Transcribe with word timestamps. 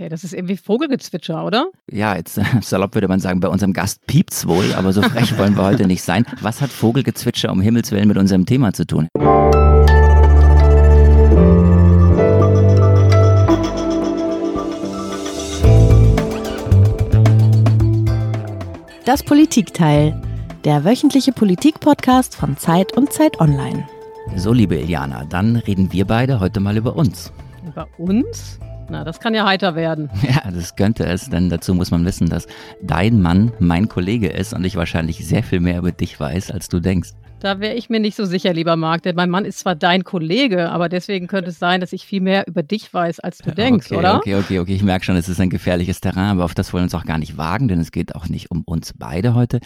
Okay, 0.00 0.08
das 0.08 0.24
ist 0.24 0.32
irgendwie 0.32 0.56
Vogelgezwitscher, 0.56 1.44
oder? 1.44 1.66
Ja, 1.92 2.16
jetzt 2.16 2.40
salopp 2.62 2.94
würde 2.94 3.06
man 3.06 3.20
sagen, 3.20 3.40
bei 3.40 3.48
unserem 3.48 3.74
Gast 3.74 4.06
piept's 4.06 4.48
wohl, 4.48 4.72
aber 4.72 4.94
so 4.94 5.02
frech 5.02 5.36
wollen 5.36 5.58
wir 5.58 5.64
heute 5.64 5.86
nicht 5.86 6.00
sein. 6.00 6.24
Was 6.40 6.62
hat 6.62 6.70
Vogelgezwitscher 6.70 7.52
um 7.52 7.60
Himmels 7.60 7.92
Willen 7.92 8.08
mit 8.08 8.16
unserem 8.16 8.46
Thema 8.46 8.72
zu 8.72 8.86
tun? 8.86 9.08
Das 19.04 19.22
Politikteil, 19.22 20.18
der 20.64 20.86
wöchentliche 20.86 21.32
Politik-Podcast 21.32 22.36
von 22.36 22.56
Zeit 22.56 22.96
und 22.96 23.12
Zeit 23.12 23.38
Online. 23.38 23.86
So, 24.34 24.54
liebe 24.54 24.76
Iliana, 24.76 25.26
dann 25.26 25.56
reden 25.56 25.92
wir 25.92 26.06
beide 26.06 26.40
heute 26.40 26.60
mal 26.60 26.78
über 26.78 26.96
uns. 26.96 27.30
Über 27.66 27.86
uns? 27.98 28.58
Na, 28.90 29.04
das 29.04 29.20
kann 29.20 29.34
ja 29.34 29.46
heiter 29.46 29.76
werden. 29.76 30.10
Ja, 30.22 30.50
das 30.50 30.76
könnte 30.76 31.04
es, 31.06 31.30
denn 31.30 31.48
dazu 31.48 31.74
muss 31.74 31.90
man 31.90 32.04
wissen, 32.04 32.28
dass 32.28 32.46
dein 32.82 33.20
Mann 33.20 33.52
mein 33.58 33.88
Kollege 33.88 34.28
ist 34.28 34.52
und 34.52 34.64
ich 34.64 34.76
wahrscheinlich 34.76 35.26
sehr 35.26 35.42
viel 35.42 35.60
mehr 35.60 35.78
über 35.78 35.92
dich 35.92 36.18
weiß, 36.18 36.50
als 36.50 36.68
du 36.68 36.80
denkst. 36.80 37.10
Da 37.40 37.58
wäre 37.58 37.74
ich 37.74 37.88
mir 37.88 38.00
nicht 38.00 38.16
so 38.16 38.26
sicher, 38.26 38.52
lieber 38.52 38.76
Marc, 38.76 39.02
denn 39.02 39.16
mein 39.16 39.30
Mann 39.30 39.46
ist 39.46 39.60
zwar 39.60 39.74
dein 39.74 40.04
Kollege, 40.04 40.70
aber 40.70 40.90
deswegen 40.90 41.26
könnte 41.26 41.50
es 41.50 41.58
sein, 41.58 41.80
dass 41.80 41.92
ich 41.94 42.04
viel 42.04 42.20
mehr 42.20 42.46
über 42.46 42.62
dich 42.62 42.92
weiß, 42.92 43.20
als 43.20 43.38
du 43.38 43.50
denkst, 43.50 43.86
okay, 43.86 43.96
oder? 43.96 44.16
Okay, 44.16 44.34
okay, 44.36 44.58
okay. 44.58 44.74
Ich 44.74 44.82
merke 44.82 45.06
schon, 45.06 45.16
es 45.16 45.28
ist 45.28 45.40
ein 45.40 45.48
gefährliches 45.48 46.00
Terrain, 46.00 46.32
aber 46.32 46.44
auf 46.44 46.54
das 46.54 46.72
wollen 46.72 46.82
wir 46.82 46.86
uns 46.86 46.94
auch 46.94 47.06
gar 47.06 47.18
nicht 47.18 47.38
wagen, 47.38 47.68
denn 47.68 47.80
es 47.80 47.92
geht 47.92 48.14
auch 48.14 48.28
nicht 48.28 48.50
um 48.50 48.62
uns 48.64 48.92
beide 48.92 49.34
heute, 49.34 49.60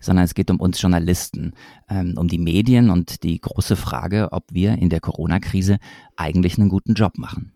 sondern 0.00 0.24
es 0.24 0.34
geht 0.34 0.50
um 0.50 0.58
uns 0.58 0.82
Journalisten, 0.82 1.52
ähm, 1.88 2.14
um 2.16 2.26
die 2.26 2.38
Medien 2.38 2.90
und 2.90 3.22
die 3.22 3.40
große 3.40 3.76
Frage, 3.76 4.28
ob 4.32 4.44
wir 4.50 4.78
in 4.78 4.88
der 4.88 5.00
Corona-Krise 5.00 5.78
eigentlich 6.16 6.58
einen 6.58 6.68
guten 6.68 6.94
Job 6.94 7.16
machen. 7.16 7.52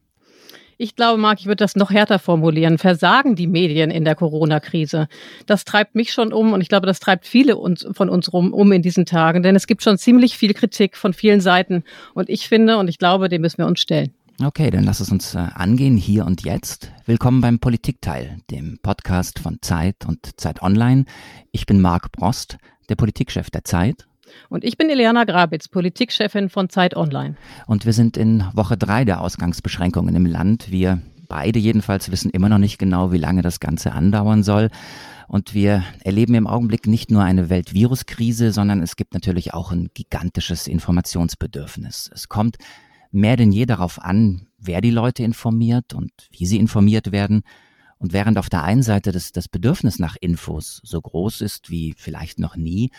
Ich 0.77 0.97
glaube, 0.97 1.21
Marc, 1.21 1.41
ich 1.41 1.47
würde 1.47 1.63
das 1.63 1.77
noch 1.77 1.91
härter 1.91 2.19
formulieren. 2.19 2.79
Versagen 2.79 3.37
die 3.37 3.47
Medien 3.47 3.91
in 3.91 4.05
der 4.05 4.15
Corona-Krise? 4.15 5.09
Das 5.47 5.65
treibt 5.65 5.95
mich 5.95 6.13
schon 6.13 6.33
um 6.33 6.53
und 6.53 6.61
ich 6.61 6.69
glaube, 6.69 6.87
das 6.87 7.01
treibt 7.01 7.27
viele 7.27 7.57
uns, 7.57 7.87
von 7.93 8.09
uns 8.09 8.33
rum 8.33 8.53
um 8.53 8.73
in 8.73 8.83
diesen 8.83 9.07
Tagen, 9.07 9.43
denn 9.43 9.55
es 9.55 9.67
gibt 9.67 9.83
schon 9.83 9.99
ziemlich 9.99 10.37
viel 10.37 10.55
Kritik 10.55 10.97
von 10.97 11.13
vielen 11.13 11.41
Seiten 11.41 11.85
und 12.15 12.29
ich 12.29 12.49
finde 12.49 12.79
und 12.79 12.89
ich 12.89 12.99
glaube, 12.99 13.29
dem 13.29 13.43
müssen 13.43 13.59
wir 13.59 13.67
uns 13.67 13.81
stellen. 13.81 14.13
Okay, 14.43 14.71
dann 14.71 14.83
lass 14.83 14.99
es 14.99 15.13
uns 15.13 15.37
äh, 15.37 15.39
angehen 15.39 15.97
hier 15.97 16.27
und 16.27 16.43
jetzt. 16.45 16.91
Willkommen 17.07 17.41
beim 17.41 17.61
Politikteil, 17.61 18.39
dem 18.51 18.81
Podcast 18.83 19.39
von 19.39 19.59
Zeit 19.61 20.05
und 20.09 20.41
Zeit 20.41 20.61
Online. 20.61 21.05
Ich 21.53 21.67
bin 21.67 21.81
Marc 21.81 22.11
Brost, 22.11 22.59
der 22.89 22.97
Politikchef 22.97 23.51
der 23.51 23.63
Zeit 23.63 24.07
und 24.49 24.65
ich 24.65 24.77
bin 24.77 24.89
Eliana 24.89 25.25
Grabitz, 25.25 25.69
Politikchefin 25.69 26.49
von 26.49 26.69
Zeit 26.69 26.97
Online. 26.97 27.37
Und 27.67 27.87
wir 27.87 27.93
sind 27.93 28.17
in 28.17 28.45
Woche 28.53 28.77
drei 28.77 29.05
der 29.05 29.21
Ausgangsbeschränkungen 29.21 30.15
im 30.15 30.27
Land. 30.27 30.71
Wir 30.71 31.01
beide 31.29 31.59
jedenfalls 31.59 32.11
wissen 32.11 32.31
immer 32.31 32.49
noch 32.49 32.59
nicht 32.59 32.79
genau, 32.79 33.13
wie 33.13 33.19
lange 33.19 33.43
das 33.43 33.61
Ganze 33.61 33.93
andauern 33.93 34.43
soll. 34.43 34.71
Und 35.27 35.55
wir 35.55 35.83
erleben 36.05 36.35
im 36.35 36.47
Augenblick 36.47 36.87
nicht 36.87 37.11
nur 37.11 37.23
eine 37.23 37.49
Weltviruskrise, 37.49 38.53
sondern 38.53 38.83
es 38.83 38.97
gibt 38.97 39.15
natürlich 39.15 39.55
auch 39.55 39.73
ein 39.73 39.89
gigantisches 39.95 40.67
Informationsbedürfnis. 40.67 42.11
Es 42.13 42.29
kommt 42.29 42.57
mehr 43.11 43.37
denn 43.37 43.53
je 43.53 43.67
darauf 43.67 44.01
an, 44.03 44.49
wer 44.59 44.81
die 44.81 44.91
Leute 44.91 45.23
informiert 45.23 45.95
und 45.95 46.11
wie 46.31 46.47
sie 46.47 46.59
informiert 46.59 47.13
werden. 47.13 47.43
Und 47.99 48.13
während 48.13 48.39
auf 48.39 48.51
der 48.51 48.65
einen 48.65 48.83
Seite 48.83 49.13
das, 49.13 49.33
das 49.33 49.49
Bedürfnis 49.49 49.99
nach 49.99 50.17
Infos 50.21 50.81
so 50.85 51.01
groß 51.01 51.41
ist 51.41 51.71
wie 51.71 51.95
vielleicht 51.97 52.39
noch 52.39 52.57
nie, 52.57 52.91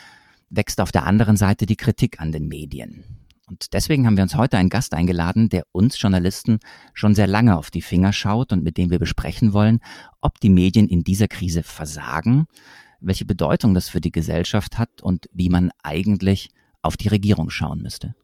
wächst 0.49 0.81
auf 0.81 0.91
der 0.91 1.05
anderen 1.05 1.37
Seite 1.37 1.65
die 1.65 1.75
Kritik 1.75 2.19
an 2.19 2.31
den 2.31 2.47
Medien. 2.47 3.03
Und 3.47 3.73
deswegen 3.73 4.07
haben 4.07 4.17
wir 4.17 4.23
uns 4.23 4.35
heute 4.35 4.57
einen 4.57 4.69
Gast 4.69 4.93
eingeladen, 4.93 5.49
der 5.49 5.65
uns 5.71 6.01
Journalisten 6.01 6.59
schon 6.93 7.13
sehr 7.13 7.27
lange 7.27 7.57
auf 7.57 7.69
die 7.69 7.83
Finger 7.83 8.11
schaut 8.11 8.51
und 8.51 8.63
mit 8.63 8.77
dem 8.77 8.89
wir 8.89 8.97
besprechen 8.97 9.53
wollen, 9.53 9.79
ob 10.21 10.39
die 10.39 10.49
Medien 10.49 10.87
in 10.87 11.03
dieser 11.03 11.27
Krise 11.27 11.61
versagen, 11.61 12.47
welche 12.99 13.25
Bedeutung 13.25 13.75
das 13.75 13.89
für 13.89 14.01
die 14.01 14.11
Gesellschaft 14.11 14.79
hat 14.79 15.01
und 15.01 15.29
wie 15.31 15.49
man 15.49 15.71
eigentlich 15.83 16.49
auf 16.81 16.97
die 16.97 17.07
Regierung 17.07 17.49
schauen 17.51 17.81
müsste. 17.81 18.15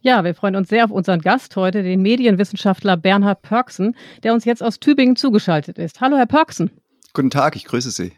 Ja, 0.00 0.24
wir 0.24 0.34
freuen 0.34 0.56
uns 0.56 0.68
sehr 0.68 0.84
auf 0.84 0.90
unseren 0.90 1.20
Gast 1.20 1.56
heute, 1.56 1.82
den 1.82 2.00
Medienwissenschaftler 2.02 2.96
Bernhard 2.96 3.42
Pörksen, 3.42 3.94
der 4.22 4.32
uns 4.32 4.44
jetzt 4.44 4.62
aus 4.62 4.80
Tübingen 4.80 5.16
zugeschaltet 5.16 5.78
ist. 5.78 6.00
Hallo, 6.00 6.16
Herr 6.16 6.26
Pörksen. 6.26 6.70
Guten 7.14 7.30
Tag, 7.30 7.56
ich 7.56 7.64
grüße 7.64 7.90
Sie. 7.90 8.12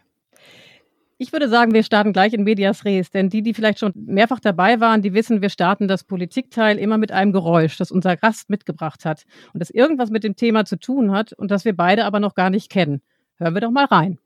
Ich 1.25 1.33
würde 1.33 1.49
sagen, 1.49 1.73
wir 1.73 1.83
starten 1.83 2.13
gleich 2.13 2.35
in 2.35 2.45
Medias 2.45 2.85
Res, 2.85 3.09
denn 3.09 3.31
die, 3.31 3.41
die 3.41 3.55
vielleicht 3.55 3.79
schon 3.79 3.93
mehrfach 3.95 4.41
dabei 4.41 4.81
waren, 4.81 5.01
die 5.01 5.15
wissen, 5.15 5.41
wir 5.41 5.49
starten 5.49 5.89
das 5.89 6.05
Politikteil 6.05 6.77
immer 6.77 6.99
mit 6.99 7.13
einem 7.13 7.33
Geräusch, 7.33 7.79
das 7.79 7.91
unser 7.91 8.19
Gast 8.19 8.51
mitgebracht 8.51 9.07
hat 9.07 9.25
und 9.55 9.61
das 9.61 9.71
irgendwas 9.71 10.11
mit 10.11 10.23
dem 10.23 10.37
Thema 10.37 10.67
zu 10.67 10.79
tun 10.79 11.13
hat 11.13 11.33
und 11.33 11.51
das 11.51 11.65
wir 11.65 11.75
beide 11.75 12.05
aber 12.05 12.21
noch 12.21 12.35
gar 12.35 12.51
nicht 12.51 12.71
kennen. 12.71 13.01
Hören 13.37 13.55
wir 13.55 13.63
doch 13.63 13.71
mal 13.71 13.87
rein. 13.87 14.19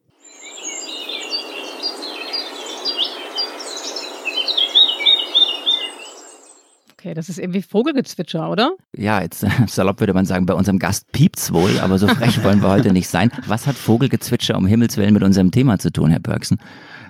Okay, 7.09 7.15
das 7.15 7.31
ist 7.31 7.39
irgendwie 7.39 7.63
Vogelgezwitscher, 7.63 8.51
oder? 8.51 8.77
Ja, 8.95 9.23
jetzt 9.23 9.47
salopp 9.67 9.99
würde 10.01 10.13
man 10.13 10.27
sagen, 10.27 10.45
bei 10.45 10.53
unserem 10.53 10.79
Gast 10.79 11.11
piept's 11.11 11.55
wohl, 11.55 11.81
aber 11.81 11.99
so 11.99 12.07
frech 12.07 12.45
wollen 12.45 12.61
wir 12.61 12.69
heute 12.69 12.93
nicht 12.93 13.09
sein. 13.09 13.31
Was 13.47 13.67
hat 13.67 13.77
Vogelgezwitscher 13.77 14.59
um 14.59 14.67
Himmels 14.67 14.99
Willen 14.99 15.15
mit 15.15 15.23
unserem 15.23 15.51
Thema 15.51 15.79
zu 15.79 15.91
tun, 15.91 16.11
Herr 16.11 16.21
Bergsen? 16.21 16.61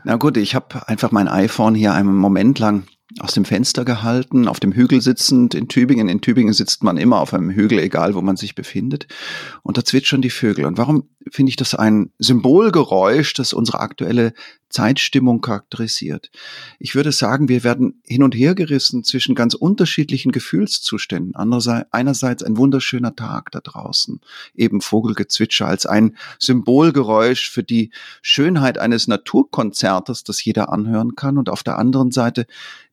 Na 0.04 0.14
gut, 0.14 0.36
ich 0.36 0.54
habe 0.54 0.86
einfach 0.86 1.10
mein 1.10 1.26
iPhone 1.26 1.74
hier 1.74 1.94
einen 1.94 2.14
Moment 2.14 2.60
lang 2.60 2.84
aus 3.18 3.32
dem 3.32 3.44
Fenster 3.44 3.84
gehalten, 3.84 4.46
auf 4.46 4.60
dem 4.60 4.72
Hügel 4.72 5.00
sitzend 5.00 5.56
in 5.56 5.66
Tübingen. 5.66 6.08
In 6.08 6.20
Tübingen 6.20 6.52
sitzt 6.52 6.84
man 6.84 6.96
immer 6.96 7.18
auf 7.20 7.34
einem 7.34 7.50
Hügel, 7.50 7.80
egal 7.80 8.14
wo 8.14 8.22
man 8.22 8.36
sich 8.36 8.54
befindet. 8.54 9.08
Und 9.64 9.78
da 9.78 9.84
zwitschern 9.84 10.22
die 10.22 10.30
Vögel. 10.30 10.64
Und 10.64 10.78
warum 10.78 11.08
finde 11.28 11.50
ich 11.50 11.56
das 11.56 11.74
ein 11.74 12.12
Symbolgeräusch, 12.18 13.32
das 13.34 13.52
unsere 13.52 13.80
aktuelle 13.80 14.32
Zeitstimmung 14.70 15.40
charakterisiert? 15.40 16.30
Ich 16.78 16.94
würde 16.94 17.12
sagen, 17.12 17.48
wir 17.48 17.64
werden 17.64 18.02
hin 18.04 18.22
und 18.22 18.34
her 18.34 18.54
gerissen 18.54 19.04
zwischen 19.04 19.34
ganz 19.34 19.54
unterschiedlichen 19.54 20.32
Gefühlszuständen. 20.32 21.34
Andererseits, 21.34 21.92
einerseits 21.92 22.42
ein 22.42 22.56
wunderschöner 22.56 23.14
Tag 23.16 23.50
da 23.52 23.60
draußen, 23.60 24.20
eben 24.54 24.80
Vogelgezwitscher 24.80 25.66
als 25.66 25.86
ein 25.86 26.16
Symbolgeräusch 26.38 27.50
für 27.50 27.62
die 27.62 27.90
Schönheit 28.22 28.78
eines 28.78 29.08
Naturkonzertes, 29.08 30.24
das 30.24 30.44
jeder 30.44 30.72
anhören 30.72 31.14
kann. 31.16 31.38
Und 31.38 31.48
auf 31.48 31.62
der 31.62 31.78
anderen 31.78 32.10
Seite 32.10 32.46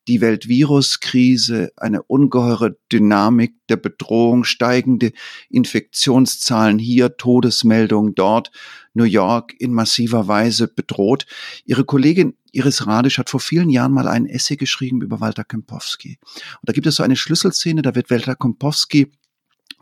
die 0.07 0.21
Weltviruskrise, 0.21 1.71
eine 1.77 2.03
ungeheure 2.03 2.77
Dynamik 2.91 3.55
der 3.69 3.77
Bedrohung, 3.77 4.43
steigende 4.43 5.11
Infektionszahlen 5.49 6.77
hier, 6.77 7.17
Todesmeldungen 7.17 8.13
dort, 8.13 8.51
New 8.95 9.03
York 9.03 9.53
in 9.59 9.73
massiver 9.73 10.27
Weise 10.27 10.67
bedroht. 10.67 11.27
Ihre 11.65 11.85
Kollegin 11.85 12.35
Iris 12.51 12.87
Radisch 12.87 13.17
hat 13.17 13.29
vor 13.29 13.41
vielen 13.41 13.69
Jahren 13.69 13.91
mal 13.91 14.07
einen 14.07 14.25
Essay 14.27 14.55
geschrieben 14.55 15.01
über 15.01 15.19
Walter 15.19 15.43
Kempowski. 15.43 16.17
Und 16.23 16.69
da 16.69 16.73
gibt 16.73 16.87
es 16.87 16.95
so 16.95 17.03
eine 17.03 17.17
Schlüsselszene, 17.17 17.81
da 17.81 17.93
wird 17.93 18.09
Walter 18.09 18.35
Kempowski 18.35 19.11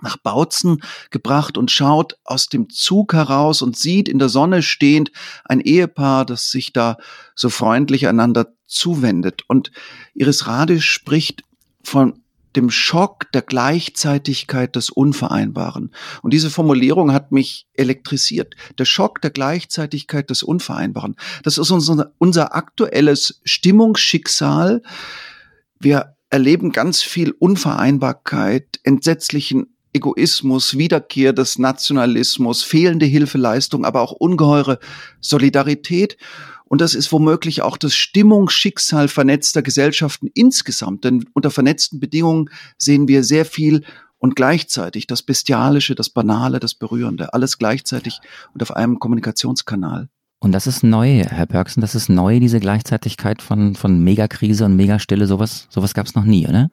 nach 0.02 0.18
Bautzen 0.18 0.81
gebracht 1.12 1.57
und 1.57 1.72
schaut 1.72 2.18
aus 2.25 2.50
dem 2.50 2.69
Zug 2.69 3.13
heraus 3.13 3.62
und 3.62 3.78
sieht 3.78 4.09
in 4.09 4.19
der 4.19 4.29
Sonne 4.29 4.63
stehend 4.63 5.12
ein 5.46 5.59
Ehepaar, 5.59 6.25
das 6.25 6.50
sich 6.52 6.73
da 6.73 6.97
so 7.35 7.50
freundlich 7.50 8.07
einander 8.07 8.53
zuwendet. 8.66 9.44
Und 9.47 9.72
Iris 10.13 10.47
Radisch 10.47 10.90
spricht 10.90 11.44
von 11.84 12.22
dem 12.56 12.69
Schock 12.69 13.31
der 13.31 13.41
Gleichzeitigkeit 13.41 14.75
des 14.75 14.90
Unvereinbaren. 14.90 15.94
Und 16.22 16.34
diese 16.34 16.50
Formulierung 16.50 17.12
hat 17.14 17.31
mich 17.31 17.68
elektrisiert. 17.74 18.56
Der 18.78 18.86
Schock 18.86 19.22
der 19.22 19.31
Gleichzeitigkeit 19.31 20.30
des 20.30 20.44
Unvereinbaren. 20.44 21.16
Das 21.44 21.58
ist 21.58 21.72
unser, 21.72 22.12
unser 22.18 22.56
aktuelles 22.56 23.41
Stimmungsschicksal. 23.44 24.81
Wir 25.80 26.16
erleben 26.30 26.72
ganz 26.72 27.02
viel 27.02 27.32
Unvereinbarkeit, 27.32 28.79
entsetzlichen 28.84 29.67
Egoismus, 29.94 30.78
Wiederkehr 30.78 31.34
des 31.34 31.59
Nationalismus, 31.59 32.64
fehlende 32.64 33.06
Hilfeleistung, 33.06 33.85
aber 33.85 34.02
auch 34.02 34.11
ungeheure 34.11 34.79
Solidarität. 35.22 36.17
Und 36.73 36.81
das 36.81 36.96
ist 36.96 37.11
womöglich 37.11 37.61
auch 37.61 37.78
das 37.78 37.93
Stimmungsschicksal 37.93 39.08
vernetzter 39.08 39.61
Gesellschaften 39.61 40.31
insgesamt. 40.34 41.03
Denn 41.03 41.23
unter 41.34 41.52
vernetzten 41.52 41.99
Bedingungen 41.99 42.49
sehen 42.79 43.08
wir 43.08 43.23
sehr 43.23 43.46
viel 43.46 43.84
und 44.17 44.35
gleichzeitig 44.35 45.05
das 45.05 45.22
Bestialische, 45.22 45.93
das 45.93 46.09
Banale, 46.09 46.59
das 46.59 46.73
Berührende, 46.73 47.31
alles 47.31 47.59
gleichzeitig 47.59 48.22
und 48.55 48.64
auf 48.64 48.75
einem 48.75 48.97
Kommunikationskanal. 48.97 50.09
Und 50.40 50.52
das 50.52 50.66
ist 50.66 50.81
neu, 50.81 51.23
Herr 51.23 51.46
Pörksen, 51.46 51.81
das 51.81 51.93
ist 51.93 52.09
neu, 52.09 52.40
diese 52.40 52.59
Gleichzeitigkeit 52.59 53.43
von, 53.43 53.75
von 53.75 54.03
Megakrise 54.03 54.66
und 54.66 54.75
Megastille, 54.75 55.28
sowas, 55.28 55.67
sowas 55.70 55.93
gab 55.93 56.08
es 56.08 56.16
noch 56.16 56.25
nie, 56.25 56.47
oder? 56.47 56.72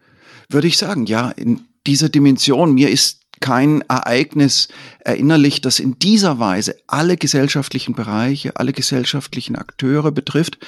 Würde 0.49 0.67
ich 0.67 0.79
sagen, 0.79 1.05
ja, 1.05 1.29
in 1.29 1.61
dieser 1.87 2.09
Dimension. 2.09 2.73
Mir 2.73 2.89
ist 2.89 3.20
kein 3.41 3.83
Ereignis 3.83 4.69
erinnerlich, 5.01 5.61
das 5.61 5.79
in 5.79 5.99
dieser 5.99 6.39
Weise 6.39 6.77
alle 6.87 7.17
gesellschaftlichen 7.17 7.95
Bereiche, 7.95 8.57
alle 8.57 8.73
gesellschaftlichen 8.73 9.57
Akteure 9.57 10.13
betrifft 10.13 10.59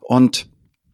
und 0.00 0.46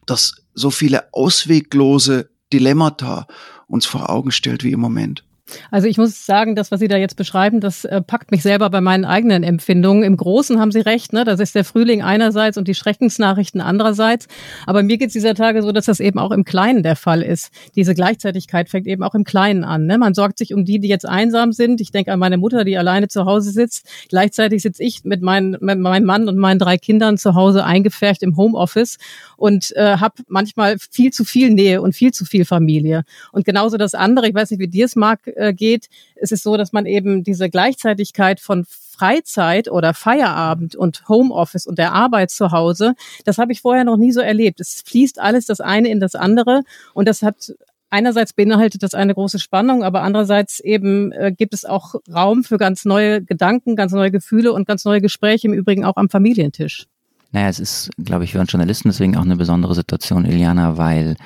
das 0.07 0.43
so 0.55 0.71
viele 0.71 1.13
ausweglose 1.13 2.31
Dilemmata 2.53 3.27
uns 3.67 3.85
vor 3.85 4.09
Augen 4.09 4.31
stellt 4.31 4.65
wie 4.65 4.73
im 4.73 4.81
Moment. 4.81 5.25
Also 5.71 5.89
ich 5.89 5.99
muss 5.99 6.27
sagen, 6.27 6.55
das, 6.55 6.71
was 6.71 6.81
Sie 6.81 6.89
da 6.89 6.97
jetzt 6.97 7.17
beschreiben, 7.17 7.61
das 7.61 7.85
äh, 7.85 8.01
packt 8.01 8.31
mich 8.31 8.43
selber 8.43 8.71
bei 8.71 8.81
meinen 8.81 9.05
eigenen 9.05 9.43
Empfindungen. 9.43 10.03
Im 10.03 10.17
Großen 10.17 10.61
haben 10.61 10.73
Sie 10.73 10.81
recht, 10.81 11.13
ne? 11.13 11.25
Das 11.25 11.41
ist 11.41 11.55
der 11.55 11.65
Frühling 11.65 12.03
einerseits 12.03 12.59
und 12.59 12.69
die 12.69 12.75
Schreckensnachrichten 12.75 13.61
andererseits. 13.61 14.27
Aber 14.67 14.83
mir 14.83 14.99
geht 14.99 15.09
es 15.09 15.13
dieser 15.15 15.35
Tage 15.35 15.63
so, 15.63 15.73
dass 15.73 15.87
das 15.87 16.01
eben 16.01 16.19
auch 16.19 16.31
im 16.31 16.45
Kleinen 16.45 16.83
der 16.83 16.97
Fall 16.97 17.23
ist. 17.23 17.51
Diese 17.77 17.95
Gleichzeitigkeit 17.95 18.69
fängt 18.69 18.87
eben 18.87 19.03
auch 19.03 19.15
im 19.15 19.25
Kleinen 19.25 19.65
an. 19.65 19.87
Ne? 19.87 19.99
Man 19.99 20.15
sorgt 20.15 20.39
sich 20.39 20.55
um 20.55 20.65
die, 20.65 20.79
die 20.79 20.89
jetzt 20.89 21.07
einsam 21.07 21.53
sind. 21.53 21.81
Ich 21.81 21.91
denke 21.91 22.13
an 22.13 22.19
meine 22.19 22.39
Mutter, 22.39 22.65
die 22.65 22.77
alleine 22.77 23.09
zu 23.09 23.25
Hause 23.25 23.51
sitzt. 23.51 23.89
Gleichzeitig 24.09 24.63
sitze 24.63 24.83
ich 24.83 25.05
mit, 25.05 25.23
mein, 25.23 25.57
mit 25.61 25.79
meinem 25.79 26.05
Mann 26.05 26.29
und 26.29 26.37
meinen 26.37 26.59
drei 26.59 26.77
Kindern 26.77 27.19
zu 27.19 27.35
Hause 27.35 27.65
eingefärcht 27.65 28.23
im 28.23 28.37
Homeoffice 28.37 28.99
und 29.37 29.75
äh, 29.77 29.97
habe 29.97 30.23
manchmal 30.29 30.77
viel 30.79 31.13
zu 31.13 31.25
viel 31.25 31.51
Nähe 31.51 31.81
und 31.83 31.95
viel 31.95 32.13
zu 32.13 32.25
viel 32.25 32.45
Familie. 32.45 33.05
Und 33.33 33.45
genauso 33.45 33.77
das 33.77 33.95
andere, 33.95 34.29
ich 34.29 34.35
weiß 34.35 34.51
nicht, 34.51 34.61
wie 34.61 34.69
dir 34.69 34.85
es 34.85 34.97
mag, 34.97 35.27
äh, 35.39 35.55
geht, 35.55 35.89
es 36.17 36.33
ist 36.33 36.43
so, 36.43 36.57
dass 36.57 36.73
man 36.73 36.87
eben 36.87 37.25
diese 37.25 37.49
Gleichzeitigkeit 37.49 38.41
von 38.41 38.65
Freizeit 38.69 39.71
oder 39.71 39.95
Feierabend 39.95 40.75
und 40.75 41.09
Homeoffice 41.09 41.67
und 41.67 41.79
der 41.79 41.93
Arbeit 41.93 42.31
zu 42.31 42.51
Hause, 42.51 42.95
das 43.25 43.39
habe 43.39 43.53
ich 43.53 43.61
vorher 43.61 43.85
noch 43.85 43.97
nie 43.97 44.13
so 44.13 44.21
erlebt. 44.21 44.61
Es 44.61 44.83
fließt 44.85 45.21
alles 45.21 45.47
das 45.47 45.61
eine 45.61 45.89
in 45.89 46.01
das 46.01 46.15
andere 46.15 46.63
und 46.95 47.09
das 47.09 47.23
hat 47.23 47.55
einerseits 47.91 48.33
beinhaltet 48.33 48.83
das 48.83 48.95
eine 48.95 49.15
große 49.15 49.39
Spannung, 49.39 49.83
aber 49.83 50.03
andererseits 50.03 50.61
eben 50.61 51.13
äh, 51.13 51.33
gibt 51.33 51.55
es 51.55 51.65
auch 51.65 51.95
Raum 52.13 52.45
für 52.45 52.59
ganz 52.59 52.85
neue 52.85 53.23
Gedanken, 53.23 53.77
ganz 53.77 53.93
neue 53.93 54.11
Gefühle 54.11 54.53
und 54.53 54.67
ganz 54.67 54.85
neue 54.85 55.01
Gespräche, 55.01 55.47
im 55.47 55.55
Übrigen 55.55 55.85
auch 55.85 55.97
am 55.97 56.09
Familientisch. 56.09 56.87
Naja, 57.31 57.49
es 57.49 57.61
ist, 57.61 57.91
glaube 58.03 58.25
ich, 58.25 58.33
für 58.33 58.41
uns 58.41 58.53
Journalisten 58.53 58.89
deswegen 58.89 59.17
auch 59.17 59.25
eine 59.25 59.37
besondere 59.37 59.75
Situation, 59.75 60.25
Iliana, 60.25 60.79
weil 60.79 61.17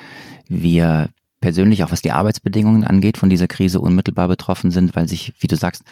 wir 0.47 1.09
persönlich, 1.43 1.83
auch 1.83 1.91
was 1.91 2.01
die 2.01 2.13
Arbeitsbedingungen 2.13 2.85
angeht, 2.85 3.17
von 3.17 3.29
dieser 3.29 3.49
Krise 3.49 3.81
unmittelbar 3.81 4.29
betroffen 4.29 4.71
sind, 4.71 4.95
weil 4.95 5.09
sich, 5.09 5.33
wie 5.39 5.47
du 5.47 5.57
sagst, 5.57 5.83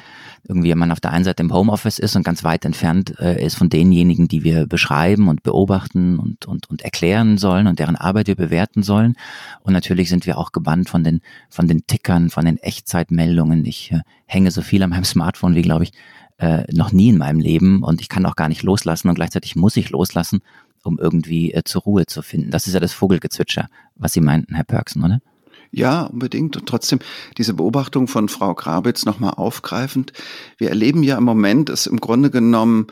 irgendwie 0.48 0.74
man 0.76 0.94
auf 0.94 1.02
der 1.02 1.12
einen 1.12 1.26
Seite 1.26 1.44
im 1.44 1.54
Homeoffice 1.54 2.00
ist 2.00 2.16
und 2.16 2.24
ganz 2.24 2.46
weit 2.46 2.64
entfernt 2.64 3.20
äh, 3.20 3.44
ist 3.46 3.56
von 3.56 3.68
denjenigen, 3.68 4.30
die 4.30 4.46
wir 4.46 4.66
beschreiben 4.66 5.28
und 5.28 5.44
beobachten 5.44 6.20
und, 6.20 6.46
und, 6.46 6.70
und 6.70 6.84
erklären 6.84 7.38
sollen 7.38 7.68
und 7.68 7.80
deren 7.80 7.98
Arbeit 7.98 8.28
wir 8.28 8.38
bewerten 8.38 8.82
sollen. 8.82 9.18
Und 9.62 9.74
natürlich 9.74 10.08
sind 10.08 10.26
wir 10.26 10.38
auch 10.38 10.54
gebannt 10.54 10.88
von 10.88 11.04
den, 11.04 11.20
von 11.50 11.68
den 11.68 11.86
Tickern, 11.86 12.30
von 12.30 12.46
den 12.46 12.56
Echtzeitmeldungen. 12.56 13.66
Ich 13.66 13.92
äh, 13.92 14.00
hänge 14.28 14.52
so 14.52 14.62
viel 14.62 14.82
an 14.84 14.92
meinem 14.92 15.04
Smartphone 15.04 15.54
wie, 15.54 15.64
glaube 15.64 15.84
ich, 15.84 15.92
äh, 16.38 16.64
noch 16.72 16.94
nie 16.94 17.10
in 17.10 17.18
meinem 17.18 17.42
Leben 17.42 17.84
und 17.84 18.00
ich 18.00 18.08
kann 18.08 18.26
auch 18.26 18.38
gar 18.38 18.48
nicht 18.48 18.64
loslassen 18.64 19.10
und 19.10 19.16
gleichzeitig 19.16 19.58
muss 19.58 19.76
ich 19.76 19.90
loslassen, 19.90 20.40
um 20.86 20.98
irgendwie 20.98 21.52
äh, 21.52 21.64
zur 21.66 21.82
Ruhe 21.82 22.06
zu 22.06 22.22
finden. 22.22 22.52
Das 22.52 22.68
ist 22.68 22.74
ja 22.74 22.80
das 22.80 22.94
Vogelgezwitscher, 22.94 23.68
was 23.96 24.14
Sie 24.14 24.22
meinten, 24.22 24.56
Herr 24.56 24.64
Perksen, 24.64 25.04
oder? 25.04 25.20
Ja, 25.72 26.04
unbedingt. 26.04 26.58
Und 26.58 26.68
trotzdem 26.68 27.00
diese 27.38 27.54
Beobachtung 27.54 28.08
von 28.08 28.28
Frau 28.28 28.54
Grabitz 28.54 29.06
nochmal 29.06 29.34
aufgreifend. 29.36 30.12
Wir 30.58 30.70
erleben 30.70 31.02
ja 31.02 31.18
im 31.18 31.24
Moment, 31.24 31.70
dass 31.70 31.88
im 31.88 32.02
Grunde 32.02 32.30
genommen 32.30 32.88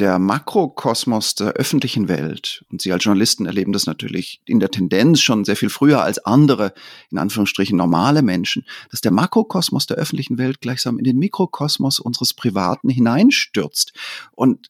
der 0.00 0.18
Makrokosmos 0.18 1.36
der 1.36 1.52
öffentlichen 1.52 2.08
Welt, 2.08 2.64
und 2.68 2.82
Sie 2.82 2.92
als 2.92 3.04
Journalisten 3.04 3.46
erleben 3.46 3.72
das 3.72 3.86
natürlich 3.86 4.42
in 4.44 4.58
der 4.58 4.72
Tendenz 4.72 5.20
schon 5.20 5.44
sehr 5.44 5.54
viel 5.54 5.68
früher 5.68 6.02
als 6.02 6.18
andere, 6.18 6.74
in 7.12 7.18
Anführungsstrichen 7.18 7.76
normale 7.76 8.22
Menschen, 8.22 8.66
dass 8.90 9.02
der 9.02 9.12
Makrokosmos 9.12 9.86
der 9.86 9.96
öffentlichen 9.96 10.36
Welt 10.36 10.60
gleichsam 10.60 10.98
in 10.98 11.04
den 11.04 11.18
Mikrokosmos 11.18 12.00
unseres 12.00 12.34
Privaten 12.34 12.88
hineinstürzt. 12.88 13.92
Und 14.32 14.68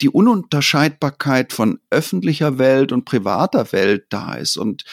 die 0.00 0.08
Ununterscheidbarkeit 0.08 1.52
von 1.52 1.80
öffentlicher 1.90 2.58
Welt 2.58 2.92
und 2.92 3.04
privater 3.04 3.72
Welt 3.72 4.06
da 4.08 4.34
ist. 4.34 4.56
Und 4.56 4.84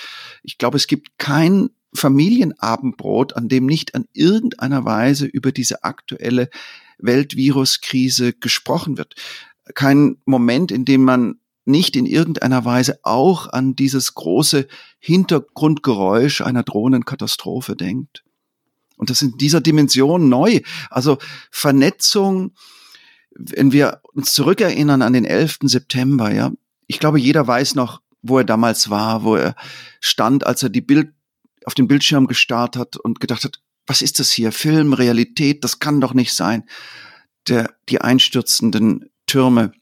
ich 0.44 0.58
glaube, 0.58 0.78
es 0.78 0.88
gibt 0.88 1.18
kein 1.18 1.70
Familienabendbrot, 1.98 3.36
an 3.36 3.50
dem 3.50 3.66
nicht 3.66 3.96
an 3.96 4.06
irgendeiner 4.14 4.86
Weise 4.86 5.26
über 5.26 5.52
diese 5.52 5.84
aktuelle 5.84 6.50
Weltviruskrise 7.00 8.34
gesprochen 8.34 8.98
wird. 8.98 9.16
Kein 9.76 10.18
Moment, 10.26 10.72
in 10.72 10.86
dem 10.86 11.04
man 11.04 11.40
nicht 11.66 11.96
in 11.98 12.06
irgendeiner 12.06 12.64
Weise 12.64 13.00
auch 13.04 13.52
an 13.52 13.76
dieses 13.76 14.16
große 14.16 14.68
Hintergrundgeräusch 15.00 16.42
einer 16.42 16.64
drohenden 16.64 17.04
Katastrophe 17.04 17.76
denkt. 17.76 18.24
Und 18.96 19.10
das 19.10 19.22
in 19.22 19.38
dieser 19.38 19.62
Dimension 19.62 20.30
neu. 20.30 20.62
Also 20.90 21.18
Vernetzung, 21.52 22.54
wenn 23.32 23.74
wir 23.74 24.02
uns 24.14 24.34
zurückerinnern 24.34 25.02
an 25.02 25.14
den 25.14 25.26
11. 25.26 25.60
September, 25.64 26.34
ja, 26.34 26.52
ich 26.88 27.00
glaube, 27.00 27.20
jeder 27.20 27.46
weiß 27.46 27.76
noch, 27.76 28.02
wo 28.22 28.40
er 28.40 28.46
damals 28.46 28.90
war, 28.90 29.24
wo 29.24 29.36
er 29.36 29.56
stand, 30.00 30.48
als 30.48 30.64
er 30.64 30.70
die 30.70 30.82
Bild 30.82 31.14
auf 31.68 31.76
den 31.76 31.90
Bildschirm 31.90 32.28
gestarrt 32.28 32.78
hat 32.78 32.96
und 32.96 33.20
gedacht 33.20 33.44
hat, 33.44 33.60
was 33.86 34.02
ist 34.02 34.20
das 34.20 34.32
hier? 34.32 34.54
Film, 34.54 34.94
Realität, 34.94 35.66
das 35.66 35.80
kann 35.80 36.00
doch 36.00 36.14
nicht 36.14 36.34
sein. 36.34 36.64
Der, 37.50 37.76
die 37.90 38.00
einstürzenden 38.00 39.10
Türme, 39.26 39.74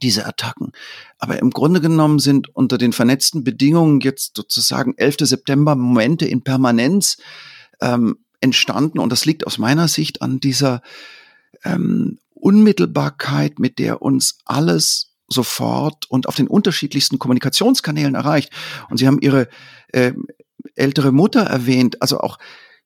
diese 0.00 0.26
Attacken. 0.26 0.70
Aber 1.18 1.40
im 1.40 1.50
Grunde 1.50 1.80
genommen 1.80 2.20
sind 2.20 2.54
unter 2.54 2.78
den 2.78 2.92
vernetzten 2.92 3.42
Bedingungen 3.42 3.98
jetzt 3.98 4.36
sozusagen 4.36 4.94
11. 4.96 5.16
September 5.22 5.74
Momente 5.74 6.24
in 6.24 6.44
Permanenz 6.44 7.16
ähm, 7.80 8.18
entstanden. 8.40 9.00
Und 9.00 9.10
das 9.10 9.24
liegt 9.24 9.44
aus 9.44 9.58
meiner 9.58 9.88
Sicht 9.88 10.22
an 10.22 10.38
dieser 10.38 10.82
ähm, 11.64 12.20
Unmittelbarkeit, 12.30 13.58
mit 13.58 13.80
der 13.80 14.02
uns 14.02 14.38
alles 14.44 15.16
sofort 15.26 16.08
und 16.08 16.28
auf 16.28 16.36
den 16.36 16.46
unterschiedlichsten 16.46 17.18
Kommunikationskanälen 17.18 18.14
erreicht. 18.14 18.52
Und 18.88 18.98
Sie 18.98 19.08
haben 19.08 19.20
Ihre 19.20 19.48
äh, 19.92 20.12
ältere 20.74 21.12
Mutter 21.12 21.42
erwähnt. 21.42 22.00
Also 22.02 22.20
auch, 22.20 22.38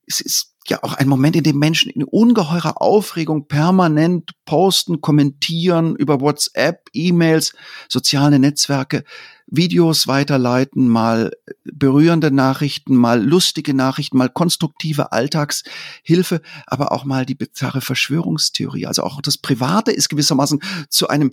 es 0.06 0.20
ist 0.20 0.52
ja 0.69 0.82
auch 0.82 0.94
ein 0.94 1.08
Moment, 1.08 1.36
in 1.36 1.42
dem 1.42 1.58
Menschen 1.58 1.90
in 1.90 2.04
ungeheurer 2.04 2.80
Aufregung 2.80 3.48
permanent 3.48 4.30
posten, 4.44 5.00
kommentieren 5.00 5.96
über 5.96 6.20
WhatsApp, 6.20 6.88
E-Mails, 6.92 7.52
soziale 7.88 8.38
Netzwerke, 8.38 9.04
Videos 9.46 10.06
weiterleiten, 10.06 10.88
mal 10.88 11.32
berührende 11.64 12.30
Nachrichten, 12.30 12.96
mal 12.96 13.22
lustige 13.22 13.74
Nachrichten, 13.74 14.16
mal 14.16 14.30
konstruktive 14.30 15.12
Alltagshilfe, 15.12 16.40
aber 16.66 16.92
auch 16.92 17.04
mal 17.04 17.26
die 17.26 17.34
bizarre 17.34 17.80
Verschwörungstheorie. 17.80 18.86
Also 18.86 19.02
auch 19.02 19.20
das 19.20 19.38
Private 19.38 19.90
ist 19.90 20.08
gewissermaßen 20.08 20.62
zu 20.88 21.08
einem 21.08 21.32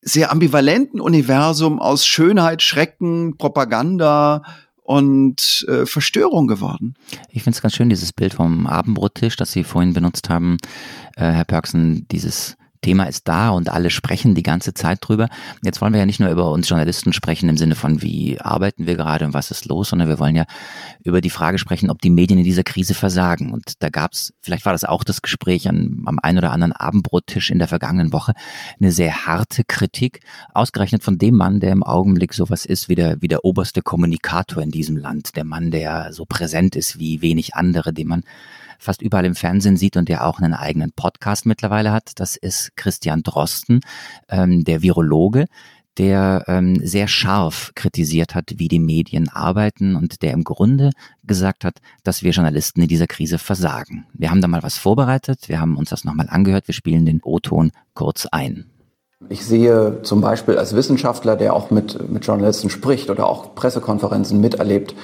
sehr 0.00 0.32
ambivalenten 0.32 1.00
Universum 1.00 1.80
aus 1.80 2.06
Schönheit, 2.06 2.62
Schrecken, 2.62 3.36
Propaganda 3.36 4.42
und 4.82 5.64
äh, 5.68 5.86
Verstörung 5.86 6.46
geworden. 6.46 6.94
Ich 7.30 7.42
finde 7.42 7.56
es 7.56 7.62
ganz 7.62 7.74
schön, 7.74 7.88
dieses 7.88 8.12
Bild 8.12 8.34
vom 8.34 8.66
Abendbrottisch, 8.66 9.36
das 9.36 9.52
Sie 9.52 9.64
vorhin 9.64 9.92
benutzt 9.94 10.28
haben, 10.28 10.58
äh, 11.16 11.30
Herr 11.30 11.44
Perksen, 11.44 12.06
dieses 12.10 12.56
Thema 12.82 13.04
ist 13.04 13.28
da 13.28 13.50
und 13.50 13.70
alle 13.70 13.90
sprechen 13.90 14.34
die 14.34 14.42
ganze 14.42 14.74
Zeit 14.74 14.98
drüber. 15.00 15.28
Jetzt 15.64 15.80
wollen 15.80 15.92
wir 15.92 16.00
ja 16.00 16.06
nicht 16.06 16.20
nur 16.20 16.30
über 16.30 16.50
uns 16.50 16.68
Journalisten 16.68 17.12
sprechen 17.12 17.48
im 17.48 17.56
Sinne 17.56 17.76
von, 17.76 18.02
wie 18.02 18.40
arbeiten 18.40 18.86
wir 18.86 18.96
gerade 18.96 19.24
und 19.24 19.34
was 19.34 19.50
ist 19.50 19.66
los, 19.66 19.90
sondern 19.90 20.08
wir 20.08 20.18
wollen 20.18 20.34
ja 20.34 20.44
über 21.04 21.20
die 21.20 21.30
Frage 21.30 21.58
sprechen, 21.58 21.90
ob 21.90 22.02
die 22.02 22.10
Medien 22.10 22.38
in 22.38 22.44
dieser 22.44 22.64
Krise 22.64 22.94
versagen. 22.94 23.52
Und 23.52 23.82
da 23.82 23.88
gab 23.88 24.12
es, 24.12 24.34
vielleicht 24.40 24.66
war 24.66 24.72
das 24.72 24.84
auch 24.84 25.04
das 25.04 25.22
Gespräch 25.22 25.68
an, 25.68 26.02
am 26.06 26.18
ein 26.20 26.36
oder 26.36 26.50
anderen 26.50 26.72
Abendbrottisch 26.72 27.50
in 27.50 27.58
der 27.58 27.68
vergangenen 27.68 28.12
Woche, 28.12 28.34
eine 28.80 28.90
sehr 28.90 29.26
harte 29.26 29.62
Kritik, 29.64 30.20
ausgerechnet 30.52 31.04
von 31.04 31.18
dem 31.18 31.36
Mann, 31.36 31.60
der 31.60 31.70
im 31.70 31.84
Augenblick 31.84 32.34
sowas 32.34 32.66
ist 32.66 32.88
wie 32.88 32.96
der, 32.96 33.22
wie 33.22 33.28
der 33.28 33.44
oberste 33.44 33.82
Kommunikator 33.82 34.62
in 34.62 34.70
diesem 34.72 34.96
Land, 34.96 35.36
der 35.36 35.44
Mann, 35.44 35.70
der 35.70 36.12
so 36.12 36.24
präsent 36.24 36.74
ist 36.74 36.98
wie 36.98 37.22
wenig 37.22 37.54
andere, 37.54 37.92
den 37.92 38.08
man 38.08 38.24
fast 38.82 39.02
überall 39.02 39.24
im 39.24 39.34
Fernsehen 39.34 39.76
sieht 39.76 39.96
und 39.96 40.08
der 40.08 40.26
auch 40.26 40.40
einen 40.40 40.54
eigenen 40.54 40.92
Podcast 40.92 41.46
mittlerweile 41.46 41.92
hat. 41.92 42.12
Das 42.16 42.36
ist 42.36 42.76
Christian 42.76 43.22
Drosten, 43.22 43.80
ähm, 44.28 44.64
der 44.64 44.82
Virologe, 44.82 45.46
der 45.98 46.44
ähm, 46.48 46.80
sehr 46.84 47.06
scharf 47.06 47.72
kritisiert 47.74 48.34
hat, 48.34 48.54
wie 48.56 48.68
die 48.68 48.78
Medien 48.78 49.28
arbeiten 49.28 49.94
und 49.94 50.22
der 50.22 50.32
im 50.32 50.44
Grunde 50.44 50.90
gesagt 51.22 51.64
hat, 51.64 51.78
dass 52.02 52.22
wir 52.22 52.32
Journalisten 52.32 52.80
in 52.80 52.88
dieser 52.88 53.06
Krise 53.06 53.38
versagen. 53.38 54.06
Wir 54.14 54.30
haben 54.30 54.40
da 54.40 54.48
mal 54.48 54.62
was 54.62 54.78
vorbereitet, 54.78 55.48
wir 55.48 55.60
haben 55.60 55.76
uns 55.76 55.90
das 55.90 56.04
nochmal 56.04 56.28
angehört, 56.30 56.66
wir 56.66 56.74
spielen 56.74 57.04
den 57.04 57.20
O-Ton 57.22 57.72
kurz 57.94 58.26
ein. 58.26 58.66
Ich 59.28 59.44
sehe 59.44 60.00
zum 60.02 60.20
Beispiel 60.20 60.58
als 60.58 60.74
Wissenschaftler, 60.74 61.36
der 61.36 61.54
auch 61.54 61.70
mit, 61.70 62.10
mit 62.10 62.26
Journalisten 62.26 62.70
spricht 62.70 63.08
oder 63.08 63.26
auch 63.26 63.54
Pressekonferenzen 63.54 64.40
miterlebt, 64.40 64.96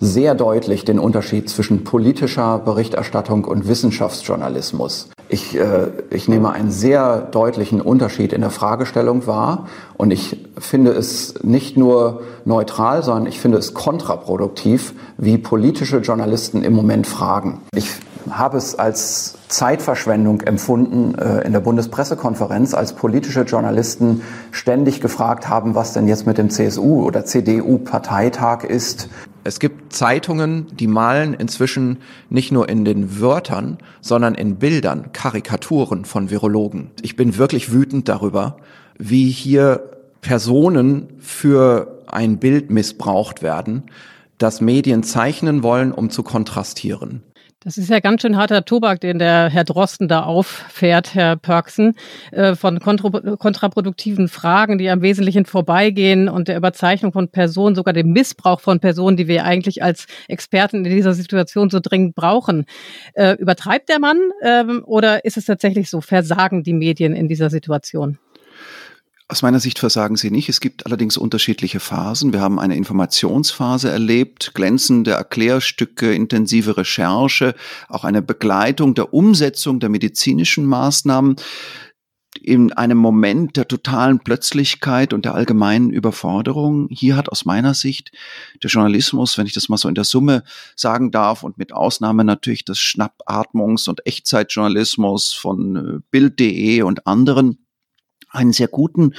sehr 0.00 0.34
deutlich 0.34 0.84
den 0.84 0.98
Unterschied 0.98 1.48
zwischen 1.48 1.84
politischer 1.84 2.58
Berichterstattung 2.58 3.44
und 3.44 3.66
Wissenschaftsjournalismus. 3.66 5.08
Ich, 5.28 5.58
äh, 5.58 5.88
ich 6.10 6.28
nehme 6.28 6.52
einen 6.52 6.70
sehr 6.70 7.20
deutlichen 7.20 7.80
Unterschied 7.80 8.32
in 8.32 8.40
der 8.40 8.50
Fragestellung 8.50 9.26
wahr 9.26 9.66
und 9.96 10.10
ich 10.10 10.38
finde 10.58 10.92
es 10.92 11.34
nicht 11.42 11.76
nur 11.76 12.22
neutral, 12.44 13.02
sondern 13.02 13.26
ich 13.26 13.40
finde 13.40 13.58
es 13.58 13.74
kontraproduktiv, 13.74 14.94
wie 15.18 15.36
politische 15.36 15.98
Journalisten 15.98 16.62
im 16.62 16.72
Moment 16.72 17.06
fragen. 17.06 17.60
Ich 17.74 17.90
habe 18.30 18.56
es 18.58 18.74
als 18.74 19.36
Zeitverschwendung 19.48 20.40
empfunden 20.42 21.14
äh, 21.16 21.46
in 21.46 21.52
der 21.52 21.60
Bundespressekonferenz, 21.60 22.74
als 22.74 22.92
politische 22.92 23.42
Journalisten 23.42 24.22
ständig 24.50 25.00
gefragt 25.00 25.48
haben, 25.48 25.74
was 25.74 25.92
denn 25.92 26.08
jetzt 26.08 26.26
mit 26.26 26.38
dem 26.38 26.50
CSU 26.50 27.04
oder 27.04 27.24
CDU-Parteitag 27.24 28.64
ist. 28.64 29.08
Es 29.44 29.60
gibt 29.60 29.92
Zeitungen, 29.92 30.66
die 30.76 30.86
malen 30.86 31.32
inzwischen 31.32 31.98
nicht 32.28 32.52
nur 32.52 32.68
in 32.68 32.84
den 32.84 33.20
Wörtern, 33.20 33.78
sondern 34.00 34.34
in 34.34 34.56
Bildern 34.56 35.12
Karikaturen 35.12 36.04
von 36.04 36.30
Virologen. 36.30 36.90
Ich 37.02 37.16
bin 37.16 37.38
wirklich 37.38 37.72
wütend 37.72 38.08
darüber, 38.08 38.58
wie 38.98 39.30
hier 39.30 39.90
Personen 40.20 41.08
für 41.20 42.02
ein 42.06 42.38
Bild 42.38 42.70
missbraucht 42.70 43.42
werden, 43.42 43.84
das 44.38 44.60
Medien 44.60 45.02
zeichnen 45.02 45.62
wollen, 45.62 45.92
um 45.92 46.10
zu 46.10 46.22
kontrastieren. 46.22 47.22
Das 47.60 47.76
ist 47.76 47.90
ja 47.90 47.98
ganz 47.98 48.22
schön 48.22 48.36
harter 48.36 48.64
Tobak, 48.64 49.00
den 49.00 49.18
der 49.18 49.48
Herr 49.48 49.64
Drosten 49.64 50.06
da 50.06 50.22
auffährt, 50.22 51.14
Herr 51.14 51.34
Pörksen, 51.34 51.96
äh, 52.30 52.54
von 52.54 52.78
kontraproduktiven 52.78 54.28
Fragen, 54.28 54.78
die 54.78 54.88
am 54.88 55.02
Wesentlichen 55.02 55.44
vorbeigehen 55.44 56.28
und 56.28 56.46
der 56.46 56.56
Überzeichnung 56.56 57.12
von 57.12 57.30
Personen, 57.30 57.74
sogar 57.74 57.92
dem 57.94 58.12
Missbrauch 58.12 58.60
von 58.60 58.78
Personen, 58.78 59.16
die 59.16 59.26
wir 59.26 59.44
eigentlich 59.44 59.82
als 59.82 60.06
Experten 60.28 60.84
in 60.84 60.92
dieser 60.94 61.14
Situation 61.14 61.68
so 61.68 61.80
dringend 61.82 62.14
brauchen. 62.14 62.64
Äh, 63.14 63.32
übertreibt 63.38 63.88
der 63.88 63.98
Mann 63.98 64.20
ähm, 64.40 64.84
oder 64.86 65.24
ist 65.24 65.36
es 65.36 65.46
tatsächlich 65.46 65.90
so, 65.90 66.00
versagen 66.00 66.62
die 66.62 66.74
Medien 66.74 67.16
in 67.16 67.26
dieser 67.26 67.50
Situation? 67.50 68.18
Aus 69.30 69.42
meiner 69.42 69.60
Sicht 69.60 69.78
versagen 69.78 70.16
sie 70.16 70.30
nicht. 70.30 70.48
Es 70.48 70.58
gibt 70.58 70.86
allerdings 70.86 71.18
unterschiedliche 71.18 71.80
Phasen. 71.80 72.32
Wir 72.32 72.40
haben 72.40 72.58
eine 72.58 72.76
Informationsphase 72.76 73.90
erlebt, 73.90 74.52
glänzende 74.54 75.10
Erklärstücke, 75.10 76.14
intensive 76.14 76.78
Recherche, 76.78 77.54
auch 77.90 78.04
eine 78.04 78.22
Begleitung 78.22 78.94
der 78.94 79.12
Umsetzung 79.12 79.80
der 79.80 79.90
medizinischen 79.90 80.64
Maßnahmen 80.64 81.36
in 82.40 82.72
einem 82.72 82.96
Moment 82.96 83.58
der 83.58 83.68
totalen 83.68 84.20
Plötzlichkeit 84.20 85.12
und 85.12 85.26
der 85.26 85.34
allgemeinen 85.34 85.90
Überforderung. 85.90 86.88
Hier 86.90 87.14
hat 87.14 87.28
aus 87.28 87.44
meiner 87.44 87.74
Sicht 87.74 88.12
der 88.62 88.70
Journalismus, 88.70 89.36
wenn 89.36 89.46
ich 89.46 89.52
das 89.52 89.68
mal 89.68 89.76
so 89.76 89.90
in 89.90 89.94
der 89.94 90.04
Summe 90.04 90.42
sagen 90.74 91.10
darf 91.10 91.42
und 91.42 91.58
mit 91.58 91.74
Ausnahme 91.74 92.24
natürlich 92.24 92.64
des 92.64 92.78
Schnappatmungs- 92.78 93.90
und 93.90 94.06
Echtzeitjournalismus 94.06 95.34
von 95.34 95.76
äh, 95.76 96.00
Bild.de 96.10 96.80
und 96.80 97.06
anderen, 97.06 97.58
einen 98.30 98.52
sehr 98.52 98.68
guten 98.68 99.14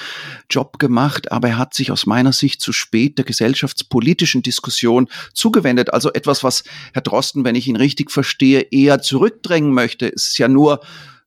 Job 0.50 0.80
gemacht, 0.80 1.32
aber 1.32 1.50
er 1.50 1.58
hat 1.58 1.74
sich 1.74 1.92
aus 1.92 2.06
meiner 2.06 2.34
Sicht 2.34 2.62
zu 2.62 2.72
spät 2.72 3.18
der 3.18 3.25
gesellschaftspolitischen 3.25 4.42
Diskussion 4.42 5.08
zugewendet. 5.34 5.94
Also 5.94 6.12
etwas, 6.13 6.44
was 6.44 6.63
Herr 6.94 7.01
Drosten, 7.01 7.44
wenn 7.44 7.56
ich 7.56 7.68
ihn 7.68 7.75
richtig 7.75 8.12
verstehe, 8.12 8.62
eher 8.72 9.01
zurückdrängen 9.01 9.74
möchte. 9.74 10.08
ist 10.08 10.38
ja 10.38 10.48
nur 10.48 10.82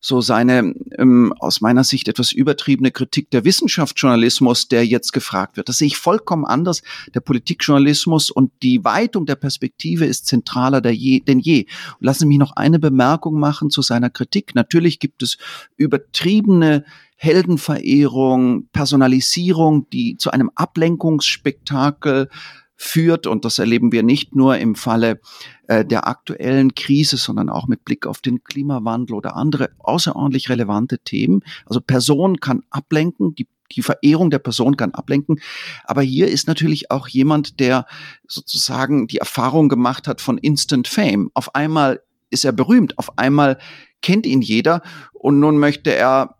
so 0.04 0.20
seine 0.20 0.74
ähm, 0.98 1.32
aus 1.38 1.60
meiner 1.60 1.84
Sicht 1.84 2.08
etwas 2.08 2.32
übertriebene 2.32 2.90
Kritik 2.90 3.30
der 3.30 3.44
Wissenschaftsjournalismus, 3.44 4.66
der 4.66 4.84
jetzt 4.84 5.12
gefragt 5.12 5.56
wird. 5.56 5.68
Das 5.68 5.78
sehe 5.78 5.86
ich 5.86 5.96
vollkommen 5.96 6.44
anders. 6.44 6.82
Der 7.14 7.20
Politikjournalismus 7.20 8.28
und 8.30 8.50
die 8.62 8.84
Weitung 8.84 9.26
der 9.26 9.36
Perspektive 9.36 10.04
ist 10.04 10.26
zentraler 10.26 10.80
denn 10.80 10.94
je. 10.94 11.20
Denn 11.20 11.38
je. 11.38 11.66
Und 12.00 12.06
lassen 12.06 12.20
Sie 12.20 12.26
mich 12.26 12.38
noch 12.38 12.56
eine 12.56 12.80
Bemerkung 12.80 13.38
machen 13.38 13.70
zu 13.70 13.80
seiner 13.80 14.10
Kritik. 14.10 14.56
Natürlich 14.56 14.98
gibt 14.98 15.22
es 15.22 15.38
übertriebene 15.76 16.84
Heldenverehrung, 17.14 18.66
Personalisierung, 18.72 19.88
die 19.90 20.16
zu 20.16 20.32
einem 20.32 20.50
Ablenkungsspektakel 20.56 22.28
führt. 22.76 23.26
Und 23.26 23.44
das 23.44 23.58
erleben 23.58 23.92
wir 23.92 24.02
nicht 24.02 24.34
nur 24.34 24.58
im 24.58 24.74
Falle 24.74 25.20
äh, 25.68 25.84
der 25.84 26.06
aktuellen 26.06 26.74
Krise, 26.74 27.16
sondern 27.16 27.48
auch 27.48 27.68
mit 27.68 27.84
Blick 27.84 28.06
auf 28.06 28.20
den 28.20 28.42
Klimawandel 28.44 29.16
oder 29.16 29.36
andere 29.36 29.70
außerordentlich 29.78 30.48
relevante 30.48 30.98
Themen. 30.98 31.42
Also 31.66 31.80
Person 31.80 32.40
kann 32.40 32.62
ablenken, 32.70 33.34
die 33.34 33.46
die 33.72 33.82
Verehrung 33.82 34.30
der 34.30 34.38
Person 34.38 34.76
kann 34.76 34.92
ablenken. 34.92 35.40
Aber 35.84 36.02
hier 36.02 36.28
ist 36.28 36.46
natürlich 36.46 36.90
auch 36.90 37.08
jemand, 37.08 37.58
der 37.58 37.86
sozusagen 38.26 39.06
die 39.06 39.18
Erfahrung 39.18 39.70
gemacht 39.70 40.06
hat 40.06 40.20
von 40.20 40.38
Instant 40.38 40.88
Fame. 40.88 41.30
Auf 41.34 41.54
einmal 41.54 42.02
ist 42.30 42.44
er 42.44 42.52
berühmt, 42.52 42.98
auf 42.98 43.18
einmal 43.18 43.58
kennt 44.00 44.26
ihn 44.26 44.42
jeder 44.42 44.82
und 45.12 45.40
nun 45.40 45.58
möchte 45.58 45.94
er 45.94 46.36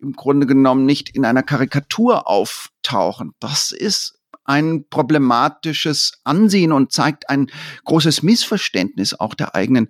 im 0.00 0.14
Grunde 0.14 0.46
genommen 0.46 0.86
nicht 0.86 1.10
in 1.10 1.24
einer 1.24 1.42
Karikatur 1.42 2.28
auftauchen. 2.28 3.32
Das 3.38 3.70
ist 3.70 4.19
ein 4.44 4.84
problematisches 4.88 6.20
Ansehen 6.24 6.72
und 6.72 6.92
zeigt 6.92 7.30
ein 7.30 7.50
großes 7.84 8.22
Missverständnis 8.22 9.14
auch 9.14 9.34
der 9.34 9.54
eigenen 9.54 9.88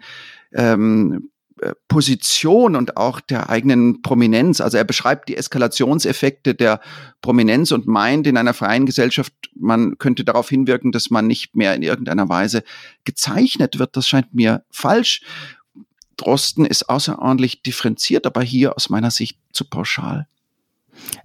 ähm, 0.53 1.31
äh, 1.61 1.75
Position 1.89 2.75
und 2.75 2.97
auch 2.97 3.21
der 3.21 3.51
eigenen 3.51 4.01
Prominenz. 4.01 4.61
Also 4.61 4.79
er 4.79 4.85
beschreibt 4.85 5.29
die 5.29 5.37
Eskalationseffekte 5.37 6.55
der 6.55 6.81
Prominenz 7.21 7.71
und 7.73 7.87
meint 7.87 8.27
in 8.27 8.39
einer 8.39 8.55
freien 8.55 8.87
Gesellschaft, 8.87 9.33
man 9.55 9.99
könnte 9.99 10.25
darauf 10.25 10.49
hinwirken, 10.49 10.91
dass 10.91 11.11
man 11.11 11.27
nicht 11.27 11.57
mehr 11.57 11.75
in 11.75 11.83
irgendeiner 11.83 12.29
Weise 12.29 12.63
gezeichnet 13.05 13.79
wird. 13.79 13.97
Das 13.97 14.09
scheint 14.09 14.33
mir 14.33 14.65
falsch. 14.71 15.23
Drosten 16.17 16.65
ist 16.65 16.89
außerordentlich 16.89 17.63
differenziert, 17.63 18.27
aber 18.27 18.43
hier 18.43 18.77
aus 18.77 18.89
meiner 18.89 19.11
Sicht 19.11 19.39
zu 19.53 19.65
pauschal. 19.65 20.27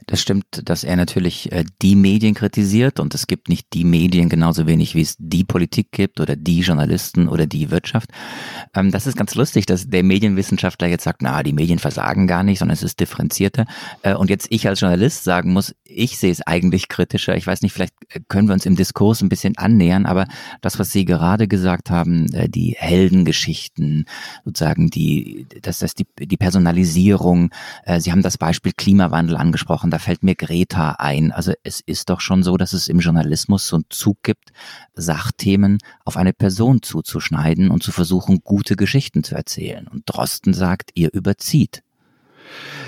Das 0.08 0.22
stimmt, 0.22 0.46
dass 0.66 0.84
er 0.84 0.96
natürlich 0.96 1.52
äh, 1.52 1.64
die 1.82 1.96
Medien 1.96 2.34
kritisiert 2.34 3.00
und 3.00 3.16
es 3.16 3.28
gibt 3.28 3.50
nicht 3.50 3.74
die 3.74 3.84
Medien 3.84 4.30
genauso 4.30 4.68
wenig, 4.68 4.96
wie 4.96 5.02
es 5.02 5.16
die 5.18 5.44
Politik 5.44 5.92
gibt 5.92 6.20
oder 6.20 6.36
die 6.36 6.62
Journalisten 6.62 7.28
oder 7.28 7.48
die 7.48 7.72
Wirtschaft. 7.72 8.12
Ähm, 8.76 8.92
das 8.92 9.08
ist 9.08 9.18
ganz 9.18 9.36
lustig, 9.36 9.66
dass 9.66 9.90
der 9.90 10.04
Medienwissenschaftler 10.04 10.88
jetzt 10.88 11.04
sagt, 11.04 11.22
na, 11.22 11.42
die 11.44 11.54
Medien 11.54 11.80
versagen 11.80 12.28
gar 12.28 12.44
nicht, 12.44 12.60
sondern 12.60 12.74
es 12.74 12.84
ist 12.84 13.00
differenzierter. 13.00 13.66
Äh, 14.04 14.14
und 14.14 14.30
jetzt 14.30 14.48
ich 14.52 14.68
als 14.68 14.80
Journalist 14.80 15.24
sagen 15.24 15.54
muss, 15.54 15.74
ich 15.84 16.18
sehe 16.18 16.32
es 16.32 16.42
eigentlich 16.42 16.88
kritischer. 16.88 17.36
Ich 17.36 17.48
weiß 17.48 17.62
nicht, 17.62 17.74
vielleicht 17.74 17.94
können 18.28 18.48
wir 18.48 18.54
uns 18.54 18.66
im 18.66 18.76
Diskurs 18.76 19.22
ein 19.22 19.30
bisschen 19.30 19.58
annähern, 19.58 20.06
aber 20.06 20.28
das, 20.62 20.78
was 20.78 20.92
Sie 20.92 21.06
gerade 21.06 21.48
gesagt 21.48 21.90
haben, 21.90 22.32
äh, 22.34 22.48
die 22.48 22.76
Heldengeschichten, 22.78 24.06
sozusagen 24.44 24.90
die, 24.90 25.48
das, 25.62 25.80
das 25.80 25.96
die, 25.96 26.06
die 26.20 26.38
Personalisierung, 26.38 27.50
äh, 27.86 28.00
Sie 28.00 28.12
haben 28.12 28.22
das 28.22 28.38
Beispiel 28.38 28.74
Klimawandel 28.76 29.36
angesprochen, 29.36 29.55
da 29.92 30.00
fällt 30.00 30.24
mir 30.24 30.36
Greta 30.36 30.96
ein. 31.00 31.32
Also 31.32 31.54
es 31.64 31.82
ist 31.82 32.10
doch 32.10 32.22
schon 32.22 32.44
so, 32.44 32.58
dass 32.58 32.74
es 32.74 32.88
im 32.88 33.00
Journalismus 33.00 33.68
so 33.68 33.78
einen 33.78 33.86
Zug 33.90 34.24
gibt, 34.24 34.52
Sachthemen 34.94 35.78
auf 36.04 36.18
eine 36.18 36.34
Person 36.34 36.82
zuzuschneiden 36.82 37.72
und 37.72 37.84
zu 37.84 37.92
versuchen, 37.92 38.42
gute 38.44 38.76
Geschichten 38.76 39.24
zu 39.24 39.36
erzählen. 39.36 39.88
Und 39.88 40.04
Drosten 40.06 40.54
sagt, 40.54 40.92
ihr 40.96 41.14
überzieht. 41.14 41.84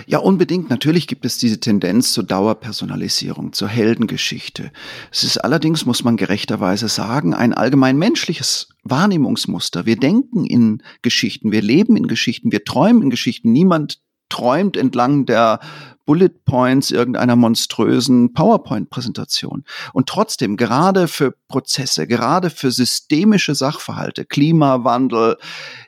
Ja, 0.06 0.20
unbedingt. 0.20 0.70
Natürlich 0.70 1.08
gibt 1.08 1.26
es 1.26 1.38
diese 1.38 1.60
Tendenz 1.60 2.14
zur 2.14 2.24
Dauerpersonalisierung, 2.24 3.54
zur 3.54 3.68
Heldengeschichte. 3.68 4.72
Es 5.12 5.24
ist 5.24 5.38
allerdings, 5.38 5.86
muss 5.86 6.04
man 6.04 6.16
gerechterweise 6.16 6.88
sagen, 6.88 7.34
ein 7.34 7.54
allgemein 7.54 7.98
menschliches 7.98 8.70
Wahrnehmungsmuster. 8.84 9.86
Wir 9.86 9.98
denken 9.98 10.46
in 10.46 10.82
Geschichten, 11.02 11.52
wir 11.52 11.62
leben 11.62 11.98
in 11.98 12.08
Geschichten, 12.08 12.52
wir 12.52 12.64
träumen 12.64 13.02
in 13.04 13.10
Geschichten. 13.10 13.52
Niemand 13.52 14.00
träumt 14.30 14.78
entlang 14.78 15.26
der 15.26 15.60
Bullet 16.06 16.46
Points 16.46 16.90
irgendeiner 16.90 17.36
monströsen 17.36 18.34
PowerPoint-Präsentation. 18.34 19.66
Und 19.94 20.08
trotzdem, 20.08 20.56
gerade 20.56 21.08
für 21.08 21.36
Prozesse, 21.50 22.08
gerade 22.08 22.50
für 22.50 22.72
systemische 22.72 23.56
Sachverhalte, 23.56 24.24
Klimawandel, 24.26 25.38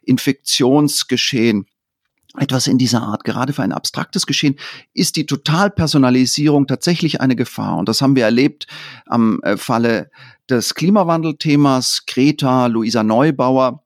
Infektionsgeschehen, 0.03 1.65
etwas 2.37 2.67
in 2.67 2.77
dieser 2.77 3.01
Art, 3.01 3.23
gerade 3.23 3.53
für 3.53 3.63
ein 3.63 3.71
abstraktes 3.71 4.25
Geschehen, 4.25 4.57
ist 4.93 5.15
die 5.15 5.25
Totalpersonalisierung 5.25 6.67
tatsächlich 6.67 7.21
eine 7.21 7.35
Gefahr. 7.35 7.77
Und 7.77 7.89
das 7.89 8.01
haben 8.01 8.15
wir 8.15 8.25
erlebt 8.25 8.67
am 9.05 9.39
äh, 9.43 9.57
Falle 9.57 10.11
des 10.49 10.75
Klimawandelthemas. 10.75 12.03
Greta, 12.05 12.67
Luisa 12.67 13.03
Neubauer, 13.03 13.83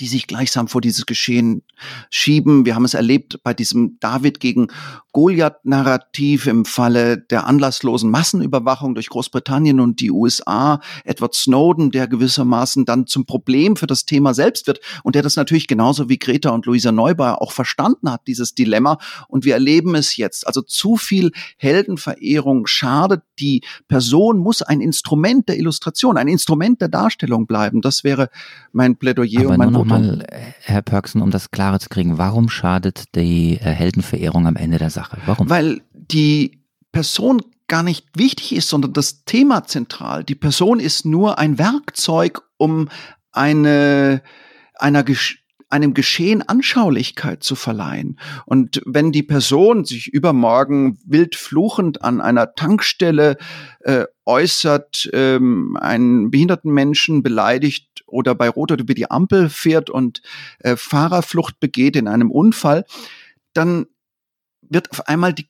die 0.00 0.06
sich 0.06 0.26
gleichsam 0.26 0.68
vor 0.68 0.80
dieses 0.80 1.06
Geschehen 1.06 1.62
schieben. 2.10 2.64
Wir 2.64 2.74
haben 2.74 2.84
es 2.84 2.94
erlebt 2.94 3.40
bei 3.42 3.54
diesem 3.54 3.98
David 4.00 4.40
gegen 4.40 4.68
Goliath-Narrativ 5.12 6.46
im 6.46 6.64
Falle 6.64 7.18
der 7.18 7.46
anlasslosen 7.46 8.10
Massenüberwachung 8.10 8.94
durch 8.94 9.08
Großbritannien 9.08 9.80
und 9.80 10.00
die 10.00 10.12
USA. 10.12 10.80
Edward 11.04 11.34
Snowden, 11.34 11.90
der 11.90 12.06
gewissermaßen 12.06 12.84
dann 12.84 13.06
zum 13.06 13.26
Problem 13.26 13.74
für 13.74 13.88
das 13.88 14.04
Thema 14.04 14.34
selbst 14.34 14.66
wird 14.68 14.80
und 15.02 15.16
der 15.16 15.22
das 15.22 15.34
natürlich 15.34 15.66
genauso 15.66 16.08
wie 16.08 16.18
Greta 16.18 16.50
und 16.50 16.66
Luisa 16.66 16.92
Neubauer 16.92 17.42
auch 17.42 17.52
verstanden 17.52 18.10
hat, 18.10 18.26
dieses 18.28 18.54
Dilemma. 18.54 18.98
Und 19.26 19.44
wir 19.44 19.54
erleben 19.54 19.96
es 19.96 20.16
jetzt. 20.16 20.46
Also 20.46 20.62
zu 20.62 20.96
viel 20.96 21.32
Heldenverehrung 21.56 22.66
schadet. 22.66 23.22
Die 23.40 23.62
Person 23.88 24.38
muss 24.38 24.62
ein 24.62 24.80
Instrument 24.80 25.48
der 25.48 25.58
Illustration, 25.58 26.16
ein 26.16 26.28
Instrument 26.28 26.80
der 26.80 26.88
Darstellung 26.88 27.46
bleiben. 27.46 27.80
Das 27.80 28.04
wäre 28.04 28.30
mein 28.72 28.96
Plädoyer 28.96 29.40
Aber 29.40 29.50
und 29.50 29.58
mein 29.58 29.72
nur 29.72 29.87
noch 29.88 29.98
mal, 29.98 30.26
Herr 30.60 30.82
Pörksen, 30.82 31.22
um 31.22 31.30
das 31.30 31.50
klarer 31.50 31.80
zu 31.80 31.88
kriegen, 31.88 32.18
warum 32.18 32.48
schadet 32.48 33.14
die 33.14 33.54
äh, 33.54 33.70
Heldenverehrung 33.70 34.46
am 34.46 34.56
Ende 34.56 34.78
der 34.78 34.90
Sache? 34.90 35.18
Warum? 35.26 35.48
Weil 35.50 35.82
die 35.92 36.62
Person 36.92 37.42
gar 37.68 37.82
nicht 37.82 38.06
wichtig 38.16 38.54
ist, 38.54 38.68
sondern 38.68 38.92
das 38.92 39.24
Thema 39.24 39.64
zentral. 39.64 40.24
Die 40.24 40.34
Person 40.34 40.80
ist 40.80 41.04
nur 41.04 41.38
ein 41.38 41.58
Werkzeug, 41.58 42.42
um 42.56 42.88
eine, 43.30 44.22
einer, 44.74 45.04
einem 45.68 45.92
Geschehen 45.92 46.42
Anschaulichkeit 46.42 47.44
zu 47.44 47.54
verleihen. 47.54 48.18
Und 48.46 48.80
wenn 48.86 49.12
die 49.12 49.22
Person 49.22 49.84
sich 49.84 50.08
übermorgen 50.08 50.98
wild 51.04 51.36
fluchend 51.36 52.02
an 52.02 52.22
einer 52.22 52.54
Tankstelle 52.54 53.36
äh, 53.80 54.06
äußert, 54.24 55.10
ähm, 55.12 55.76
einen 55.78 56.30
behinderten 56.30 56.72
Menschen 56.72 57.22
beleidigt 57.22 57.87
oder 58.08 58.34
bei 58.34 58.48
Rot 58.48 58.70
über 58.70 58.94
die 58.94 59.10
Ampel 59.10 59.48
fährt 59.48 59.90
und 59.90 60.22
äh, 60.60 60.76
Fahrerflucht 60.76 61.60
begeht 61.60 61.96
in 61.96 62.08
einem 62.08 62.30
Unfall, 62.30 62.84
dann 63.52 63.86
wird 64.62 64.90
auf 64.90 65.08
einmal 65.08 65.32
die, 65.32 65.48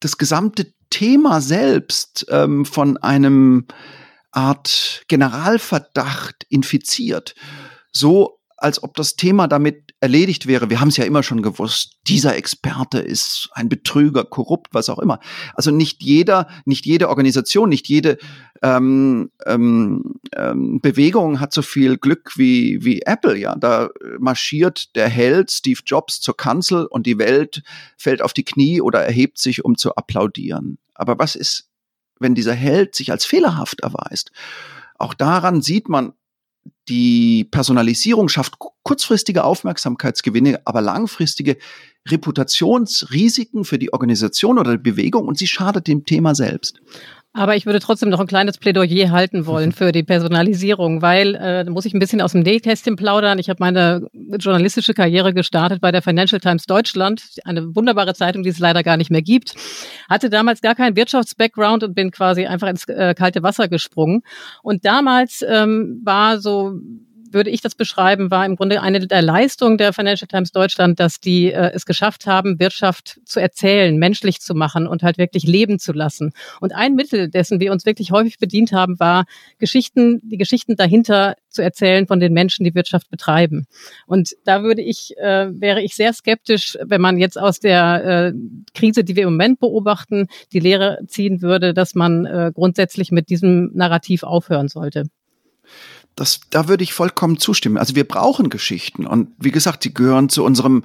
das 0.00 0.18
gesamte 0.18 0.72
Thema 0.90 1.40
selbst 1.40 2.26
ähm, 2.28 2.64
von 2.64 2.96
einem 2.98 3.66
Art 4.32 5.04
Generalverdacht 5.08 6.46
infiziert. 6.48 7.34
So 7.92 8.39
als 8.60 8.82
ob 8.82 8.94
das 8.94 9.16
Thema 9.16 9.48
damit 9.48 9.94
erledigt 10.00 10.46
wäre. 10.46 10.68
Wir 10.68 10.80
haben 10.80 10.88
es 10.88 10.98
ja 10.98 11.04
immer 11.04 11.22
schon 11.22 11.40
gewusst, 11.40 11.96
dieser 12.06 12.36
Experte 12.36 12.98
ist 12.98 13.48
ein 13.52 13.70
Betrüger, 13.70 14.24
korrupt, 14.24 14.74
was 14.74 14.90
auch 14.90 14.98
immer. 14.98 15.18
Also 15.54 15.70
nicht 15.70 16.02
jeder, 16.02 16.46
nicht 16.66 16.84
jede 16.84 17.08
Organisation, 17.08 17.70
nicht 17.70 17.88
jede 17.88 18.18
ähm, 18.62 19.30
ähm, 19.46 20.14
ähm, 20.36 20.80
Bewegung 20.82 21.40
hat 21.40 21.54
so 21.54 21.62
viel 21.62 21.96
Glück 21.96 22.32
wie, 22.36 22.84
wie 22.84 23.00
Apple. 23.02 23.38
Ja, 23.38 23.56
da 23.56 23.88
marschiert 24.18 24.94
der 24.94 25.08
Held 25.08 25.50
Steve 25.50 25.80
Jobs 25.86 26.20
zur 26.20 26.36
Kanzel 26.36 26.84
und 26.84 27.06
die 27.06 27.18
Welt 27.18 27.62
fällt 27.96 28.20
auf 28.20 28.34
die 28.34 28.44
Knie 28.44 28.82
oder 28.82 29.00
erhebt 29.00 29.38
sich, 29.38 29.64
um 29.64 29.78
zu 29.78 29.94
applaudieren. 29.94 30.78
Aber 30.94 31.18
was 31.18 31.34
ist, 31.34 31.70
wenn 32.18 32.34
dieser 32.34 32.54
Held 32.54 32.94
sich 32.94 33.10
als 33.10 33.24
fehlerhaft 33.24 33.80
erweist? 33.80 34.32
Auch 34.98 35.14
daran 35.14 35.62
sieht 35.62 35.88
man, 35.88 36.12
die 36.88 37.44
Personalisierung 37.44 38.28
schafft 38.28 38.58
kurzfristige 38.82 39.44
Aufmerksamkeitsgewinne, 39.44 40.60
aber 40.64 40.80
langfristige 40.80 41.56
Reputationsrisiken 42.08 43.64
für 43.64 43.78
die 43.78 43.92
Organisation 43.92 44.58
oder 44.58 44.76
die 44.76 44.90
Bewegung 44.90 45.28
und 45.28 45.38
sie 45.38 45.46
schadet 45.46 45.86
dem 45.86 46.04
Thema 46.04 46.34
selbst. 46.34 46.80
Aber 47.32 47.54
ich 47.54 47.64
würde 47.64 47.78
trotzdem 47.78 48.08
noch 48.08 48.18
ein 48.18 48.26
kleines 48.26 48.58
Plädoyer 48.58 49.10
halten 49.10 49.46
wollen 49.46 49.70
für 49.80 49.92
die 49.92 50.02
Personalisierung, 50.02 51.00
weil 51.00 51.36
äh, 51.36 51.64
da 51.64 51.70
muss 51.70 51.84
ich 51.84 51.94
ein 51.94 52.00
bisschen 52.00 52.20
aus 52.20 52.32
dem 52.32 52.40
Nähkästchen 52.40 52.96
plaudern. 52.96 53.38
Ich 53.38 53.48
habe 53.48 53.58
meine 53.60 54.08
journalistische 54.12 54.94
Karriere 54.94 55.32
gestartet 55.32 55.80
bei 55.80 55.92
der 55.92 56.02
Financial 56.02 56.40
Times 56.40 56.66
Deutschland, 56.66 57.22
eine 57.44 57.74
wunderbare 57.76 58.14
Zeitung, 58.14 58.42
die 58.42 58.50
es 58.50 58.58
leider 58.58 58.82
gar 58.82 58.96
nicht 58.96 59.10
mehr 59.10 59.22
gibt. 59.22 59.54
Hatte 60.08 60.28
damals 60.28 60.60
gar 60.60 60.74
keinen 60.74 60.96
Wirtschaftsbackground 60.96 61.84
und 61.84 61.94
bin 61.94 62.10
quasi 62.10 62.46
einfach 62.46 62.68
ins 62.68 62.88
äh, 62.88 63.14
kalte 63.14 63.44
Wasser 63.44 63.68
gesprungen. 63.68 64.22
Und 64.62 64.84
damals 64.84 65.44
ähm, 65.48 66.00
war 66.04 66.40
so 66.40 66.72
würde 67.32 67.50
ich 67.50 67.60
das 67.60 67.74
beschreiben, 67.74 68.30
war 68.30 68.44
im 68.44 68.56
Grunde 68.56 68.82
eine 68.82 69.06
der 69.06 69.22
Leistungen 69.22 69.78
der 69.78 69.92
Financial 69.92 70.28
Times 70.28 70.52
Deutschland, 70.52 71.00
dass 71.00 71.20
die 71.20 71.52
äh, 71.52 71.70
es 71.74 71.86
geschafft 71.86 72.26
haben, 72.26 72.58
Wirtschaft 72.58 73.20
zu 73.24 73.40
erzählen, 73.40 73.96
menschlich 73.96 74.40
zu 74.40 74.54
machen 74.54 74.86
und 74.86 75.02
halt 75.02 75.18
wirklich 75.18 75.44
leben 75.44 75.78
zu 75.78 75.92
lassen. 75.92 76.32
Und 76.60 76.74
ein 76.74 76.94
Mittel, 76.94 77.28
dessen 77.28 77.60
wir 77.60 77.72
uns 77.72 77.86
wirklich 77.86 78.10
häufig 78.10 78.38
bedient 78.38 78.72
haben, 78.72 78.98
war 79.00 79.24
Geschichten, 79.58 80.20
die 80.22 80.38
Geschichten 80.38 80.76
dahinter 80.76 81.34
zu 81.48 81.62
erzählen 81.62 82.06
von 82.06 82.20
den 82.20 82.32
Menschen, 82.32 82.64
die 82.64 82.74
Wirtschaft 82.74 83.10
betreiben. 83.10 83.66
Und 84.06 84.36
da 84.44 84.62
würde 84.62 84.82
ich, 84.82 85.16
äh, 85.18 85.48
wäre 85.52 85.82
ich 85.82 85.94
sehr 85.94 86.12
skeptisch, 86.12 86.78
wenn 86.82 87.00
man 87.00 87.18
jetzt 87.18 87.38
aus 87.38 87.60
der 87.60 88.04
äh, 88.04 88.32
Krise, 88.74 89.04
die 89.04 89.16
wir 89.16 89.24
im 89.24 89.30
Moment 89.30 89.60
beobachten, 89.60 90.26
die 90.52 90.60
Lehre 90.60 90.98
ziehen 91.06 91.42
würde, 91.42 91.74
dass 91.74 91.94
man 91.94 92.26
äh, 92.26 92.52
grundsätzlich 92.54 93.10
mit 93.10 93.28
diesem 93.30 93.70
Narrativ 93.74 94.22
aufhören 94.22 94.68
sollte. 94.68 95.04
Das, 96.20 96.40
da 96.50 96.68
würde 96.68 96.84
ich 96.84 96.92
vollkommen 96.92 97.38
zustimmen. 97.38 97.78
Also 97.78 97.94
wir 97.94 98.06
brauchen 98.06 98.50
Geschichten 98.50 99.06
und 99.06 99.30
wie 99.38 99.50
gesagt, 99.50 99.82
sie 99.82 99.94
gehören 99.94 100.28
zu 100.28 100.44
unserem 100.44 100.84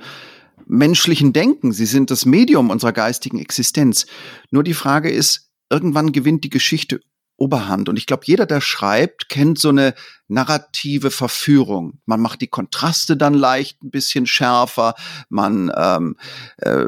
menschlichen 0.65 1.33
Denken. 1.33 1.73
Sie 1.73 1.85
sind 1.85 2.09
das 2.09 2.25
Medium 2.25 2.69
unserer 2.69 2.93
geistigen 2.93 3.37
Existenz. 3.39 4.05
Nur 4.49 4.63
die 4.63 4.73
Frage 4.73 5.11
ist, 5.11 5.49
irgendwann 5.69 6.13
gewinnt 6.13 6.45
die 6.45 6.49
Geschichte 6.49 7.01
Oberhand. 7.35 7.89
Und 7.89 7.97
ich 7.97 8.05
glaube, 8.05 8.23
jeder, 8.25 8.45
der 8.45 8.61
schreibt, 8.61 9.27
kennt 9.27 9.59
so 9.59 9.67
eine 9.67 9.93
narrative 10.27 11.11
Verführung. 11.11 11.99
Man 12.05 12.19
macht 12.19 12.41
die 12.41 12.47
Kontraste 12.47 13.15
dann 13.15 13.33
leicht 13.33 13.83
ein 13.83 13.91
bisschen 13.91 14.25
schärfer, 14.25 14.95
man 15.29 15.71
ähm, 15.75 16.15
äh, 16.57 16.85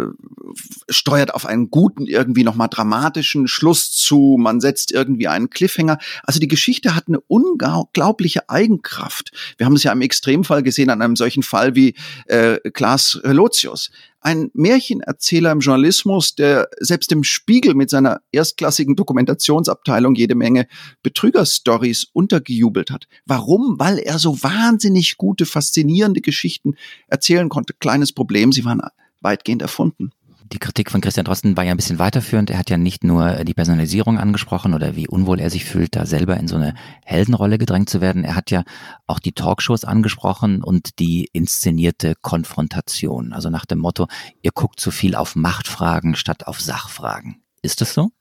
steuert 0.89 1.33
auf 1.33 1.45
einen 1.45 1.69
guten, 1.69 2.05
irgendwie 2.05 2.43
nochmal 2.43 2.69
dramatischen 2.69 3.47
Schluss 3.47 3.91
zu, 3.91 4.37
man 4.39 4.59
setzt 4.59 4.91
irgendwie 4.91 5.27
einen 5.27 5.49
Cliffhanger. 5.49 5.99
Also 6.23 6.39
die 6.39 6.47
Geschichte 6.47 6.95
hat 6.95 7.07
eine 7.07 7.19
unglaubliche 7.27 8.49
Eigenkraft. 8.49 9.31
Wir 9.57 9.65
haben 9.65 9.75
es 9.75 9.83
ja 9.83 9.91
im 9.91 10.01
Extremfall 10.01 10.63
gesehen, 10.63 10.89
an 10.89 11.01
einem 11.01 11.15
solchen 11.15 11.43
Fall 11.43 11.75
wie 11.75 11.95
äh, 12.25 12.57
Klaas 12.71 13.19
Lotius 13.23 13.91
ein 14.27 14.51
Märchenerzähler 14.53 15.51
im 15.51 15.59
Journalismus, 15.59 16.35
der 16.35 16.67
selbst 16.79 17.13
im 17.13 17.23
Spiegel 17.23 17.75
mit 17.75 17.89
seiner 17.89 18.19
erstklassigen 18.33 18.97
Dokumentationsabteilung 18.97 20.15
jede 20.15 20.35
Menge 20.35 20.67
Betrügerstories 21.01 22.07
untergejubelt 22.11 22.91
hat. 22.91 23.07
Warum? 23.27 23.75
Weil 23.77 23.97
er 23.99 24.19
so 24.19 24.41
wahnsinnig 24.41 25.17
gute, 25.17 25.45
faszinierende 25.45 26.21
Geschichten 26.21 26.75
erzählen 27.07 27.49
konnte. 27.49 27.73
Kleines 27.73 28.13
Problem, 28.13 28.51
sie 28.51 28.65
waren 28.65 28.81
weitgehend 29.21 29.61
erfunden. 29.61 30.11
Die 30.53 30.59
Kritik 30.59 30.91
von 30.91 31.01
Christian 31.01 31.25
Drosten 31.25 31.57
war 31.57 31.65
ja 31.65 31.71
ein 31.71 31.77
bisschen 31.77 31.99
weiterführend. 31.99 32.49
Er 32.49 32.57
hat 32.57 32.69
ja 32.69 32.77
nicht 32.77 33.03
nur 33.03 33.43
die 33.43 33.53
Personalisierung 33.53 34.17
angesprochen 34.17 34.73
oder 34.73 34.95
wie 34.95 35.07
unwohl 35.07 35.41
er 35.41 35.49
sich 35.49 35.65
fühlt, 35.65 35.97
da 35.97 36.05
selber 36.05 36.37
in 36.37 36.47
so 36.47 36.55
eine 36.55 36.73
Heldenrolle 37.03 37.57
gedrängt 37.57 37.89
zu 37.89 37.99
werden. 37.99 38.23
Er 38.23 38.35
hat 38.35 38.49
ja 38.49 38.63
auch 39.07 39.19
die 39.19 39.33
Talkshows 39.33 39.83
angesprochen 39.83 40.63
und 40.63 40.99
die 40.99 41.29
inszenierte 41.33 42.15
Konfrontation. 42.21 43.33
Also 43.33 43.49
nach 43.49 43.65
dem 43.65 43.79
Motto, 43.79 44.07
ihr 44.41 44.51
guckt 44.53 44.79
zu 44.79 44.89
viel 44.89 45.15
auf 45.15 45.35
Machtfragen 45.35 46.15
statt 46.15 46.47
auf 46.47 46.61
Sachfragen. 46.61 47.41
Ist 47.61 47.81
das 47.81 47.93
so? 47.93 48.11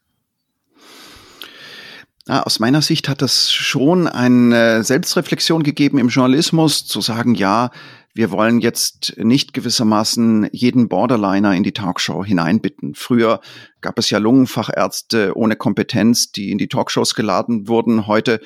Ja, 2.28 2.42
aus 2.42 2.58
meiner 2.58 2.82
Sicht 2.82 3.08
hat 3.08 3.22
das 3.22 3.52
schon 3.52 4.08
eine 4.08 4.82
Selbstreflexion 4.82 5.62
gegeben 5.62 5.98
im 5.98 6.08
Journalismus, 6.08 6.84
zu 6.84 7.00
sagen, 7.00 7.36
ja, 7.36 7.70
wir 8.14 8.32
wollen 8.32 8.60
jetzt 8.60 9.14
nicht 9.18 9.52
gewissermaßen 9.52 10.48
jeden 10.50 10.88
Borderliner 10.88 11.54
in 11.54 11.62
die 11.62 11.72
Talkshow 11.72 12.24
hineinbitten. 12.24 12.96
Früher 12.96 13.40
gab 13.80 13.98
es 13.98 14.10
ja 14.10 14.18
Lungenfachärzte 14.18 15.36
ohne 15.36 15.54
Kompetenz, 15.54 16.32
die 16.32 16.50
in 16.50 16.58
die 16.58 16.66
Talkshows 16.66 17.14
geladen 17.14 17.68
wurden. 17.68 18.08
Heute 18.08 18.40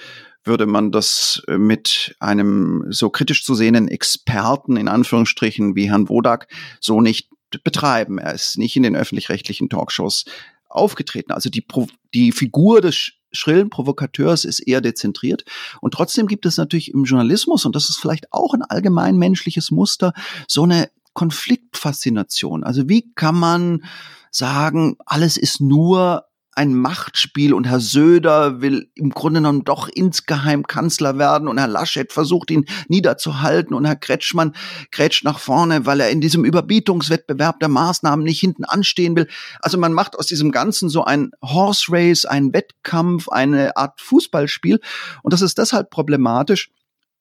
würde 0.45 0.67
man 0.67 0.91
das 0.93 1.43
mit 1.49 2.15
einem 2.19 2.85
so 2.91 3.09
kritisch 3.09 3.45
zu 3.45 3.55
sehenden 3.55 3.89
Experten 3.89 4.77
in 4.77 4.89
Anführungsstrichen 4.89 5.75
wie 5.75 5.89
Herrn 5.89 6.09
Wodak 6.11 6.49
so 6.81 7.01
nicht 7.01 7.31
betreiben. 7.65 8.19
Er 8.19 8.35
ist 8.35 8.59
nicht 8.59 8.77
in 8.77 8.83
den 8.83 8.97
öffentlich-rechtlichen 8.97 9.71
Talkshows 9.71 10.25
aufgetreten. 10.69 11.33
Also 11.33 11.49
die, 11.49 11.65
die 12.13 12.33
Figur 12.33 12.81
des 12.81 13.13
schrillen 13.33 13.71
Provokateurs 13.71 14.45
ist 14.45 14.61
eher 14.61 14.81
dezentriert. 14.81 15.45
Und 15.81 15.95
trotzdem 15.95 16.27
gibt 16.27 16.47
es 16.47 16.57
natürlich 16.57 16.93
im 16.93 17.05
Journalismus, 17.05 17.65
und 17.65 17.77
das 17.77 17.89
ist 17.89 17.99
vielleicht 17.99 18.33
auch 18.33 18.55
ein 18.55 18.63
allgemein 18.63 19.17
menschliches 19.17 19.71
Muster, 19.71 20.13
so 20.47 20.65
eine 20.65 20.91
Konfliktfaszination. 21.13 22.65
Also 22.65 22.89
wie 22.89 23.13
kann 23.15 23.35
man 23.35 23.85
sagen, 24.31 24.97
alles 25.07 25.37
ist 25.37 25.61
nur 25.61 26.25
ein 26.53 26.75
Machtspiel 26.75 27.55
und 27.55 27.67
Herr 27.67 27.81
Söder 27.81 28.61
will 28.61 28.91
im 28.95 29.11
Grunde 29.11 29.41
genommen 29.41 29.65
doch 29.65 29.89
insgeheim 29.89 30.67
Kanzler 30.67 31.17
werden 31.17 31.49
und 31.49 31.59
Herr 31.59 31.69
Laschet 31.69 32.13
versucht 32.13 32.51
ihn 32.51 32.67
niederzuhalten 32.89 33.75
und 33.75 33.85
Herr 33.85 33.97
Kretschmann 33.97 34.55
grätscht 34.91 35.25
nach 35.25 35.39
vorne, 35.39 35.87
weil 35.87 36.01
er 36.01 36.11
in 36.11 36.21
diesem 36.21 36.45
Überbietungswettbewerb 36.45 37.61
der 37.61 37.69
Maßnahmen 37.69 38.25
nicht 38.25 38.41
hinten 38.41 38.65
anstehen 38.65 39.15
will. 39.17 39.29
Also 39.61 39.79
man 39.79 39.93
macht 39.93 40.19
aus 40.19 40.27
diesem 40.27 40.51
Ganzen 40.51 40.89
so 40.89 41.05
ein 41.05 41.31
Horse 41.43 41.87
Race, 41.89 42.25
ein 42.25 42.53
Wettkampf, 42.53 43.29
eine 43.29 43.77
Art 43.77 44.01
Fußballspiel 44.01 44.81
und 45.23 45.33
das 45.33 45.43
ist 45.43 45.59
deshalb 45.59 45.91
problematisch, 45.91 46.71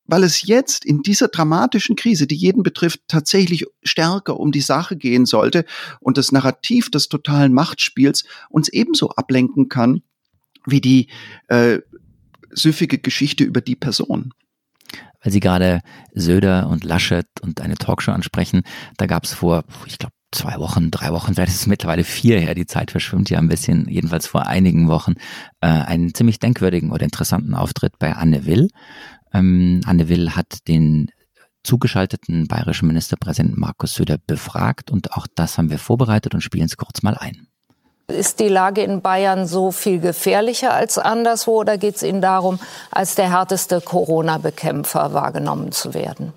weil 0.10 0.24
es 0.24 0.46
jetzt 0.46 0.86
in 0.86 1.02
dieser 1.02 1.28
dramatischen 1.28 1.96
Krise, 1.96 2.28
die 2.28 2.36
jeden 2.36 2.64
betrifft, 2.64 3.02
tatsächlich 3.08 3.66
stärker 3.84 4.40
um 4.40 4.52
die 4.52 4.62
Sache 4.62 4.98
gehen 4.98 5.26
sollte 5.26 5.66
und 6.00 6.18
das 6.18 6.32
Narrativ 6.32 6.90
des 6.90 7.10
totalen 7.10 7.54
Machtspiels 7.54 8.24
uns 8.50 8.70
ebenso 8.70 9.10
ablenken 9.12 9.70
kann 9.70 10.02
wie 10.66 10.82
die 10.82 11.08
äh, 11.48 11.80
süffige 12.52 12.98
Geschichte 12.98 13.44
über 13.44 13.62
die 13.62 13.76
Person. 13.76 14.34
Weil 15.22 15.34
Sie 15.34 15.40
gerade 15.40 15.82
Söder 16.14 16.68
und 16.68 16.84
Laschet 16.84 17.28
und 17.42 17.62
eine 17.62 17.76
Talkshow 17.76 18.12
ansprechen, 18.12 18.64
da 18.98 19.06
gab 19.06 19.26
es 19.26 19.34
vor, 19.34 19.64
ich 19.86 19.98
glaube, 19.98 20.14
zwei 20.32 20.60
Wochen, 20.60 20.92
drei 20.92 21.12
Wochen, 21.12 21.34
seit 21.36 21.50
es 21.50 21.68
mittlerweile 21.68 22.04
vier 22.04 22.40
her, 22.40 22.56
die 22.56 22.66
Zeit 22.66 22.92
verschwimmt 22.92 23.30
ja 23.30 23.40
ein 23.40 23.50
bisschen, 23.50 23.88
jedenfalls 23.90 24.28
vor 24.28 24.48
einigen 24.48 24.88
Wochen, 24.88 25.14
äh, 25.62 25.68
einen 25.68 26.14
ziemlich 26.14 26.40
denkwürdigen 26.40 26.92
oder 26.92 27.04
interessanten 27.04 27.54
Auftritt 27.54 28.00
bei 28.00 28.16
Anne 28.16 28.46
Will. 28.46 28.70
Ähm, 29.34 29.82
Anne 29.86 30.10
Will 30.10 30.32
hat 30.36 30.68
den 30.68 31.12
zugeschalteten 31.64 32.48
bayerischen 32.48 32.88
Ministerpräsidenten 32.88 33.60
Markus 33.60 33.94
Söder 33.94 34.18
befragt 34.18 34.92
und 34.92 35.14
auch 35.14 35.28
das 35.36 35.58
haben 35.58 35.70
wir 35.70 35.80
vorbereitet 35.80 36.34
und 36.34 36.42
spielen 36.42 36.66
es 36.66 36.78
kurz 36.78 37.04
mal 37.04 37.16
ein. 37.18 37.48
Ist 38.08 38.40
die 38.40 38.48
Lage 38.48 38.82
in 38.82 39.02
Bayern 39.02 39.46
so 39.46 39.72
viel 39.72 40.00
gefährlicher 40.00 40.74
als 40.74 40.98
anderswo 40.98 41.60
oder 41.60 41.78
geht 41.78 41.98
es 41.98 42.04
Ihnen 42.04 42.22
darum, 42.22 42.60
als 42.90 43.14
der 43.16 43.30
härteste 43.30 43.82
Corona-Bekämpfer 43.82 45.14
wahrgenommen 45.14 45.72
zu 45.72 45.94
werden? 45.94 46.34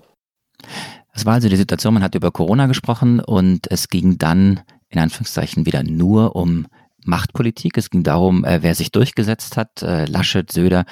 Es 1.13 1.25
war 1.25 1.33
also 1.33 1.49
die 1.49 1.55
Situation, 1.55 1.95
man 1.95 2.03
hat 2.03 2.15
über 2.15 2.31
Corona 2.31 2.67
gesprochen 2.67 3.19
und 3.19 3.71
es 3.71 3.87
ging 3.87 4.17
dann 4.19 4.61
in 4.89 4.99
Anführungszeichen 4.99 5.65
wieder 5.65 5.83
nur 5.83 6.35
um 6.35 6.67
Machtpolitik. 7.07 7.77
Es 7.77 7.89
ging 7.89 8.03
darum, 8.03 8.43
äh, 8.45 8.61
wer 8.61 8.75
sich 8.75 8.91
durchgesetzt 8.91 9.57
hat, 9.57 9.81
äh, 9.81 10.05
Laschet, 10.05 10.51
Söder 10.51 10.85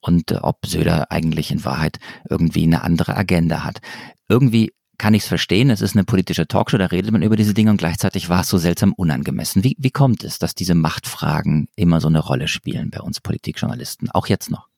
und 0.00 0.30
äh, 0.30 0.36
ob 0.36 0.66
Söder 0.66 1.10
eigentlich 1.10 1.50
in 1.50 1.64
Wahrheit 1.64 1.98
irgendwie 2.28 2.64
eine 2.64 2.82
andere 2.82 3.16
Agenda 3.16 3.64
hat. 3.64 3.80
Irgendwie 4.28 4.72
kann 4.98 5.14
ich 5.14 5.22
es 5.22 5.28
verstehen, 5.28 5.70
es 5.70 5.82
ist 5.82 5.94
eine 5.94 6.04
politische 6.04 6.46
Talkshow, 6.46 6.78
da 6.78 6.86
redet 6.86 7.12
man 7.12 7.22
über 7.22 7.36
diese 7.36 7.54
Dinge 7.54 7.70
und 7.70 7.76
gleichzeitig 7.76 8.28
war 8.28 8.40
es 8.40 8.48
so 8.48 8.58
seltsam 8.58 8.92
unangemessen. 8.94 9.62
Wie, 9.62 9.76
wie 9.78 9.90
kommt 9.90 10.24
es, 10.24 10.38
dass 10.38 10.54
diese 10.54 10.74
Machtfragen 10.74 11.68
immer 11.76 12.00
so 12.00 12.08
eine 12.08 12.20
Rolle 12.20 12.48
spielen 12.48 12.90
bei 12.90 13.00
uns 13.00 13.20
Politikjournalisten, 13.20 14.10
auch 14.10 14.26
jetzt 14.26 14.50
noch? 14.50 14.68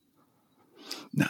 Na, 1.11 1.29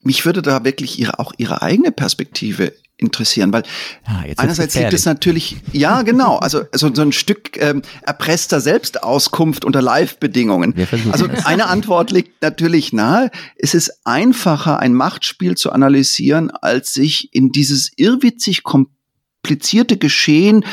mich 0.00 0.24
würde 0.24 0.42
da 0.42 0.64
wirklich 0.64 0.98
ihre, 0.98 1.18
auch 1.18 1.32
ihre 1.36 1.62
eigene 1.62 1.90
Perspektive 1.90 2.72
interessieren, 2.98 3.52
weil 3.52 3.62
ah, 4.04 4.24
einerseits 4.36 4.74
liegt 4.74 4.92
es 4.92 5.06
natürlich, 5.06 5.56
ja 5.72 6.02
genau, 6.02 6.36
also, 6.36 6.64
also 6.72 6.92
so 6.92 7.02
ein 7.02 7.12
Stück 7.12 7.56
ähm, 7.56 7.82
erpresster 8.02 8.60
Selbstauskunft 8.60 9.64
unter 9.64 9.80
Live-Bedingungen. 9.80 10.74
Also 11.12 11.28
eine 11.44 11.66
Antwort 11.66 12.10
liegt 12.10 12.42
natürlich 12.42 12.92
nahe, 12.92 13.30
es 13.56 13.74
ist 13.74 14.00
einfacher, 14.04 14.80
ein 14.80 14.94
Machtspiel 14.94 15.56
zu 15.56 15.70
analysieren, 15.72 16.50
als 16.50 16.92
sich 16.92 17.32
in 17.32 17.52
dieses 17.52 17.92
irrwitzig 17.96 18.64
komplizierte 18.64 19.96
Geschehen 19.96 20.64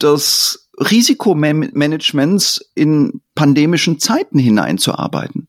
des 0.00 0.68
Risikomanagements 0.78 2.70
in 2.74 3.20
pandemischen 3.34 3.98
Zeiten 3.98 4.38
hineinzuarbeiten. 4.38 5.48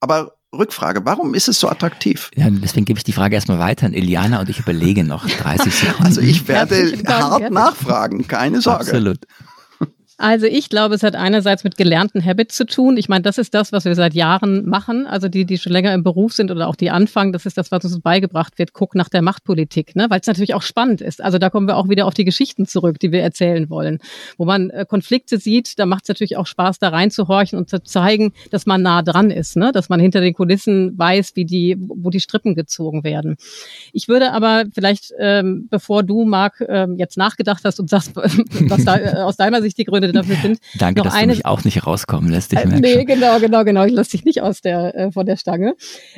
Aber 0.00 0.34
Rückfrage, 0.56 1.04
warum 1.04 1.34
ist 1.34 1.48
es 1.48 1.58
so 1.58 1.68
attraktiv? 1.68 2.30
Ja, 2.34 2.46
deswegen 2.50 2.84
gebe 2.84 2.98
ich 2.98 3.04
die 3.04 3.12
Frage 3.12 3.34
erstmal 3.34 3.58
weiter 3.58 3.86
an 3.86 3.94
Iliana 3.94 4.40
und 4.40 4.50
ich 4.50 4.58
überlege 4.58 5.02
noch 5.02 5.26
30 5.26 5.74
Sekunden. 5.74 6.04
Also 6.04 6.20
ich 6.20 6.46
werde 6.46 6.92
hart 7.06 7.50
nachfragen, 7.50 8.26
keine 8.28 8.60
Sorge. 8.60 8.80
Absolut. 8.80 9.18
Also 10.22 10.46
ich 10.46 10.68
glaube, 10.68 10.94
es 10.94 11.02
hat 11.02 11.16
einerseits 11.16 11.64
mit 11.64 11.76
gelernten 11.76 12.24
Habits 12.24 12.54
zu 12.54 12.64
tun. 12.64 12.96
Ich 12.96 13.08
meine, 13.08 13.22
das 13.22 13.38
ist 13.38 13.54
das, 13.54 13.72
was 13.72 13.84
wir 13.86 13.96
seit 13.96 14.14
Jahren 14.14 14.64
machen. 14.68 15.04
Also 15.04 15.26
die, 15.26 15.44
die 15.44 15.58
schon 15.58 15.72
länger 15.72 15.92
im 15.92 16.04
Beruf 16.04 16.32
sind 16.32 16.52
oder 16.52 16.68
auch 16.68 16.76
die 16.76 16.90
anfangen, 16.90 17.32
das 17.32 17.44
ist 17.44 17.58
das, 17.58 17.72
was 17.72 17.84
uns 17.84 17.98
beigebracht 17.98 18.56
wird. 18.56 18.72
Guck 18.72 18.94
nach 18.94 19.08
der 19.08 19.20
Machtpolitik, 19.20 19.96
ne? 19.96 20.06
weil 20.10 20.20
es 20.20 20.28
natürlich 20.28 20.54
auch 20.54 20.62
spannend 20.62 21.00
ist. 21.00 21.20
Also 21.20 21.38
da 21.38 21.50
kommen 21.50 21.66
wir 21.66 21.76
auch 21.76 21.88
wieder 21.88 22.06
auf 22.06 22.14
die 22.14 22.24
Geschichten 22.24 22.66
zurück, 22.66 23.00
die 23.00 23.10
wir 23.10 23.20
erzählen 23.20 23.68
wollen. 23.68 23.98
Wo 24.38 24.44
man 24.44 24.70
äh, 24.70 24.86
Konflikte 24.88 25.38
sieht, 25.38 25.76
da 25.80 25.86
macht 25.86 26.04
es 26.04 26.08
natürlich 26.10 26.36
auch 26.36 26.46
Spaß, 26.46 26.78
da 26.78 26.90
reinzuhorchen 26.90 27.58
und 27.58 27.68
zu 27.68 27.82
zeigen, 27.82 28.32
dass 28.52 28.64
man 28.64 28.80
nah 28.80 29.02
dran 29.02 29.32
ist, 29.32 29.56
ne? 29.56 29.72
dass 29.72 29.88
man 29.88 29.98
hinter 29.98 30.20
den 30.20 30.34
Kulissen 30.34 30.96
weiß, 30.96 31.32
wie 31.34 31.46
die, 31.46 31.76
wo 31.80 32.10
die 32.10 32.20
Strippen 32.20 32.54
gezogen 32.54 33.02
werden. 33.02 33.38
Ich 33.92 34.06
würde 34.06 34.30
aber 34.30 34.66
vielleicht, 34.72 35.12
ähm, 35.18 35.66
bevor 35.68 36.04
du, 36.04 36.24
Marc, 36.24 36.64
ähm, 36.68 36.96
jetzt 36.96 37.16
nachgedacht 37.16 37.62
hast 37.64 37.80
und 37.80 37.90
sagst, 37.90 38.14
was 38.14 38.84
da 38.84 38.98
äh, 38.98 39.22
aus 39.22 39.36
deiner 39.36 39.60
Sicht 39.62 39.78
die 39.78 39.84
Gründe 39.84 40.11
dafür 40.12 40.36
sind. 40.36 40.58
Danke, 40.78 40.98
noch 40.98 41.06
dass 41.06 41.14
eine, 41.14 41.32
du 41.32 41.38
mich 41.38 41.46
auch 41.46 41.64
nicht 41.64 41.86
rauskommen 41.86 42.30
lässt. 42.30 42.52
Ich 42.52 42.58
äh, 42.58 42.66
nee, 42.66 42.94
schon. 42.94 43.06
genau, 43.06 43.38
genau, 43.40 43.64
genau. 43.64 43.84
Ich 43.84 43.92
lasse 43.92 44.12
dich 44.12 44.24
nicht 44.24 44.42
aus 44.42 44.60
der, 44.60 44.94
äh, 44.94 45.12
von 45.12 45.26
der 45.26 45.36
Stange. 45.36 45.74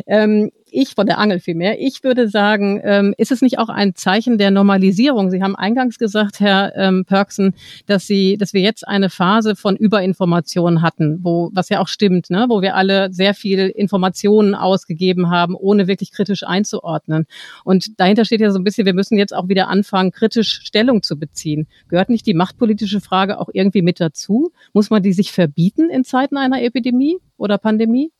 Ähm, 0.07 0.51
ich, 0.75 0.95
von 0.95 1.07
der 1.07 1.19
Angel 1.19 1.41
vielmehr, 1.41 1.81
ich 1.81 2.03
würde 2.03 2.29
sagen, 2.29 2.81
ähm, 2.85 3.15
ist 3.17 3.33
es 3.33 3.43
nicht 3.43 3.59
auch 3.59 3.69
ein 3.69 3.95
Zeichen 3.95 4.39
der 4.39 4.51
Normalisierung? 4.51 5.31
Sie 5.31 5.43
haben 5.43 5.57
eingangs 5.57 5.99
gesagt, 5.99 6.41
Herr 6.41 6.77
ähm, 6.77 7.05
Perksen, 7.05 7.55
dass 7.87 8.07
Sie, 8.07 8.37
dass 8.37 8.53
wir 8.53 8.61
jetzt 8.61 8.87
eine 8.87 9.11
Phase 9.11 9.57
von 9.57 9.77
Überinformation 9.77 10.83
hatten, 10.83 11.21
wo, 11.23 11.51
was 11.53 11.69
ja 11.69 11.81
auch 11.81 11.89
stimmt, 11.89 12.31
ne, 12.31 12.47
wo 12.49 12.63
wir 12.63 12.75
alle 12.75 13.13
sehr 13.13 13.35
viel 13.35 13.69
Informationen 13.69 14.55
ausgegeben 14.55 15.31
haben, 15.31 15.55
ohne 15.55 15.87
wirklich 15.87 16.13
kritisch 16.13 16.43
einzuordnen. 16.45 17.27
Und 17.65 17.99
dahinter 18.01 18.25
steht 18.25 18.41
ja 18.41 18.51
so 18.51 18.59
ein 18.59 18.65
bisschen, 18.65 18.87
wir 18.87 18.95
müssen 18.95 19.17
jetzt 19.17 19.35
auch 19.35 19.49
wieder 19.49 19.69
anfangen, 19.69 20.11
kritisch 20.11 20.61
Stellung 20.65 21.03
zu 21.03 21.19
beziehen. 21.19 21.67
Gehört 21.89 22.09
nicht 22.09 22.27
die 22.27 22.35
machtpolitische 22.35 23.01
Frage 23.01 23.39
auch 23.39 23.49
irgendwie 23.53 23.83
mit 23.83 24.01
dazu? 24.01 24.51
Muss 24.73 24.91
man 24.91 25.03
die 25.03 25.13
sich 25.13 25.33
verbieten 25.33 25.91
in 25.91 26.05
Zeiten 26.05 26.37
einer 26.37 26.63
Epidemie 26.63 27.19
oder 27.37 27.59
Pandemie? 27.59 28.11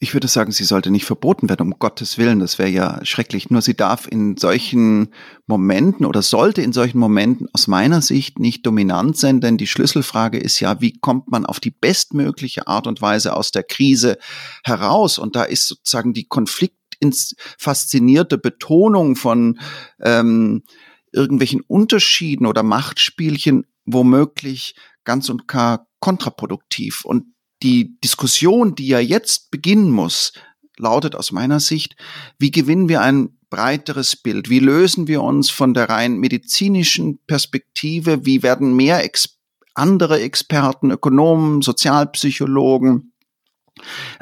Ich 0.00 0.12
würde 0.12 0.28
sagen, 0.28 0.50
sie 0.50 0.64
sollte 0.64 0.90
nicht 0.90 1.04
verboten 1.04 1.48
werden, 1.48 1.72
um 1.72 1.78
Gottes 1.78 2.18
Willen, 2.18 2.40
das 2.40 2.58
wäre 2.58 2.68
ja 2.68 3.04
schrecklich. 3.04 3.50
Nur 3.50 3.62
sie 3.62 3.76
darf 3.76 4.08
in 4.08 4.36
solchen 4.36 5.14
Momenten 5.46 6.04
oder 6.04 6.20
sollte 6.20 6.62
in 6.62 6.72
solchen 6.72 6.98
Momenten 6.98 7.48
aus 7.52 7.68
meiner 7.68 8.02
Sicht 8.02 8.38
nicht 8.38 8.66
dominant 8.66 9.16
sein, 9.16 9.40
denn 9.40 9.56
die 9.56 9.68
Schlüsselfrage 9.68 10.38
ist 10.38 10.60
ja, 10.60 10.80
wie 10.80 10.98
kommt 10.98 11.30
man 11.30 11.46
auf 11.46 11.60
die 11.60 11.70
bestmögliche 11.70 12.66
Art 12.66 12.86
und 12.86 13.00
Weise 13.02 13.34
aus 13.34 13.52
der 13.52 13.62
Krise 13.62 14.18
heraus? 14.64 15.18
Und 15.18 15.36
da 15.36 15.44
ist 15.44 15.68
sozusagen 15.68 16.12
die 16.12 16.26
konfliktfaszinierte 16.26 18.36
Betonung 18.36 19.14
von 19.14 19.60
ähm, 20.02 20.64
irgendwelchen 21.12 21.60
Unterschieden 21.60 22.46
oder 22.46 22.62
Machtspielchen 22.62 23.66
womöglich 23.86 24.74
ganz 25.04 25.28
und 25.28 25.46
gar 25.46 25.86
kontraproduktiv. 26.00 27.04
Und 27.04 27.33
die 27.64 27.98
Diskussion, 28.00 28.74
die 28.74 28.86
ja 28.86 29.00
jetzt 29.00 29.50
beginnen 29.50 29.90
muss, 29.90 30.32
lautet 30.76 31.16
aus 31.16 31.32
meiner 31.32 31.60
Sicht, 31.60 31.96
wie 32.38 32.50
gewinnen 32.50 32.88
wir 32.88 33.00
ein 33.00 33.38
breiteres 33.50 34.16
Bild? 34.16 34.50
Wie 34.50 34.58
lösen 34.58 35.08
wir 35.08 35.22
uns 35.22 35.50
von 35.50 35.74
der 35.74 35.88
rein 35.88 36.18
medizinischen 36.18 37.18
Perspektive? 37.26 38.26
Wie 38.26 38.42
werden 38.42 38.76
mehr 38.76 39.02
Ex 39.02 39.38
andere 39.74 40.20
Experten, 40.20 40.92
Ökonomen, 40.92 41.62
Sozialpsychologen, 41.62 43.12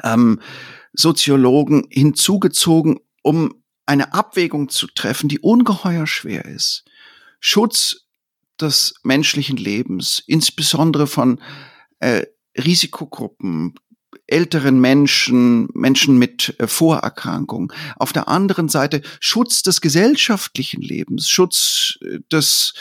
ähm, 0.03 0.39
Soziologen 0.93 1.87
hinzugezogen, 1.89 2.99
um 3.21 3.63
eine 3.85 4.13
Abwägung 4.13 4.69
zu 4.69 4.87
treffen, 4.87 5.29
die 5.29 5.39
ungeheuer 5.39 6.07
schwer 6.07 6.45
ist. 6.45 6.85
Schutz 7.39 8.07
des 8.59 8.95
menschlichen 9.03 9.57
Lebens, 9.57 10.23
insbesondere 10.25 11.07
von 11.07 11.41
äh, 11.99 12.25
Risikogruppen, 12.57 13.75
älteren 14.27 14.79
Menschen, 14.79 15.67
Menschen 15.73 16.17
mit 16.17 16.55
äh, 16.59 16.67
Vorerkrankungen. 16.67 17.71
Auf 17.97 18.13
der 18.13 18.27
anderen 18.27 18.69
Seite 18.69 19.01
Schutz 19.19 19.63
des 19.63 19.81
gesellschaftlichen 19.81 20.81
Lebens, 20.81 21.29
Schutz 21.29 21.97
äh, 22.01 22.19
des 22.31 22.73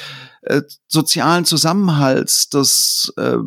äh, 0.42 0.62
sozialen 0.88 1.44
Zusammenhalts, 1.44 2.48
des 2.48 3.12
äh, 3.16 3.38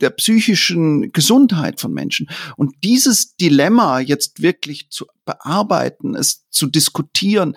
der 0.00 0.10
psychischen 0.10 1.12
Gesundheit 1.12 1.80
von 1.80 1.92
Menschen. 1.92 2.28
Und 2.56 2.74
dieses 2.82 3.36
Dilemma 3.36 4.00
jetzt 4.00 4.42
wirklich 4.42 4.90
zu 4.90 5.06
bearbeiten, 5.24 6.16
es 6.16 6.48
zu 6.50 6.66
diskutieren, 6.66 7.56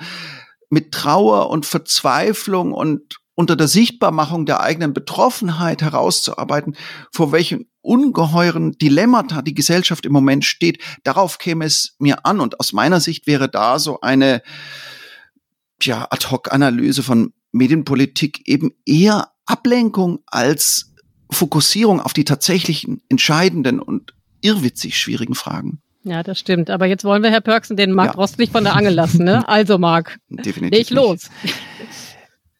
mit 0.70 0.92
Trauer 0.92 1.50
und 1.50 1.66
Verzweiflung 1.66 2.74
und 2.74 3.18
unter 3.38 3.56
der 3.56 3.68
Sichtbarmachung 3.68 4.48
der 4.48 4.62
eigenen 4.62 4.94
Betroffenheit 4.94 5.84
herauszuarbeiten, 5.84 6.76
vor 7.12 7.32
welchen 7.32 7.70
ungeheuren 7.82 8.72
Dilemmata 8.72 9.44
die 9.44 9.54
Gesellschaft 9.54 10.08
im 10.08 10.12
Moment 10.12 10.44
steht. 10.44 10.82
Darauf 11.04 11.38
käme 11.38 11.66
es 11.66 11.96
mir 12.00 12.26
an. 12.26 12.40
Und 12.40 12.60
aus 12.60 12.74
meiner 12.74 13.00
Sicht 13.00 13.28
wäre 13.28 13.48
da 13.48 13.78
so 13.78 14.02
eine 14.02 14.42
ja, 15.84 16.08
Ad-hoc-Analyse 16.10 17.04
von 17.04 17.32
Medienpolitik 17.52 18.48
eben 18.48 18.72
eher 18.88 19.30
Ablenkung 19.46 20.20
als 20.26 20.96
Fokussierung 21.30 22.02
auf 22.02 22.14
die 22.14 22.26
tatsächlichen 22.26 23.04
entscheidenden 23.08 23.80
und 23.80 24.16
irrwitzig 24.42 24.98
schwierigen 24.98 25.36
Fragen. 25.36 25.84
Ja, 26.04 26.24
das 26.24 26.40
stimmt. 26.40 26.72
Aber 26.72 26.88
jetzt 26.88 27.04
wollen 27.04 27.22
wir 27.22 27.30
Herr 27.30 27.42
Pörksen 27.42 27.78
den 27.78 27.94
Marc 27.94 28.14
ja. 28.14 28.14
Rost 28.14 28.40
nicht 28.40 28.52
von 28.52 28.64
der 28.64 28.76
Angel 28.76 28.94
lassen, 28.94 29.26
ne? 29.26 29.48
Also 29.48 29.78
Marc, 29.78 30.18
Definitiv 30.30 30.72
leg 30.72 30.90
los. 30.90 31.30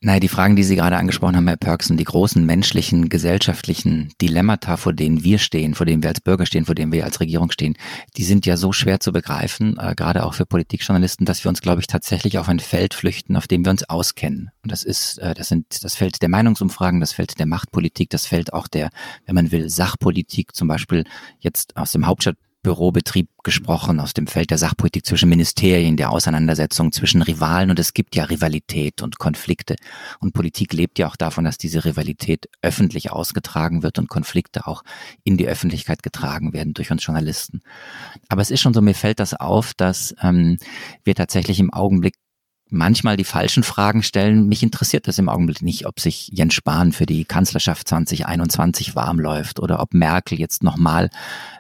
Naja, 0.08 0.22
die 0.22 0.30
Fragen, 0.30 0.56
die 0.56 0.64
Sie 0.64 0.78
gerade 0.78 0.96
angesprochen 0.96 1.36
haben, 1.36 1.50
Herr 1.50 1.58
Perksen, 1.58 1.98
die 1.98 2.06
großen 2.06 2.46
menschlichen, 2.46 3.10
gesellschaftlichen 3.10 4.14
Dilemmata, 4.22 4.78
vor 4.78 4.94
denen 4.94 5.26
wir 5.26 5.38
stehen, 5.38 5.76
vor 5.76 5.86
denen 5.86 6.02
wir 6.02 6.08
als 6.08 6.22
Bürger 6.22 6.46
stehen, 6.46 6.64
vor 6.64 6.76
denen 6.76 6.94
wir 6.94 7.04
als 7.04 7.20
Regierung 7.20 7.52
stehen, 7.52 7.76
die 8.16 8.24
sind 8.24 8.46
ja 8.46 8.56
so 8.56 8.72
schwer 8.72 9.02
zu 9.02 9.12
begreifen, 9.12 9.78
äh, 9.78 9.96
gerade 9.96 10.24
auch 10.24 10.34
für 10.34 10.46
Politikjournalisten, 10.46 11.26
dass 11.26 11.44
wir 11.44 11.50
uns, 11.50 11.60
glaube 11.60 11.82
ich, 11.82 11.88
tatsächlich 11.88 12.38
auf 12.38 12.48
ein 12.48 12.62
Feld 12.62 12.94
flüchten, 12.94 13.36
auf 13.36 13.48
dem 13.48 13.66
wir 13.66 13.70
uns 13.70 13.84
auskennen. 13.84 14.50
Und 14.64 14.72
das 14.72 14.84
ist, 14.84 15.18
äh, 15.18 15.34
das 15.34 15.50
sind 15.50 15.84
das 15.84 15.96
Feld 15.96 16.22
der 16.22 16.30
Meinungsumfragen, 16.30 17.02
das 17.02 17.12
Feld 17.12 17.38
der 17.38 17.46
Machtpolitik, 17.46 18.10
das 18.10 18.26
Feld 18.26 18.54
auch 18.54 18.70
der, 18.70 18.92
wenn 19.26 19.36
man 19.36 19.52
will, 19.52 19.68
Sachpolitik, 19.70 20.56
zum 20.56 20.70
Beispiel 20.70 21.04
jetzt 21.40 21.76
aus 21.76 21.92
dem 21.92 22.08
Hauptstadt 22.08 22.38
Bürobetrieb 22.64 23.30
gesprochen, 23.44 24.00
aus 24.00 24.14
dem 24.14 24.28
Feld 24.28 24.52
der 24.52 24.58
Sachpolitik 24.58 25.06
zwischen 25.06 25.30
Ministerien, 25.30 25.96
der 25.96 26.12
Auseinandersetzung 26.12 26.92
zwischen 26.92 27.22
Rivalen. 27.22 27.70
Und 27.70 27.80
es 27.80 27.94
gibt 27.94 28.16
ja 28.16 28.26
Rivalität 28.26 29.02
und 29.02 29.20
Konflikte. 29.20 29.76
Und 30.20 30.34
Politik 30.34 30.74
lebt 30.74 31.00
ja 31.00 31.08
auch 31.08 31.16
davon, 31.16 31.46
dass 31.46 31.58
diese 31.58 31.86
Rivalität 31.86 32.50
öffentlich 32.62 33.12
ausgetragen 33.12 33.84
wird 33.84 34.00
und 34.00 34.10
Konflikte 34.10 34.68
auch 34.68 34.84
in 35.24 35.38
die 35.38 35.48
Öffentlichkeit 35.48 36.04
getragen 36.04 36.54
werden 36.54 36.74
durch 36.74 36.92
uns 36.92 37.06
Journalisten. 37.06 37.62
Aber 38.28 38.42
es 38.42 38.52
ist 38.52 38.62
schon 38.62 38.74
so, 38.74 38.82
mir 38.82 38.96
fällt 38.96 39.20
das 39.20 39.34
auf, 39.34 39.74
dass 39.74 40.14
ähm, 40.22 40.58
wir 41.04 41.16
tatsächlich 41.16 41.60
im 41.60 41.74
Augenblick 41.74 42.16
manchmal 42.70 43.18
die 43.18 43.24
falschen 43.24 43.64
Fragen 43.64 44.04
stellen. 44.04 44.48
Mich 44.48 44.64
interessiert 44.64 45.08
das 45.08 45.18
im 45.18 45.30
Augenblick 45.30 45.62
nicht, 45.62 45.86
ob 45.86 46.00
sich 46.00 46.30
Jens 46.34 46.54
Spahn 46.54 46.92
für 46.92 47.06
die 47.06 47.26
Kanzlerschaft 47.26 47.88
2021 47.88 48.96
warm 48.96 49.20
läuft 49.20 49.60
oder 49.60 49.80
ob 49.80 49.94
Merkel 49.94 50.40
jetzt 50.40 50.64
nochmal 50.64 51.10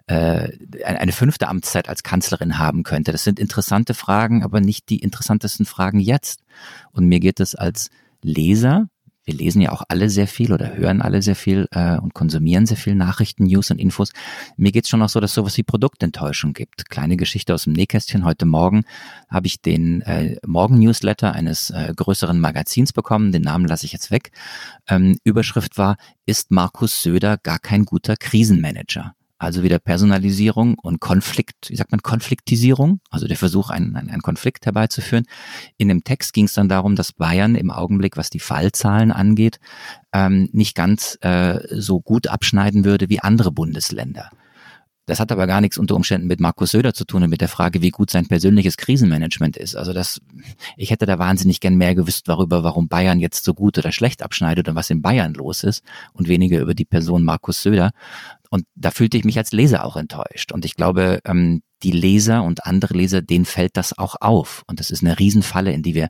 äh, 0.07 0.49
eine 0.83 1.11
fünfte 1.11 1.47
Amtszeit 1.47 1.89
als 1.89 2.03
Kanzlerin 2.03 2.59
haben 2.59 2.83
könnte. 2.83 3.11
Das 3.11 3.23
sind 3.23 3.39
interessante 3.39 3.93
Fragen, 3.93 4.43
aber 4.43 4.59
nicht 4.59 4.89
die 4.89 4.99
interessantesten 4.99 5.65
Fragen 5.65 5.99
jetzt. 5.99 6.41
Und 6.91 7.07
mir 7.07 7.19
geht 7.19 7.39
es 7.39 7.55
als 7.55 7.89
Leser 8.21 8.87
wir 9.27 9.35
lesen 9.35 9.61
ja 9.61 9.73
auch 9.73 9.83
alle 9.89 10.09
sehr 10.09 10.25
viel 10.25 10.53
oder 10.53 10.77
hören 10.77 11.01
alle 11.01 11.21
sehr 11.21 11.35
viel 11.35 11.67
äh, 11.71 11.97
und 11.97 12.13
konsumieren 12.13 12.65
sehr 12.65 12.77
viel 12.77 12.95
Nachrichten, 12.95 13.43
News 13.43 13.69
und 13.69 13.77
Infos. 13.77 14.13
Mir 14.55 14.71
geht's 14.71 14.87
schon 14.87 15.01
auch 15.01 15.09
so, 15.09 15.19
dass 15.19 15.31
es 15.31 15.35
sowas 15.35 15.57
wie 15.57 15.63
Produktenttäuschung 15.63 16.53
gibt. 16.53 16.89
Kleine 16.89 17.17
Geschichte 17.17 17.53
aus 17.53 17.65
dem 17.65 17.73
Nähkästchen. 17.73 18.23
Heute 18.23 18.45
Morgen 18.45 18.85
habe 19.29 19.47
ich 19.47 19.61
den 19.61 20.01
äh, 20.03 20.37
Morgen-Newsletter 20.47 21.33
eines 21.33 21.71
äh, 21.71 21.91
größeren 21.93 22.39
Magazins 22.39 22.93
bekommen. 22.93 23.33
Den 23.33 23.41
Namen 23.41 23.67
lasse 23.67 23.85
ich 23.85 23.91
jetzt 23.91 24.11
weg. 24.11 24.31
Ähm, 24.87 25.17
Überschrift 25.25 25.77
war, 25.77 25.97
ist 26.25 26.49
Markus 26.49 27.03
Söder 27.03 27.37
gar 27.37 27.59
kein 27.59 27.83
guter 27.83 28.15
Krisenmanager? 28.15 29.13
Also 29.39 29.61
wieder 29.61 29.77
Personalisierung 29.77 30.75
und 30.81 30.99
Konflikt, 30.99 31.69
wie 31.69 31.75
sagt 31.75 31.91
man, 31.91 32.01
Konfliktisierung, 32.01 33.01
also 33.11 33.27
der 33.27 33.37
Versuch, 33.37 33.69
einen, 33.69 33.95
einen 33.95 34.21
Konflikt 34.21 34.65
herbeizuführen. 34.65 35.25
In 35.77 35.89
dem 35.89 36.03
Text 36.03 36.33
ging 36.33 36.45
es 36.45 36.53
dann 36.53 36.69
darum, 36.69 36.95
dass 36.95 37.13
Bayern 37.13 37.53
im 37.55 37.69
Augenblick, 37.69 38.17
was 38.17 38.31
die 38.31 38.39
Fallzahlen 38.39 39.11
angeht, 39.11 39.59
ähm, 40.11 40.49
nicht 40.53 40.75
ganz 40.75 41.19
äh, 41.21 41.59
so 41.69 42.01
gut 42.01 42.27
abschneiden 42.27 42.83
würde 42.83 43.09
wie 43.09 43.19
andere 43.19 43.51
Bundesländer. 43.51 44.31
Das 45.07 45.21
hat 45.21 45.31
aber 45.31 45.47
gar 45.47 45.61
nichts 45.61 45.77
unter 45.77 45.95
Umständen 45.95 46.27
mit 46.27 46.41
Markus 46.41 46.71
Söder 46.71 46.93
zu 46.93 47.05
tun 47.05 47.23
und 47.23 47.29
mit 47.29 47.39
der 47.39 47.47
Frage, 47.47 47.81
wie 47.81 47.91
gut 47.91 48.11
sein 48.11 48.27
persönliches 48.27 48.75
Krisenmanagement 48.75 49.55
ist. 49.55 49.75
Also 49.75 49.93
das, 49.93 50.21
ich 50.75 50.91
hätte 50.91 51.05
da 51.05 51.17
wahnsinnig 51.17 51.61
gern 51.61 51.75
mehr 51.75 51.95
gewusst 51.95 52.27
darüber, 52.27 52.63
warum 52.63 52.89
Bayern 52.89 53.19
jetzt 53.19 53.45
so 53.45 53.53
gut 53.53 53.77
oder 53.77 53.93
schlecht 53.93 54.21
abschneidet 54.21 54.67
und 54.67 54.75
was 54.75 54.89
in 54.89 55.01
Bayern 55.01 55.33
los 55.33 55.63
ist 55.63 55.81
und 56.11 56.27
weniger 56.27 56.59
über 56.59 56.75
die 56.75 56.83
Person 56.83 57.23
Markus 57.23 57.63
Söder. 57.63 57.91
Und 58.49 58.65
da 58.75 58.91
fühlte 58.91 59.17
ich 59.17 59.23
mich 59.23 59.37
als 59.37 59.53
Leser 59.53 59.85
auch 59.85 59.95
enttäuscht. 59.95 60.51
Und 60.51 60.65
ich 60.65 60.75
glaube, 60.75 61.21
ähm, 61.23 61.61
die 61.83 61.91
Leser 61.91 62.43
und 62.43 62.65
andere 62.65 62.93
Leser, 62.93 63.21
denen 63.21 63.45
fällt 63.45 63.77
das 63.77 63.97
auch 63.97 64.15
auf. 64.19 64.63
Und 64.67 64.81
das 64.81 64.91
ist 64.91 65.03
eine 65.03 65.17
Riesenfalle, 65.17 65.71
in 65.71 65.83
die 65.83 65.95
wir 65.95 66.09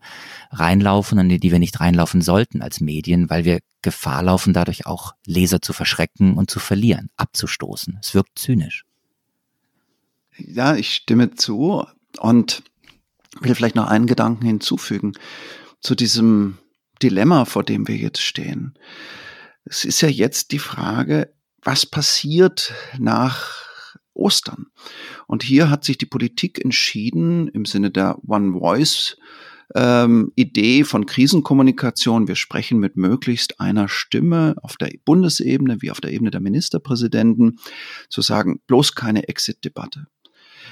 reinlaufen 0.50 1.20
und 1.20 1.30
in 1.30 1.40
die 1.40 1.52
wir 1.52 1.60
nicht 1.60 1.80
reinlaufen 1.80 2.22
sollten 2.22 2.64
als 2.64 2.80
Medien, 2.80 3.30
weil 3.30 3.46
wir 3.46 3.60
Gefahr 3.84 4.24
laufen, 4.24 4.54
dadurch 4.54 4.88
auch 4.88 5.14
Leser 5.26 5.62
zu 5.62 5.72
verschrecken 5.74 6.34
und 6.34 6.50
zu 6.50 6.60
verlieren, 6.60 7.10
abzustoßen. 7.16 8.00
Es 8.02 8.16
wirkt 8.16 8.40
zynisch. 8.40 8.87
Ja, 10.38 10.76
ich 10.76 10.94
stimme 10.94 11.36
zu 11.36 11.86
und 12.20 12.64
will 13.42 13.56
vielleicht 13.56 13.76
noch 13.76 13.88
einen 13.88 14.08
Gedanken 14.08 14.46
hinzufügen 14.46 15.14
zu 15.82 15.96
diesem 15.96 16.58
Dilemma, 17.02 17.46
vor 17.46 17.64
dem 17.64 17.88
wir 17.88 17.96
jetzt 17.96 18.22
stehen. 18.22 18.78
Es 19.66 19.86
ist 19.86 20.02
ja 20.02 20.10
jetzt 20.10 20.52
die 20.52 20.60
Frage, 20.60 21.34
was 21.62 21.86
passiert 21.86 22.74
nach 22.98 23.66
Ostern? 24.14 24.68
Und 25.28 25.44
hier 25.44 25.70
hat 25.70 25.84
sich 25.84 25.98
die 25.98 26.06
Politik 26.06 26.64
entschieden, 26.64 27.48
im 27.50 27.66
Sinne 27.66 27.92
der 27.92 28.18
One 28.28 28.60
Voice 28.60 29.18
ähm, 29.76 30.32
Idee 30.36 30.84
von 30.84 31.06
Krisenkommunikation, 31.06 32.28
wir 32.28 32.36
sprechen 32.36 32.80
mit 32.80 32.96
möglichst 32.96 33.60
einer 33.60 33.90
Stimme 33.90 34.56
auf 34.62 34.78
der 34.78 34.90
Bundesebene 35.04 35.82
wie 35.82 35.92
auf 35.92 36.02
der 36.02 36.14
Ebene 36.14 36.32
der 36.32 36.42
Ministerpräsidenten, 36.42 37.60
zu 38.10 38.22
sagen, 38.22 38.62
bloß 38.68 38.96
keine 38.96 39.28
Exit-Debatte. 39.28 40.08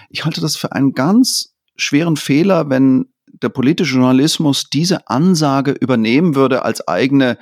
Ich 0.09 0.25
halte 0.25 0.41
das 0.41 0.55
für 0.55 0.71
einen 0.71 0.93
ganz 0.93 1.55
schweren 1.75 2.17
Fehler, 2.17 2.69
wenn 2.69 3.07
der 3.41 3.49
politische 3.49 3.95
Journalismus 3.95 4.69
diese 4.69 5.07
Ansage 5.09 5.71
übernehmen 5.71 6.35
würde 6.35 6.63
als 6.63 6.87
eigene 6.87 7.37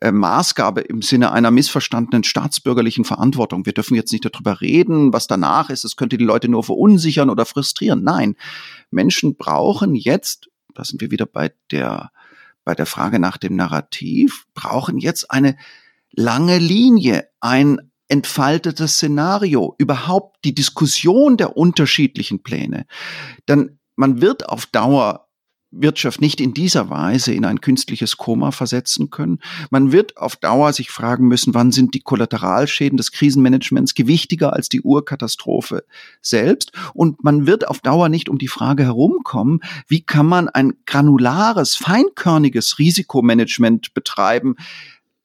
äh, 0.00 0.12
Maßgabe 0.12 0.82
im 0.82 1.02
Sinne 1.02 1.32
einer 1.32 1.50
missverstandenen 1.50 2.22
staatsbürgerlichen 2.22 3.04
Verantwortung. 3.04 3.64
Wir 3.64 3.72
dürfen 3.72 3.94
jetzt 3.94 4.12
nicht 4.12 4.24
darüber 4.24 4.60
reden, 4.60 5.12
was 5.12 5.26
danach 5.26 5.70
ist. 5.70 5.84
Es 5.84 5.96
könnte 5.96 6.18
die 6.18 6.24
Leute 6.24 6.48
nur 6.48 6.64
verunsichern 6.64 7.30
oder 7.30 7.46
frustrieren. 7.46 8.02
Nein, 8.04 8.36
Menschen 8.90 9.36
brauchen 9.36 9.94
jetzt, 9.94 10.48
da 10.74 10.84
sind 10.84 11.00
wir 11.00 11.10
wieder 11.10 11.26
bei 11.26 11.52
der, 11.70 12.10
bei 12.64 12.74
der 12.74 12.86
Frage 12.86 13.18
nach 13.18 13.38
dem 13.38 13.56
Narrativ, 13.56 14.46
brauchen 14.54 14.98
jetzt 14.98 15.30
eine 15.30 15.56
lange 16.12 16.58
Linie, 16.58 17.28
ein 17.40 17.90
entfaltetes 18.08 18.94
Szenario, 18.94 19.74
überhaupt 19.78 20.44
die 20.44 20.54
Diskussion 20.54 21.36
der 21.36 21.56
unterschiedlichen 21.56 22.42
Pläne. 22.42 22.86
Dann 23.46 23.78
man 23.96 24.20
wird 24.20 24.48
auf 24.48 24.66
Dauer 24.66 25.26
Wirtschaft 25.72 26.20
nicht 26.20 26.40
in 26.40 26.54
dieser 26.54 26.90
Weise 26.90 27.32
in 27.32 27.44
ein 27.44 27.60
künstliches 27.60 28.16
Koma 28.16 28.50
versetzen 28.50 29.10
können. 29.10 29.40
Man 29.70 29.92
wird 29.92 30.16
auf 30.16 30.36
Dauer 30.36 30.72
sich 30.72 30.90
fragen 30.90 31.26
müssen, 31.26 31.54
wann 31.54 31.72
sind 31.72 31.94
die 31.94 32.00
Kollateralschäden 32.00 32.96
des 32.96 33.12
Krisenmanagements 33.12 33.94
gewichtiger 33.94 34.52
als 34.52 34.68
die 34.68 34.80
Urkatastrophe 34.80 35.84
selbst. 36.22 36.72
Und 36.94 37.22
man 37.24 37.46
wird 37.46 37.68
auf 37.68 37.80
Dauer 37.80 38.08
nicht 38.08 38.28
um 38.28 38.38
die 38.38 38.48
Frage 38.48 38.84
herumkommen, 38.84 39.60
wie 39.88 40.02
kann 40.02 40.26
man 40.26 40.48
ein 40.48 40.74
granulares, 40.86 41.76
feinkörniges 41.76 42.78
Risikomanagement 42.78 43.92
betreiben, 43.92 44.56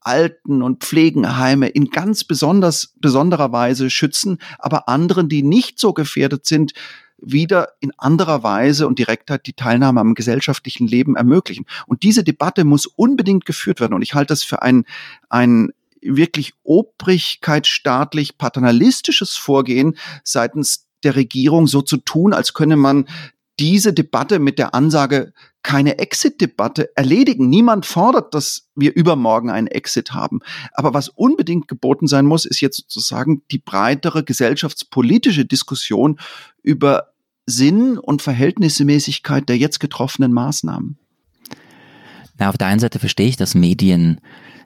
Alten- 0.02 0.62
und 0.62 0.84
Pflegenheime 0.84 1.68
in 1.68 1.90
ganz 1.90 2.24
besonders, 2.24 2.94
besonderer 3.00 3.52
Weise 3.52 3.90
schützen, 3.90 4.40
aber 4.60 4.90
anderen, 4.90 5.30
die 5.30 5.44
nicht 5.44 5.80
so 5.80 5.94
gefährdet 5.94 6.46
sind, 6.46 6.74
wieder 7.22 7.70
in 7.80 7.92
anderer 7.98 8.44
Weise 8.44 8.88
und 8.88 9.00
Direktheit 9.00 9.46
die 9.46 9.54
Teilnahme 9.54 10.00
am 10.00 10.16
gesellschaftlichen 10.16 10.88
Leben 10.88 11.16
ermöglichen. 11.16 11.66
Und 11.86 12.04
diese 12.04 12.24
Debatte 12.24 12.64
muss 12.66 12.88
unbedingt 12.88 13.46
geführt 13.46 13.80
werden. 13.80 13.94
Und 13.94 14.02
ich 14.02 14.16
halte 14.16 14.32
das 14.32 14.44
für 14.44 14.62
ein, 14.64 14.86
ein 15.30 15.72
wirklich 16.02 16.54
obrigkeitsstaatlich 16.64 18.38
paternalistisches 18.38 19.38
Vorgehen 19.38 19.98
seitens 20.24 20.88
der 21.04 21.16
Regierung 21.16 21.68
so 21.68 21.82
zu 21.82 21.98
tun, 21.98 22.34
als 22.34 22.54
könne 22.54 22.76
man 22.76 23.06
diese 23.62 23.94
Debatte 23.94 24.40
mit 24.40 24.58
der 24.58 24.74
Ansage 24.74 25.34
keine 25.62 26.00
Exit-Debatte 26.00 26.90
erledigen. 26.98 27.48
Niemand 27.48 27.86
fordert, 27.86 28.34
dass 28.34 28.68
wir 28.76 28.96
übermorgen 28.96 29.52
einen 29.52 29.68
Exit 29.68 30.14
haben. 30.14 30.40
Aber 30.74 30.96
was 30.96 31.10
unbedingt 31.10 31.68
geboten 31.68 32.08
sein 32.08 32.26
muss, 32.26 32.46
ist 32.46 32.60
jetzt 32.60 32.78
sozusagen 32.78 33.44
die 33.52 33.60
breitere 33.60 34.24
gesellschaftspolitische 34.24 35.46
Diskussion 35.46 36.20
über 36.64 37.14
Sinn 37.46 38.00
und 38.00 38.24
Verhältnismäßigkeit 38.24 39.48
der 39.48 39.58
jetzt 39.60 39.80
getroffenen 39.80 40.34
Maßnahmen? 40.34 40.98
Na, 42.40 42.50
auf 42.50 42.58
der 42.58 42.68
einen 42.68 42.80
Seite 42.80 42.98
verstehe 42.98 43.28
ich, 43.28 43.38
dass 43.38 43.54
Medien 43.54 44.22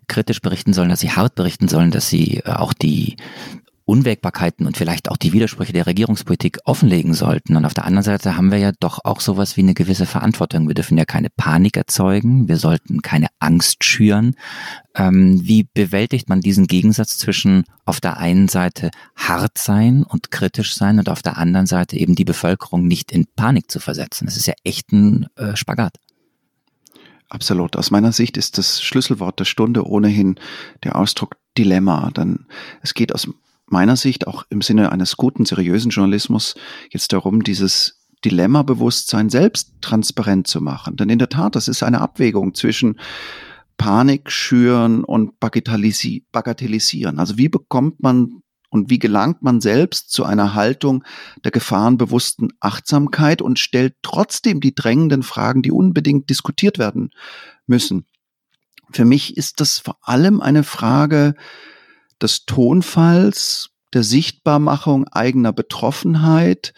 kritisch 0.07 0.41
berichten 0.41 0.71
sollen, 0.71 0.89
dass 0.89 1.01
sie 1.01 1.11
hart 1.11 1.35
berichten 1.35 1.67
sollen, 1.67 1.91
dass 1.91 2.07
sie 2.07 2.37
äh, 2.45 2.51
auch 2.51 2.71
die 2.71 3.17
Unwägbarkeiten 3.85 4.65
und 4.65 4.77
vielleicht 4.77 5.09
auch 5.09 5.17
die 5.17 5.31
Widersprüche 5.31 5.71
der 5.71 5.85
Regierungspolitik 5.85 6.57
offenlegen 6.65 7.13
sollten. 7.13 7.55
Und 7.55 7.65
auf 7.65 7.75
der 7.75 7.85
anderen 7.85 8.03
Seite 8.03 8.35
haben 8.35 8.51
wir 8.51 8.57
ja 8.57 8.71
doch 8.79 8.99
auch 9.03 9.21
sowas 9.21 9.57
wie 9.57 9.61
eine 9.61 9.75
gewisse 9.75 10.07
Verantwortung. 10.07 10.67
Wir 10.67 10.73
dürfen 10.73 10.97
ja 10.97 11.05
keine 11.05 11.29
Panik 11.29 11.77
erzeugen, 11.77 12.47
wir 12.47 12.57
sollten 12.57 13.03
keine 13.03 13.27
Angst 13.39 13.83
schüren. 13.83 14.35
Ähm, 14.95 15.39
wie 15.43 15.67
bewältigt 15.71 16.29
man 16.29 16.41
diesen 16.41 16.65
Gegensatz 16.65 17.17
zwischen 17.17 17.65
auf 17.85 18.01
der 18.01 18.17
einen 18.17 18.47
Seite 18.47 18.89
hart 19.15 19.59
sein 19.59 20.03
und 20.03 20.31
kritisch 20.31 20.75
sein 20.75 20.97
und 20.97 21.07
auf 21.07 21.21
der 21.21 21.37
anderen 21.37 21.67
Seite 21.67 21.97
eben 21.97 22.15
die 22.15 22.25
Bevölkerung 22.25 22.87
nicht 22.87 23.11
in 23.11 23.27
Panik 23.35 23.69
zu 23.69 23.79
versetzen? 23.79 24.25
Das 24.25 24.35
ist 24.35 24.47
ja 24.47 24.55
echt 24.63 24.91
ein 24.91 25.27
äh, 25.35 25.55
Spagat. 25.55 25.97
Absolut. 27.29 27.75
Aus 27.75 27.91
meiner 27.91 28.11
Sicht 28.11 28.37
ist 28.37 28.57
das 28.57 28.81
Schlüsselwort 28.81 29.39
der 29.39 29.45
Stunde 29.45 29.85
ohnehin 29.85 30.39
der 30.83 30.95
Ausdruck 30.95 31.37
Dilemma. 31.57 32.09
Dann 32.13 32.45
es 32.81 32.93
geht 32.93 33.13
aus 33.13 33.27
meiner 33.67 33.95
Sicht 33.95 34.27
auch 34.27 34.43
im 34.49 34.61
Sinne 34.61 34.91
eines 34.91 35.17
guten, 35.17 35.45
seriösen 35.45 35.91
Journalismus 35.91 36.55
jetzt 36.91 37.13
darum, 37.13 37.43
dieses 37.43 38.05
Dilemma-Bewusstsein 38.23 39.29
selbst 39.29 39.73
transparent 39.81 40.47
zu 40.47 40.61
machen. 40.61 40.95
Denn 40.97 41.09
in 41.09 41.19
der 41.19 41.29
Tat, 41.29 41.55
das 41.55 41.67
ist 41.67 41.83
eine 41.83 42.01
Abwägung 42.01 42.53
zwischen 42.53 42.99
Panik 43.77 44.31
schüren 44.31 45.03
und 45.03 45.39
bagatellisi 45.39 46.25
bagatellisieren. 46.31 47.19
Also 47.19 47.37
wie 47.37 47.49
bekommt 47.49 48.01
man 48.01 48.41
und 48.69 48.89
wie 48.89 48.99
gelangt 48.99 49.41
man 49.41 49.61
selbst 49.61 50.11
zu 50.11 50.25
einer 50.25 50.53
Haltung 50.53 51.03
der 51.43 51.51
gefahrenbewussten 51.51 52.49
Achtsamkeit 52.59 53.41
und 53.41 53.59
stellt 53.59 53.95
trotzdem 54.01 54.59
die 54.59 54.75
drängenden 54.75 55.23
Fragen, 55.23 55.61
die 55.61 55.71
unbedingt 55.71 56.29
diskutiert 56.29 56.77
werden 56.77 57.11
müssen. 57.67 58.05
Für 58.91 59.05
mich 59.05 59.37
ist 59.37 59.61
das 59.61 59.79
vor 59.79 59.97
allem 60.01 60.41
eine 60.41 60.63
Frage 60.63 61.35
des 62.21 62.45
Tonfalls, 62.45 63.69
der 63.93 64.03
Sichtbarmachung 64.03 65.07
eigener 65.07 65.53
Betroffenheit, 65.53 66.73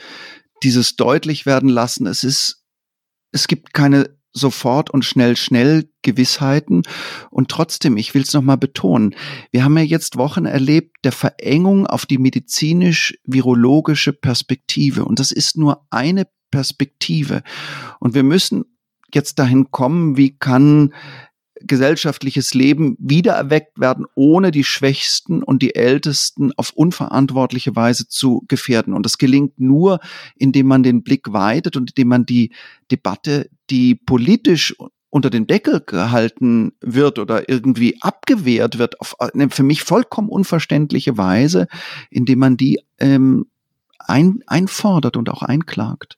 dieses 0.63 0.95
deutlich 0.95 1.45
werden 1.45 1.69
lassen. 1.69 2.08
Es 2.08 2.23
ist, 2.23 2.63
es 3.32 3.47
gibt 3.47 3.73
keine 3.73 4.17
sofort 4.34 4.89
und 4.89 5.04
schnell, 5.04 5.36
schnell 5.36 5.89
Gewissheiten. 6.04 6.84
Und 7.30 7.50
trotzdem, 7.50 7.97
ich 7.97 8.13
will 8.13 8.21
es 8.21 8.34
nochmal 8.34 8.58
betonen, 8.58 9.15
wir 9.52 9.63
haben 9.63 9.78
ja 9.78 9.84
jetzt 9.84 10.17
Wochen 10.17 10.45
erlebt 10.45 10.97
der 11.04 11.12
Verengung 11.12 11.88
auf 11.88 12.06
die 12.06 12.17
medizinisch-virologische 12.17 14.13
Perspektive. 14.13 15.06
Und 15.06 15.19
das 15.19 15.32
ist 15.32 15.58
nur 15.58 15.86
eine 15.89 16.28
Perspektive. 16.52 17.43
Und 18.00 18.13
wir 18.13 18.23
müssen 18.23 18.65
jetzt 19.13 19.39
dahin 19.39 19.71
kommen, 19.71 20.17
wie 20.17 20.38
kann 20.38 20.93
gesellschaftliches 21.61 22.53
Leben 22.53 22.95
wiedererweckt 22.99 23.79
werden, 23.79 24.05
ohne 24.15 24.51
die 24.51 24.63
Schwächsten 24.63 25.43
und 25.43 25.61
die 25.61 25.75
Ältesten 25.75 26.51
auf 26.57 26.71
unverantwortliche 26.71 27.75
Weise 27.75 28.07
zu 28.07 28.43
gefährden. 28.47 28.93
Und 28.93 29.05
das 29.05 29.17
gelingt 29.17 29.59
nur, 29.59 29.99
indem 30.35 30.67
man 30.67 30.83
den 30.83 31.03
Blick 31.03 31.31
weitet 31.33 31.75
und 31.75 31.91
indem 31.91 32.07
man 32.09 32.25
die 32.25 32.51
Debatte, 32.91 33.49
die 33.69 33.95
politisch 33.95 34.75
unter 35.09 35.29
den 35.29 35.47
Deckel 35.47 35.81
gehalten 35.85 36.73
wird 36.81 37.17
oder 37.17 37.49
irgendwie 37.49 38.01
abgewehrt 38.01 38.77
wird, 38.77 38.99
auf 38.99 39.19
eine 39.19 39.49
für 39.49 39.63
mich 39.63 39.81
vollkommen 39.81 40.29
unverständliche 40.29 41.17
Weise, 41.17 41.67
indem 42.09 42.39
man 42.39 42.57
die 42.57 42.79
ähm, 42.99 43.47
ein, 43.99 44.43
einfordert 44.47 45.17
und 45.17 45.29
auch 45.29 45.41
einklagt. 45.41 46.17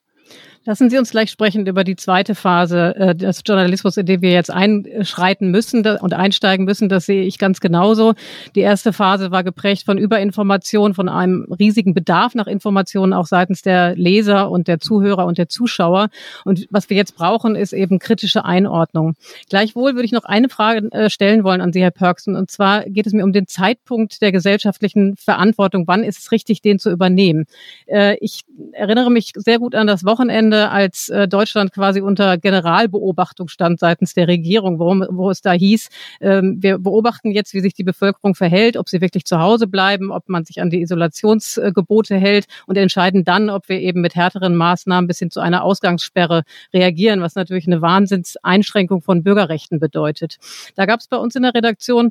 Lassen 0.66 0.90
Sie 0.90 0.98
uns 0.98 1.10
gleich 1.10 1.30
sprechen 1.30 1.66
über 1.66 1.84
die 1.84 1.96
zweite 1.96 2.34
Phase 2.34 2.94
äh, 2.94 3.14
des 3.14 3.40
Journalismus, 3.46 3.96
in 3.96 4.04
dem 4.04 4.20
wir 4.20 4.32
jetzt 4.32 4.50
einschreiten 4.50 5.50
müssen 5.50 5.86
und 5.86 6.12
einsteigen 6.12 6.66
müssen. 6.66 6.90
Das 6.90 7.06
sehe 7.06 7.22
ich 7.22 7.38
ganz 7.38 7.60
genauso. 7.60 8.12
Die 8.54 8.60
erste 8.60 8.92
Phase 8.92 9.30
war 9.30 9.42
geprägt 9.42 9.84
von 9.86 9.96
Überinformation, 9.96 10.92
von 10.92 11.08
einem 11.08 11.46
riesigen 11.58 11.94
Bedarf 11.94 12.34
nach 12.34 12.46
Informationen 12.46 13.14
auch 13.14 13.24
seitens 13.24 13.62
der 13.62 13.96
Leser 13.96 14.50
und 14.50 14.68
der 14.68 14.80
Zuhörer 14.80 15.24
und 15.24 15.38
der 15.38 15.48
Zuschauer. 15.48 16.10
Und 16.44 16.66
was 16.70 16.90
wir 16.90 16.96
jetzt 16.98 17.16
brauchen, 17.16 17.56
ist 17.56 17.72
eben 17.72 17.98
kritische 17.98 18.44
Einordnung. 18.44 19.14
Gleichwohl 19.48 19.94
würde 19.94 20.04
ich 20.04 20.12
noch 20.12 20.24
eine 20.24 20.50
Frage 20.50 20.92
äh, 20.92 21.08
stellen 21.08 21.42
wollen 21.42 21.62
an 21.62 21.72
Sie, 21.72 21.80
Herr 21.80 21.90
Perksen. 21.90 22.36
Und 22.36 22.50
zwar 22.50 22.84
geht 22.84 23.06
es 23.06 23.14
mir 23.14 23.24
um 23.24 23.32
den 23.32 23.46
Zeitpunkt 23.46 24.20
der 24.20 24.30
gesellschaftlichen 24.30 25.16
Verantwortung. 25.16 25.86
Wann 25.86 26.04
ist 26.04 26.18
es 26.18 26.32
richtig, 26.32 26.60
den 26.60 26.78
zu 26.78 26.90
übernehmen? 26.90 27.46
Äh, 27.86 28.18
ich 28.20 28.42
erinnere 28.72 29.10
mich 29.10 29.32
sehr 29.36 29.58
gut 29.58 29.74
an 29.74 29.86
das 29.86 30.04
Wochenende 30.04 30.49
Wochenende, 30.50 30.70
als 30.70 31.08
äh, 31.08 31.28
Deutschland 31.28 31.72
quasi 31.72 32.00
unter 32.00 32.36
Generalbeobachtung 32.36 33.48
stand 33.48 33.78
seitens 33.78 34.14
der 34.14 34.28
Regierung, 34.28 34.78
worum, 34.78 35.06
wo 35.08 35.30
es 35.30 35.42
da 35.42 35.52
hieß, 35.52 35.88
ähm, 36.20 36.58
wir 36.60 36.78
beobachten 36.78 37.30
jetzt, 37.30 37.54
wie 37.54 37.60
sich 37.60 37.74
die 37.74 37.84
Bevölkerung 37.84 38.34
verhält, 38.34 38.76
ob 38.76 38.88
sie 38.88 39.00
wirklich 39.00 39.24
zu 39.24 39.38
Hause 39.38 39.66
bleiben, 39.66 40.10
ob 40.10 40.28
man 40.28 40.44
sich 40.44 40.60
an 40.60 40.70
die 40.70 40.82
Isolationsgebote 40.82 42.16
hält 42.16 42.46
und 42.66 42.76
entscheiden 42.76 43.24
dann, 43.24 43.50
ob 43.50 43.68
wir 43.68 43.80
eben 43.80 44.00
mit 44.00 44.14
härteren 44.14 44.56
Maßnahmen 44.56 45.06
bis 45.06 45.18
hin 45.18 45.30
zu 45.30 45.40
einer 45.40 45.62
Ausgangssperre 45.62 46.42
reagieren, 46.74 47.20
was 47.20 47.34
natürlich 47.34 47.66
eine 47.66 47.80
Wahnsinnseinschränkung 47.80 49.02
von 49.02 49.22
Bürgerrechten 49.22 49.78
bedeutet. 49.78 50.38
Da 50.74 50.86
gab 50.86 51.00
es 51.00 51.08
bei 51.08 51.16
uns 51.16 51.36
in 51.36 51.42
der 51.42 51.54
Redaktion 51.54 52.10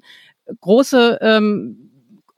große 0.62 1.20
ähm, 1.22 1.89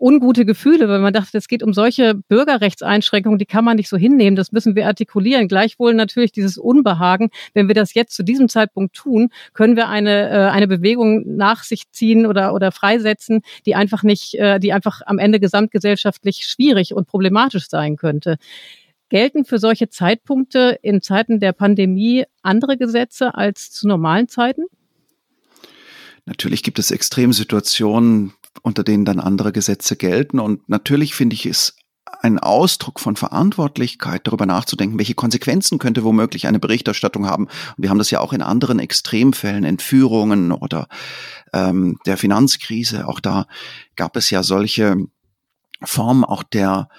ungute 0.02 0.46
Gefühle, 0.46 0.90
weil 0.90 1.00
man 1.00 1.14
dachte, 1.14 1.38
es 1.38 1.48
geht 1.48 1.62
um 1.62 1.74
solche 1.74 2.16
Bürgerrechtseinschränkungen, 2.16 3.38
die 3.38 3.46
kann 3.46 3.64
man 3.64 3.78
nicht 3.78 3.88
so 3.88 3.98
hinnehmen, 3.98 4.36
das 4.36 4.52
müssen 4.52 4.76
wir 4.76 4.88
artikulieren. 4.88 5.48
Gleichwohl 5.48 5.94
natürlich 5.94 6.32
dieses 6.32 6.58
Unbehagen, 6.58 7.30
wenn 7.54 7.68
wir 7.68 7.76
das 7.76 7.94
jetzt 7.94 8.16
zu 8.16 8.24
diesem 8.24 8.50
Zeitpunkt 8.50 8.96
tun, 8.96 9.30
können 9.54 9.76
wir 9.76 9.88
eine, 9.88 10.30
äh, 10.30 10.50
eine 10.50 10.68
Bewegung 10.68 11.38
nach 11.38 11.64
sich 11.64 11.92
ziehen 11.92 12.26
oder, 12.26 12.54
oder 12.54 12.72
freisetzen, 12.72 13.42
die 13.66 13.76
einfach 13.76 14.02
nicht, 14.02 14.34
äh, 14.36 14.60
die 14.60 14.74
einfach 14.74 15.02
am 15.06 15.20
Ende 15.20 15.40
gesamtgesellschaftlich 15.40 16.48
schwierig 16.48 16.94
und 16.94 17.08
problematisch 17.08 17.70
sein 17.70 17.96
könnte. 17.96 18.38
Gelten 19.10 19.46
für 19.46 19.60
solche 19.60 19.90
Zeitpunkte 19.90 20.80
in 20.82 21.02
Zeiten 21.02 21.40
der 21.40 21.52
Pandemie 21.52 22.24
andere 22.42 22.78
Gesetze 22.78 23.36
als 23.36 23.70
zu 23.70 23.88
normalen 23.88 24.30
Zeiten? 24.30 24.64
Natürlich 26.26 26.64
gibt 26.64 26.80
es 26.80 26.92
Extremsituationen, 26.92 28.34
unter 28.62 28.84
denen 28.84 29.06
dann 29.06 29.20
andere 29.20 29.52
Gesetze 29.52 29.96
gelten. 29.96 30.40
Und 30.40 30.68
natürlich 30.70 31.16
finde 31.16 31.34
ich 31.36 31.46
es 31.46 31.76
ein 32.22 32.40
Ausdruck 32.40 33.00
von 33.00 33.16
Verantwortlichkeit, 33.16 34.28
darüber 34.28 34.46
nachzudenken, 34.46 34.98
welche 34.98 35.16
Konsequenzen 35.16 35.80
könnte 35.80 36.04
womöglich 36.04 36.48
eine 36.48 36.60
Berichterstattung 36.60 37.26
haben. 37.26 37.46
Und 37.46 37.76
wir 37.78 37.90
haben 37.90 37.98
das 37.98 38.12
ja 38.12 38.20
auch 38.20 38.34
in 38.34 38.42
anderen 38.42 38.80
Extremfällen, 38.80 39.64
Entführungen 39.64 40.52
oder 40.52 40.88
ähm, 41.54 41.98
der 42.06 42.18
Finanzkrise. 42.18 43.08
Auch 43.08 43.20
da 43.20 43.48
gab 43.96 44.16
es 44.18 44.30
ja 44.30 44.44
solche 44.44 44.98
Formen 45.84 46.24
auch 46.24 46.44
der 46.44 46.90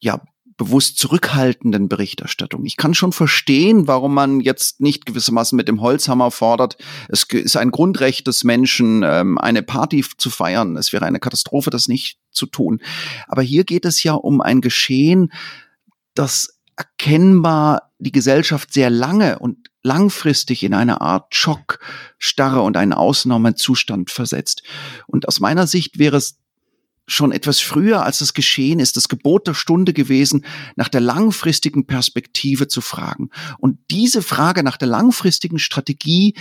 ja, 0.00 0.20
bewusst 0.62 0.96
zurückhaltenden 0.96 1.88
Berichterstattung. 1.88 2.64
Ich 2.64 2.76
kann 2.76 2.94
schon 2.94 3.12
verstehen, 3.12 3.88
warum 3.88 4.14
man 4.14 4.38
jetzt 4.38 4.80
nicht 4.80 5.06
gewissermaßen 5.06 5.56
mit 5.56 5.66
dem 5.66 5.80
Holzhammer 5.80 6.30
fordert. 6.30 6.76
Es 7.08 7.24
ist 7.24 7.56
ein 7.56 7.72
Grundrecht 7.72 8.28
des 8.28 8.44
Menschen, 8.44 9.02
ähm, 9.04 9.38
eine 9.38 9.64
Party 9.64 10.04
zu 10.18 10.30
feiern. 10.30 10.76
Es 10.76 10.92
wäre 10.92 11.04
eine 11.04 11.18
Katastrophe, 11.18 11.70
das 11.70 11.88
nicht 11.88 12.20
zu 12.30 12.46
tun. 12.46 12.80
Aber 13.26 13.42
hier 13.42 13.64
geht 13.64 13.84
es 13.84 14.04
ja 14.04 14.14
um 14.14 14.40
ein 14.40 14.60
Geschehen, 14.60 15.32
das 16.14 16.60
erkennbar 16.76 17.90
die 17.98 18.12
Gesellschaft 18.12 18.72
sehr 18.72 18.88
lange 18.88 19.40
und 19.40 19.68
langfristig 19.82 20.62
in 20.62 20.74
eine 20.74 21.00
Art 21.00 21.34
Schock, 21.34 21.80
Starre 22.18 22.62
und 22.62 22.76
einen 22.76 22.92
Ausnahmezustand 22.92 24.12
versetzt. 24.12 24.62
Und 25.08 25.26
aus 25.26 25.40
meiner 25.40 25.66
Sicht 25.66 25.98
wäre 25.98 26.18
es 26.18 26.38
schon 27.06 27.32
etwas 27.32 27.60
früher, 27.60 28.04
als 28.04 28.20
es 28.20 28.34
geschehen 28.34 28.78
ist, 28.78 28.96
das 28.96 29.08
Gebot 29.08 29.46
der 29.46 29.54
Stunde 29.54 29.92
gewesen, 29.92 30.44
nach 30.76 30.88
der 30.88 31.00
langfristigen 31.00 31.86
Perspektive 31.86 32.68
zu 32.68 32.80
fragen. 32.80 33.30
Und 33.58 33.78
diese 33.90 34.22
Frage 34.22 34.62
nach 34.62 34.76
der 34.76 34.88
langfristigen 34.88 35.58
Strategie 35.58 36.34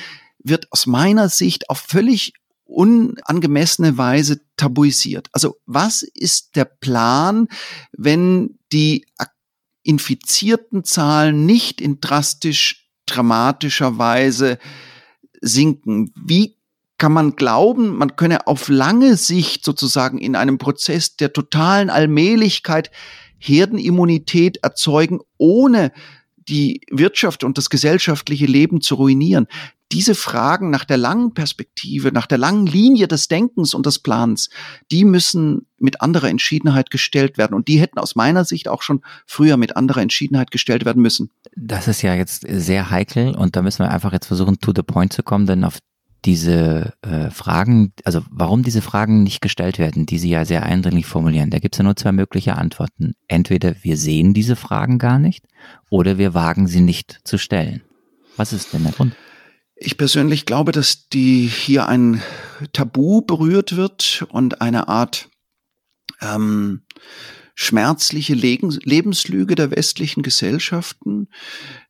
wird 0.44 0.72
aus 0.72 0.86
meiner 0.86 1.30
Sicht 1.30 1.70
auf 1.70 1.80
völlig 1.80 2.34
unangemessene 2.66 3.98
Weise 3.98 4.42
tabuisiert. 4.56 5.28
Also 5.34 5.58
was 5.66 6.04
ist 6.04 6.56
der 6.56 6.66
Plan, 6.66 7.48
wenn 7.92 8.58
die 8.72 9.06
infizierten 9.84 10.84
Zahlen 10.84 11.46
nicht 11.46 11.82
in 11.82 12.00
drastisch 12.00 12.90
dramatischer 13.08 13.98
Weise 13.98 14.58
sinken? 15.42 16.14
Wie 16.16 16.61
kann 17.02 17.14
man 17.14 17.36
glauben, 17.36 17.98
man 17.98 18.16
könne 18.16 18.46
auf 18.46 18.70
lange 18.70 19.18
Sicht 19.18 19.66
sozusagen 19.66 20.20
in 20.20 20.36
einem 20.36 20.60
Prozess 20.60 21.18
der 21.18 21.34
totalen 21.34 21.90
Allmählichkeit 21.90 22.92
Herdenimmunität 23.40 24.58
erzeugen, 24.58 25.20
ohne 25.40 25.94
die 26.38 26.82
Wirtschaft 26.92 27.44
und 27.44 27.58
das 27.58 27.72
gesellschaftliche 27.72 28.46
Leben 28.46 28.82
zu 28.82 28.94
ruinieren. 28.94 29.48
Diese 29.92 30.14
Fragen 30.14 30.70
nach 30.70 30.86
der 30.86 30.98
langen 30.98 31.34
Perspektive, 31.34 32.12
nach 32.12 32.28
der 32.28 32.38
langen 32.38 32.68
Linie 32.68 33.08
des 33.08 33.28
Denkens 33.28 33.74
und 33.74 33.88
des 33.88 33.98
Plans, 33.98 34.52
die 34.92 35.04
müssen 35.04 35.66
mit 35.80 36.02
anderer 36.02 36.30
Entschiedenheit 36.30 36.92
gestellt 36.92 37.40
werden. 37.40 37.56
Und 37.56 37.68
die 37.68 37.80
hätten 37.80 37.98
aus 37.98 38.16
meiner 38.16 38.46
Sicht 38.46 38.68
auch 38.68 38.84
schon 38.84 39.02
früher 39.26 39.58
mit 39.58 39.76
anderer 39.76 40.02
Entschiedenheit 40.02 40.52
gestellt 40.52 40.86
werden 40.86 41.02
müssen. 41.02 41.32
Das 41.56 41.88
ist 41.88 42.04
ja 42.04 42.14
jetzt 42.14 42.46
sehr 42.48 42.92
heikel 42.92 43.34
und 43.34 43.56
da 43.56 43.64
müssen 43.64 43.80
wir 43.80 43.90
einfach 43.90 44.14
jetzt 44.14 44.28
versuchen, 44.28 44.60
to 44.60 44.72
the 44.76 44.84
point 44.84 45.12
zu 45.12 45.24
kommen, 45.24 45.48
denn 45.48 45.64
auf 45.64 45.80
diese 46.26 46.94
äh, 47.02 47.32
Fragen, 47.32 47.94
also 48.04 48.22
warum 48.30 48.64
diese 48.64 48.82
Fragen 48.82 49.24
nicht 49.24 49.42
gestellt 49.42 49.80
werden, 49.80 50.06
die 50.06 50.20
Sie 50.20 50.30
ja 50.30 50.46
sehr 50.46 50.64
eindringlich 50.64 51.06
formulieren, 51.08 51.50
da 51.50 51.60
gibt 51.60 51.76
es 51.76 51.80
ja 51.80 51.84
nur 51.84 51.96
zwei 51.96 52.12
mögliche 52.12 52.56
Antworten. 52.56 53.14
Entweder 53.28 53.76
wir 53.82 53.98
sehen 53.98 54.34
diese 54.34 54.56
Fragen 54.56 55.00
gar 55.00 55.20
nicht 55.20 55.46
oder 55.90 56.18
wir 56.18 56.34
wagen 56.34 56.68
sie 56.68 56.82
nicht 56.82 57.22
zu 57.24 57.38
stellen. 57.38 57.82
Was 58.38 58.54
ist 58.54 58.74
denn 58.74 58.84
der 58.84 58.94
Grund? 58.94 59.16
Ich 59.76 59.98
persönlich 59.98 60.46
glaube, 60.46 60.72
dass 60.72 61.10
die 61.10 61.48
hier 61.48 61.88
ein 61.88 62.22
Tabu 62.72 63.22
berührt 63.22 63.76
wird 63.76 64.26
und 64.30 64.62
eine 64.62 64.88
Art 64.88 65.30
ähm, 66.22 66.84
schmerzliche 67.56 68.36
Lebenslüge 68.36 69.56
der 69.56 69.72
westlichen 69.72 70.22
Gesellschaften. 70.22 71.30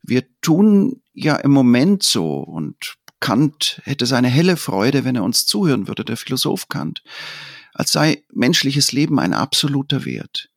Wir 0.02 0.24
tun 0.42 1.02
ja 1.14 1.36
im 1.36 1.52
Moment 1.52 2.04
so 2.04 2.40
und 2.40 2.96
Kant 3.22 3.82
hätte 3.86 4.06
seine 4.06 4.28
helle 4.28 4.58
Freude, 4.58 5.06
wenn 5.06 5.16
er 5.16 5.24
uns 5.24 5.46
zuhören 5.46 5.88
würde, 5.88 6.04
der 6.04 6.18
Philosoph 6.18 6.68
Kant, 6.68 7.04
als 7.74 7.94
sei 7.94 8.26
menschliches 8.34 8.92
Leben 8.92 9.20
ein 9.20 9.34
absoluter 9.34 10.04
Wert. 10.04 10.50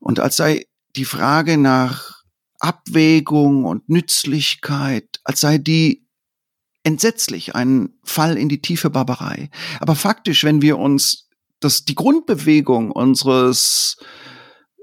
Und 0.00 0.20
als 0.20 0.36
sei 0.36 0.66
die 0.96 1.06
Frage 1.06 1.56
nach 1.56 2.22
Abwägung 2.58 3.64
und 3.64 3.88
Nützlichkeit, 3.88 5.20
als 5.24 5.40
sei 5.40 5.56
die 5.56 6.06
entsetzlich 6.82 7.54
ein 7.54 7.94
Fall 8.04 8.36
in 8.36 8.48
die 8.48 8.60
tiefe 8.60 8.90
Barbarei. 8.90 9.50
Aber 9.80 9.94
faktisch, 9.94 10.44
wenn 10.44 10.62
wir 10.62 10.78
uns 10.78 11.28
das, 11.60 11.84
die 11.84 11.94
Grundbewegung 11.94 12.90
unseres 12.90 13.98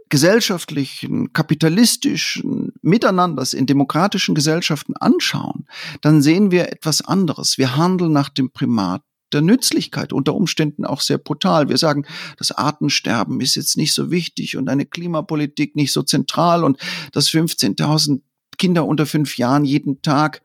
gesellschaftlichen, 0.09 1.33
kapitalistischen 1.33 2.73
Miteinanders 2.81 3.53
in 3.53 3.65
demokratischen 3.65 4.35
Gesellschaften 4.35 4.95
anschauen, 4.95 5.67
dann 6.01 6.21
sehen 6.21 6.51
wir 6.51 6.71
etwas 6.71 7.01
anderes. 7.01 7.57
Wir 7.57 7.75
handeln 7.75 8.13
nach 8.13 8.29
dem 8.29 8.51
Primat 8.51 9.01
der 9.33 9.41
Nützlichkeit, 9.41 10.13
unter 10.13 10.35
Umständen 10.35 10.85
auch 10.85 11.01
sehr 11.01 11.17
brutal. 11.17 11.67
Wir 11.69 11.77
sagen, 11.77 12.05
das 12.37 12.51
Artensterben 12.51 13.41
ist 13.41 13.55
jetzt 13.55 13.75
nicht 13.75 13.93
so 13.93 14.09
wichtig 14.09 14.55
und 14.55 14.69
eine 14.69 14.85
Klimapolitik 14.85 15.75
nicht 15.75 15.91
so 15.91 16.01
zentral 16.03 16.63
und 16.63 16.77
dass 17.11 17.29
15.000 17.29 18.21
Kinder 18.57 18.85
unter 18.85 19.05
fünf 19.05 19.37
Jahren 19.37 19.65
jeden 19.65 20.01
Tag 20.01 20.41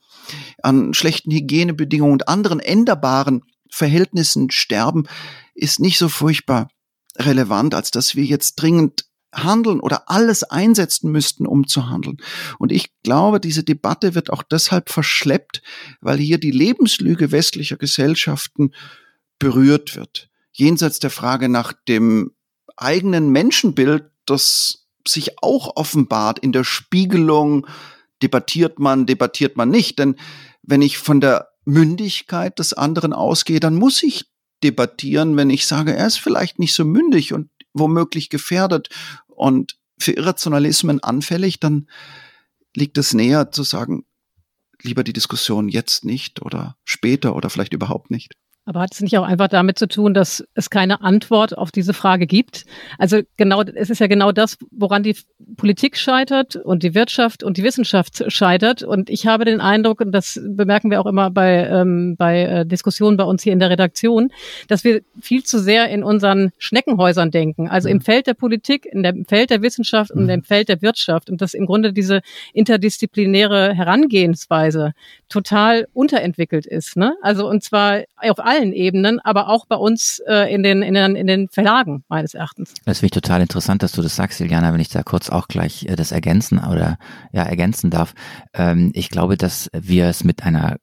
an 0.62 0.94
schlechten 0.94 1.30
Hygienebedingungen 1.30 2.12
und 2.12 2.28
anderen 2.28 2.60
änderbaren 2.60 3.42
Verhältnissen 3.70 4.50
sterben, 4.50 5.04
ist 5.54 5.80
nicht 5.80 5.98
so 5.98 6.08
furchtbar 6.08 6.68
relevant, 7.16 7.74
als 7.74 7.90
dass 7.90 8.16
wir 8.16 8.24
jetzt 8.24 8.56
dringend 8.56 9.06
handeln 9.32 9.80
oder 9.80 10.10
alles 10.10 10.44
einsetzen 10.44 11.10
müssten, 11.10 11.46
um 11.46 11.66
zu 11.66 11.88
handeln. 11.88 12.18
Und 12.58 12.72
ich 12.72 12.90
glaube, 13.02 13.40
diese 13.40 13.64
Debatte 13.64 14.14
wird 14.14 14.30
auch 14.30 14.42
deshalb 14.42 14.90
verschleppt, 14.90 15.62
weil 16.00 16.18
hier 16.18 16.38
die 16.38 16.50
Lebenslüge 16.50 17.32
westlicher 17.32 17.76
Gesellschaften 17.76 18.72
berührt 19.38 19.96
wird. 19.96 20.28
Jenseits 20.52 20.98
der 20.98 21.10
Frage 21.10 21.48
nach 21.48 21.72
dem 21.88 22.32
eigenen 22.76 23.30
Menschenbild, 23.30 24.04
das 24.26 24.86
sich 25.06 25.42
auch 25.42 25.76
offenbart 25.76 26.38
in 26.38 26.52
der 26.52 26.64
Spiegelung, 26.64 27.66
debattiert 28.22 28.78
man, 28.78 29.06
debattiert 29.06 29.56
man 29.56 29.68
nicht. 29.68 29.98
Denn 29.98 30.16
wenn 30.62 30.82
ich 30.82 30.98
von 30.98 31.20
der 31.20 31.48
Mündigkeit 31.64 32.58
des 32.58 32.72
anderen 32.72 33.12
ausgehe, 33.12 33.60
dann 33.60 33.74
muss 33.74 34.02
ich 34.02 34.26
debattieren, 34.62 35.36
wenn 35.36 35.50
ich 35.50 35.66
sage, 35.66 35.94
er 35.94 36.06
ist 36.06 36.18
vielleicht 36.18 36.58
nicht 36.58 36.74
so 36.74 36.84
mündig 36.84 37.32
und 37.32 37.48
womöglich 37.74 38.28
gefährdet 38.28 38.90
und 39.36 39.78
für 39.98 40.12
Irrationalismen 40.12 41.02
anfällig, 41.02 41.60
dann 41.60 41.88
liegt 42.74 42.98
es 42.98 43.14
näher 43.14 43.50
zu 43.50 43.62
sagen, 43.62 44.04
lieber 44.82 45.04
die 45.04 45.12
Diskussion 45.12 45.68
jetzt 45.68 46.04
nicht 46.04 46.42
oder 46.42 46.76
später 46.84 47.36
oder 47.36 47.50
vielleicht 47.50 47.72
überhaupt 47.72 48.10
nicht. 48.10 48.36
Aber 48.64 48.80
hat 48.80 48.92
es 48.92 49.00
nicht 49.00 49.18
auch 49.18 49.24
einfach 49.24 49.48
damit 49.48 49.76
zu 49.76 49.88
tun, 49.88 50.14
dass 50.14 50.44
es 50.54 50.70
keine 50.70 51.00
Antwort 51.00 51.58
auf 51.58 51.72
diese 51.72 51.92
Frage 51.92 52.28
gibt? 52.28 52.64
Also 52.96 53.20
genau, 53.36 53.62
es 53.62 53.90
ist 53.90 53.98
ja 53.98 54.06
genau 54.06 54.30
das, 54.30 54.56
woran 54.70 55.02
die 55.02 55.16
Politik 55.56 55.96
scheitert 55.96 56.54
und 56.54 56.84
die 56.84 56.94
Wirtschaft 56.94 57.42
und 57.42 57.56
die 57.56 57.64
Wissenschaft 57.64 58.22
scheitert. 58.28 58.84
Und 58.84 59.10
ich 59.10 59.26
habe 59.26 59.44
den 59.44 59.60
Eindruck, 59.60 60.00
und 60.00 60.12
das 60.12 60.40
bemerken 60.44 60.92
wir 60.92 61.00
auch 61.00 61.06
immer 61.06 61.30
bei, 61.30 61.66
ähm, 61.66 62.14
bei 62.16 62.42
äh, 62.42 62.66
Diskussionen 62.66 63.16
bei 63.16 63.24
uns 63.24 63.42
hier 63.42 63.52
in 63.52 63.58
der 63.58 63.70
Redaktion, 63.70 64.30
dass 64.68 64.84
wir 64.84 65.02
viel 65.20 65.42
zu 65.42 65.58
sehr 65.58 65.88
in 65.88 66.04
unseren 66.04 66.52
Schneckenhäusern 66.58 67.32
denken. 67.32 67.68
Also 67.68 67.88
im 67.88 67.96
mhm. 67.96 68.02
Feld 68.02 68.28
der 68.28 68.34
Politik, 68.34 68.86
in 68.86 69.02
dem 69.02 69.24
Feld 69.24 69.50
der 69.50 69.62
Wissenschaft 69.62 70.12
und 70.12 70.28
im 70.28 70.40
mhm. 70.40 70.44
Feld 70.44 70.68
der 70.68 70.82
Wirtschaft. 70.82 71.30
Und 71.30 71.42
dass 71.42 71.54
im 71.54 71.66
Grunde 71.66 71.92
diese 71.92 72.20
interdisziplinäre 72.52 73.74
Herangehensweise 73.74 74.92
total 75.28 75.88
unterentwickelt 75.94 76.66
ist. 76.66 76.96
Ne? 76.96 77.16
Also 77.22 77.48
und 77.48 77.64
zwar 77.64 78.02
auf 78.18 78.38
allen 78.52 78.72
Ebenen, 78.72 79.20
aber 79.20 79.48
auch 79.48 79.66
bei 79.66 79.76
uns 79.76 80.20
äh, 80.26 80.52
in, 80.52 80.62
den, 80.62 80.82
in, 80.82 80.94
den, 80.94 81.16
in 81.16 81.26
den 81.26 81.48
Verlagen 81.48 82.04
meines 82.08 82.34
Erachtens. 82.34 82.74
Das 82.84 82.98
finde 82.98 83.06
ich 83.06 83.22
total 83.22 83.40
interessant, 83.40 83.82
dass 83.82 83.92
du 83.92 84.02
das 84.02 84.16
sagst, 84.16 84.40
Juliana, 84.40 84.72
wenn 84.72 84.80
ich 84.80 84.88
da 84.88 85.02
kurz 85.02 85.30
auch 85.30 85.48
gleich 85.48 85.86
äh, 85.86 85.96
das 85.96 86.12
ergänzen 86.12 86.58
oder 86.58 86.98
ja 87.32 87.42
ergänzen 87.42 87.90
darf. 87.90 88.14
Ähm, 88.54 88.90
ich 88.94 89.08
glaube, 89.08 89.36
dass 89.36 89.70
wir 89.72 90.06
es 90.06 90.24
mit 90.24 90.42
einer 90.42 90.76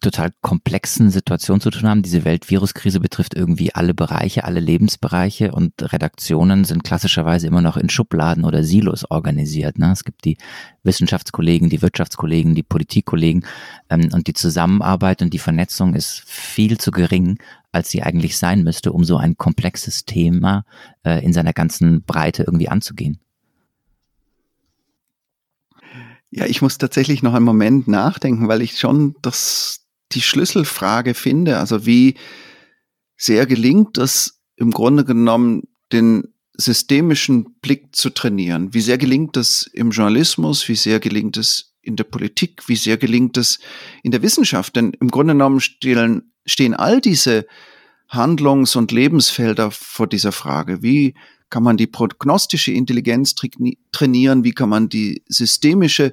total 0.00 0.30
komplexen 0.40 1.10
Situation 1.10 1.60
zu 1.60 1.70
tun 1.70 1.88
haben. 1.88 2.02
Diese 2.02 2.24
Weltviruskrise 2.24 3.00
betrifft 3.00 3.34
irgendwie 3.34 3.74
alle 3.74 3.94
Bereiche, 3.94 4.44
alle 4.44 4.60
Lebensbereiche 4.60 5.52
und 5.52 5.72
Redaktionen 5.92 6.64
sind 6.64 6.84
klassischerweise 6.84 7.46
immer 7.46 7.60
noch 7.60 7.76
in 7.76 7.88
Schubladen 7.88 8.44
oder 8.44 8.64
Silos 8.64 9.10
organisiert. 9.10 9.78
Ne? 9.78 9.92
Es 9.92 10.04
gibt 10.04 10.24
die 10.24 10.38
Wissenschaftskollegen, 10.82 11.68
die 11.68 11.82
Wirtschaftskollegen, 11.82 12.54
die 12.54 12.62
Politikkollegen 12.62 13.44
ähm, 13.90 14.08
und 14.12 14.26
die 14.26 14.34
Zusammenarbeit 14.34 15.22
und 15.22 15.32
die 15.32 15.38
Vernetzung 15.38 15.94
ist 15.94 16.22
viel 16.26 16.78
zu 16.78 16.90
gering, 16.90 17.38
als 17.72 17.90
sie 17.90 18.02
eigentlich 18.02 18.36
sein 18.38 18.64
müsste, 18.64 18.92
um 18.92 19.04
so 19.04 19.16
ein 19.16 19.36
komplexes 19.36 20.04
Thema 20.04 20.64
äh, 21.04 21.24
in 21.24 21.32
seiner 21.32 21.52
ganzen 21.52 22.02
Breite 22.02 22.44
irgendwie 22.44 22.68
anzugehen. 22.68 23.20
Ja, 26.30 26.46
ich 26.46 26.62
muss 26.62 26.78
tatsächlich 26.78 27.22
noch 27.22 27.34
einen 27.34 27.44
Moment 27.44 27.88
nachdenken, 27.88 28.46
weil 28.46 28.62
ich 28.62 28.78
schon 28.78 29.16
das 29.20 29.79
die 30.12 30.22
Schlüsselfrage 30.22 31.14
finde. 31.14 31.58
Also 31.58 31.86
wie 31.86 32.14
sehr 33.16 33.46
gelingt 33.46 33.98
es 33.98 34.40
im 34.56 34.70
Grunde 34.70 35.04
genommen, 35.04 35.64
den 35.92 36.34
systemischen 36.54 37.56
Blick 37.60 37.94
zu 37.94 38.10
trainieren? 38.10 38.74
Wie 38.74 38.80
sehr 38.80 38.98
gelingt 38.98 39.36
es 39.36 39.66
im 39.72 39.90
Journalismus? 39.90 40.68
Wie 40.68 40.76
sehr 40.76 41.00
gelingt 41.00 41.36
es 41.36 41.74
in 41.82 41.96
der 41.96 42.04
Politik? 42.04 42.68
Wie 42.68 42.76
sehr 42.76 42.96
gelingt 42.96 43.36
es 43.36 43.58
in 44.02 44.10
der 44.10 44.22
Wissenschaft? 44.22 44.76
Denn 44.76 44.92
im 45.00 45.10
Grunde 45.10 45.34
genommen 45.34 45.60
stehen, 45.60 46.32
stehen 46.44 46.74
all 46.74 47.00
diese 47.00 47.46
Handlungs- 48.08 48.76
und 48.76 48.92
Lebensfelder 48.92 49.70
vor 49.70 50.06
dieser 50.06 50.32
Frage. 50.32 50.82
Wie 50.82 51.14
kann 51.48 51.62
man 51.62 51.76
die 51.76 51.86
prognostische 51.86 52.72
Intelligenz 52.72 53.34
trainieren? 53.92 54.44
Wie 54.44 54.52
kann 54.52 54.68
man 54.68 54.88
die 54.88 55.22
systemische 55.28 56.12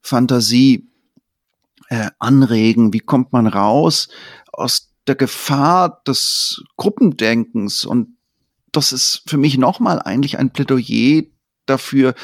Fantasie 0.00 0.88
äh, 1.92 2.10
anregen? 2.18 2.94
Wie 2.94 3.00
kommt 3.00 3.34
man 3.34 3.46
raus 3.46 4.08
aus 4.50 4.94
der 5.06 5.14
Gefahr 5.14 6.02
des 6.06 6.64
Gruppendenkens? 6.78 7.84
Und 7.84 8.16
das 8.72 8.94
ist 8.94 9.22
für 9.26 9.36
mich 9.36 9.58
nochmal 9.58 10.00
eigentlich 10.00 10.38
ein 10.38 10.50
Plädoyer 10.50 11.24
dafür, 11.66 12.14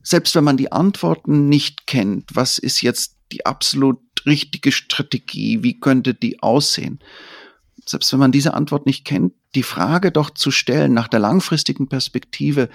selbst 0.00 0.36
wenn 0.36 0.44
man 0.44 0.56
die 0.56 0.70
Antworten 0.70 1.48
nicht 1.48 1.88
kennt, 1.88 2.36
was 2.36 2.58
ist 2.58 2.82
jetzt 2.82 3.16
die 3.32 3.44
absolut 3.44 3.98
richtige 4.24 4.70
Strategie? 4.70 5.64
Wie 5.64 5.80
könnte 5.80 6.14
die 6.14 6.40
aussehen? 6.40 7.00
Selbst 7.84 8.12
wenn 8.12 8.20
man 8.20 8.30
diese 8.30 8.54
Antwort 8.54 8.86
nicht 8.86 9.04
kennt, 9.04 9.32
die 9.56 9.64
Frage 9.64 10.12
doch 10.12 10.30
zu 10.30 10.52
stellen 10.52 10.94
nach 10.94 11.08
der 11.08 11.18
langfristigen 11.18 11.88
Perspektive 11.88 12.68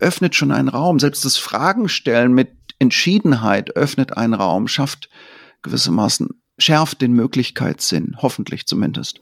öffnet 0.00 0.34
schon 0.34 0.52
einen 0.52 0.68
Raum. 0.68 0.98
Selbst 0.98 1.26
das 1.26 1.36
Fragen 1.36 1.90
stellen 1.90 2.32
mit 2.32 2.57
Entschiedenheit 2.78 3.76
öffnet 3.76 4.16
einen 4.16 4.34
Raum, 4.34 4.68
schafft 4.68 5.08
gewissermaßen, 5.62 6.28
schärft 6.58 7.00
den 7.00 7.12
Möglichkeitssinn, 7.12 8.16
hoffentlich 8.18 8.66
zumindest. 8.66 9.20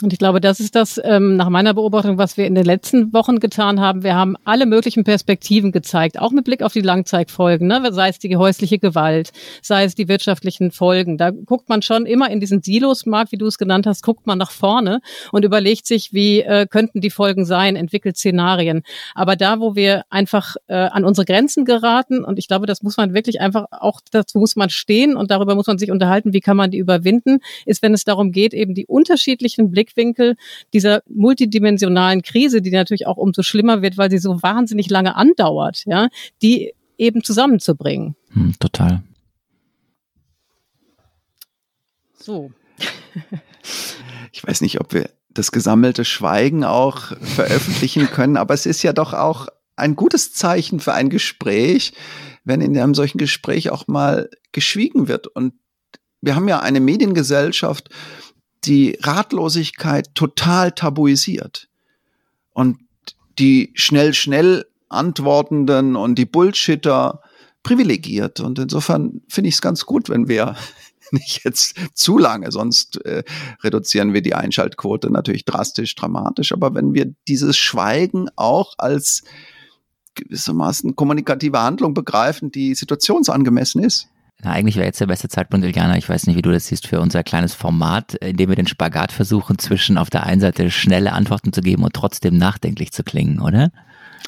Und 0.00 0.12
ich 0.12 0.20
glaube, 0.20 0.40
das 0.40 0.60
ist 0.60 0.76
das 0.76 1.00
ähm, 1.02 1.34
nach 1.34 1.48
meiner 1.48 1.74
Beobachtung, 1.74 2.18
was 2.18 2.36
wir 2.36 2.46
in 2.46 2.54
den 2.54 2.64
letzten 2.64 3.12
Wochen 3.12 3.40
getan 3.40 3.80
haben. 3.80 4.04
Wir 4.04 4.14
haben 4.14 4.36
alle 4.44 4.64
möglichen 4.64 5.02
Perspektiven 5.02 5.72
gezeigt, 5.72 6.20
auch 6.20 6.30
mit 6.30 6.44
Blick 6.44 6.62
auf 6.62 6.72
die 6.72 6.82
Langzeitfolgen, 6.82 7.66
ne? 7.66 7.82
sei 7.92 8.10
es 8.10 8.20
die 8.20 8.36
häusliche 8.36 8.78
Gewalt, 8.78 9.32
sei 9.60 9.82
es 9.82 9.96
die 9.96 10.06
wirtschaftlichen 10.06 10.70
Folgen. 10.70 11.18
Da 11.18 11.30
guckt 11.30 11.68
man 11.68 11.82
schon 11.82 12.06
immer 12.06 12.30
in 12.30 12.38
diesen 12.38 12.62
Silosmarkt, 12.62 13.32
wie 13.32 13.38
du 13.38 13.46
es 13.46 13.58
genannt 13.58 13.88
hast, 13.88 14.04
guckt 14.04 14.24
man 14.24 14.38
nach 14.38 14.52
vorne 14.52 15.00
und 15.32 15.44
überlegt 15.44 15.84
sich, 15.84 16.12
wie 16.12 16.42
äh, 16.42 16.68
könnten 16.70 17.00
die 17.00 17.10
Folgen 17.10 17.44
sein, 17.44 17.74
entwickelt 17.74 18.16
Szenarien. 18.16 18.82
Aber 19.16 19.34
da, 19.34 19.58
wo 19.58 19.74
wir 19.74 20.04
einfach 20.10 20.54
äh, 20.68 20.76
an 20.76 21.04
unsere 21.04 21.24
Grenzen 21.24 21.64
geraten, 21.64 22.22
und 22.22 22.38
ich 22.38 22.46
glaube, 22.46 22.66
das 22.66 22.84
muss 22.84 22.96
man 22.98 23.14
wirklich 23.14 23.40
einfach 23.40 23.64
auch, 23.72 24.00
dazu 24.12 24.38
muss 24.38 24.54
man 24.54 24.70
stehen 24.70 25.16
und 25.16 25.32
darüber 25.32 25.56
muss 25.56 25.66
man 25.66 25.78
sich 25.78 25.90
unterhalten, 25.90 26.32
wie 26.32 26.40
kann 26.40 26.56
man 26.56 26.70
die 26.70 26.78
überwinden, 26.78 27.40
ist, 27.66 27.82
wenn 27.82 27.94
es 27.94 28.04
darum 28.04 28.30
geht, 28.30 28.54
eben 28.54 28.74
die 28.74 28.86
unterschiedlichen 28.86 29.72
Blick 29.72 29.87
Blickwinkel 29.94 30.36
dieser 30.72 31.02
multidimensionalen 31.08 32.22
Krise, 32.22 32.62
die 32.62 32.70
natürlich 32.70 33.06
auch 33.06 33.16
umso 33.16 33.42
schlimmer 33.42 33.82
wird, 33.82 33.98
weil 33.98 34.10
sie 34.10 34.18
so 34.18 34.42
wahnsinnig 34.42 34.90
lange 34.90 35.16
andauert, 35.16 35.84
ja, 35.86 36.08
die 36.42 36.72
eben 36.96 37.22
zusammenzubringen. 37.22 38.16
Hm, 38.30 38.54
total. 38.58 39.02
So. 42.18 42.50
ich 44.32 44.46
weiß 44.46 44.60
nicht, 44.60 44.80
ob 44.80 44.92
wir 44.92 45.10
das 45.30 45.52
gesammelte 45.52 46.04
Schweigen 46.04 46.64
auch 46.64 47.16
veröffentlichen 47.20 48.06
können, 48.10 48.36
aber 48.36 48.54
es 48.54 48.66
ist 48.66 48.82
ja 48.82 48.92
doch 48.92 49.14
auch 49.14 49.46
ein 49.76 49.94
gutes 49.94 50.32
Zeichen 50.32 50.80
für 50.80 50.92
ein 50.92 51.10
Gespräch, 51.10 51.92
wenn 52.44 52.60
in 52.60 52.76
einem 52.76 52.94
solchen 52.94 53.18
Gespräch 53.18 53.70
auch 53.70 53.86
mal 53.86 54.28
geschwiegen 54.52 55.06
wird. 55.06 55.28
Und 55.28 55.54
wir 56.20 56.34
haben 56.34 56.48
ja 56.48 56.60
eine 56.60 56.80
Mediengesellschaft, 56.80 57.90
die 58.68 58.98
Ratlosigkeit 59.00 60.14
total 60.14 60.72
tabuisiert 60.72 61.68
und 62.52 62.78
die 63.38 63.72
schnell, 63.74 64.14
schnell 64.14 64.66
Antwortenden 64.90 65.96
und 65.96 66.16
die 66.16 66.26
Bullshitter 66.26 67.22
privilegiert. 67.62 68.40
Und 68.40 68.58
insofern 68.58 69.22
finde 69.28 69.48
ich 69.48 69.56
es 69.56 69.62
ganz 69.62 69.86
gut, 69.86 70.08
wenn 70.08 70.28
wir 70.28 70.56
nicht 71.10 71.44
jetzt 71.44 71.76
zu 71.94 72.18
lange, 72.18 72.52
sonst 72.52 73.04
äh, 73.04 73.24
reduzieren 73.62 74.12
wir 74.12 74.20
die 74.20 74.34
Einschaltquote 74.34 75.10
natürlich 75.10 75.44
drastisch, 75.44 75.94
dramatisch. 75.94 76.52
Aber 76.52 76.74
wenn 76.74 76.94
wir 76.94 77.14
dieses 77.26 77.56
Schweigen 77.56 78.28
auch 78.36 78.74
als 78.78 79.22
gewissermaßen 80.14 80.96
kommunikative 80.96 81.60
Handlung 81.60 81.94
begreifen, 81.94 82.50
die 82.50 82.74
situationsangemessen 82.74 83.82
ist, 83.82 84.08
na, 84.42 84.52
eigentlich 84.52 84.76
wäre 84.76 84.86
jetzt 84.86 85.00
der 85.00 85.06
beste 85.06 85.28
Zeitpunkt, 85.28 85.66
Iliana, 85.66 85.96
ich 85.96 86.08
weiß 86.08 86.26
nicht, 86.26 86.36
wie 86.36 86.42
du 86.42 86.52
das 86.52 86.66
siehst, 86.66 86.86
für 86.86 87.00
unser 87.00 87.24
kleines 87.24 87.54
Format, 87.54 88.14
in 88.14 88.36
dem 88.36 88.48
wir 88.48 88.56
den 88.56 88.68
Spagat 88.68 89.10
versuchen, 89.10 89.58
zwischen 89.58 89.98
auf 89.98 90.10
der 90.10 90.24
einen 90.24 90.40
Seite 90.40 90.70
schnelle 90.70 91.12
Antworten 91.12 91.52
zu 91.52 91.60
geben 91.60 91.82
und 91.82 91.92
trotzdem 91.92 92.38
nachdenklich 92.38 92.92
zu 92.92 93.02
klingen, 93.02 93.40
oder? 93.40 93.70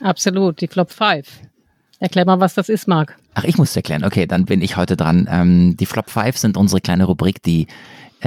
Absolut, 0.02 0.60
die 0.60 0.68
Flop 0.68 0.90
5. 0.90 1.26
Erklär 2.00 2.24
mal, 2.24 2.40
was 2.40 2.54
das 2.54 2.68
ist, 2.68 2.88
Marc. 2.88 3.16
Ach, 3.34 3.44
ich 3.44 3.58
muss 3.58 3.76
erklären. 3.76 4.04
Okay, 4.04 4.26
dann 4.26 4.46
bin 4.46 4.62
ich 4.62 4.76
heute 4.76 4.96
dran. 4.96 5.28
Ähm, 5.30 5.76
die 5.76 5.86
Flop 5.86 6.10
5 6.10 6.36
sind 6.36 6.56
unsere 6.56 6.80
kleine 6.80 7.04
Rubrik, 7.04 7.42
die 7.42 7.68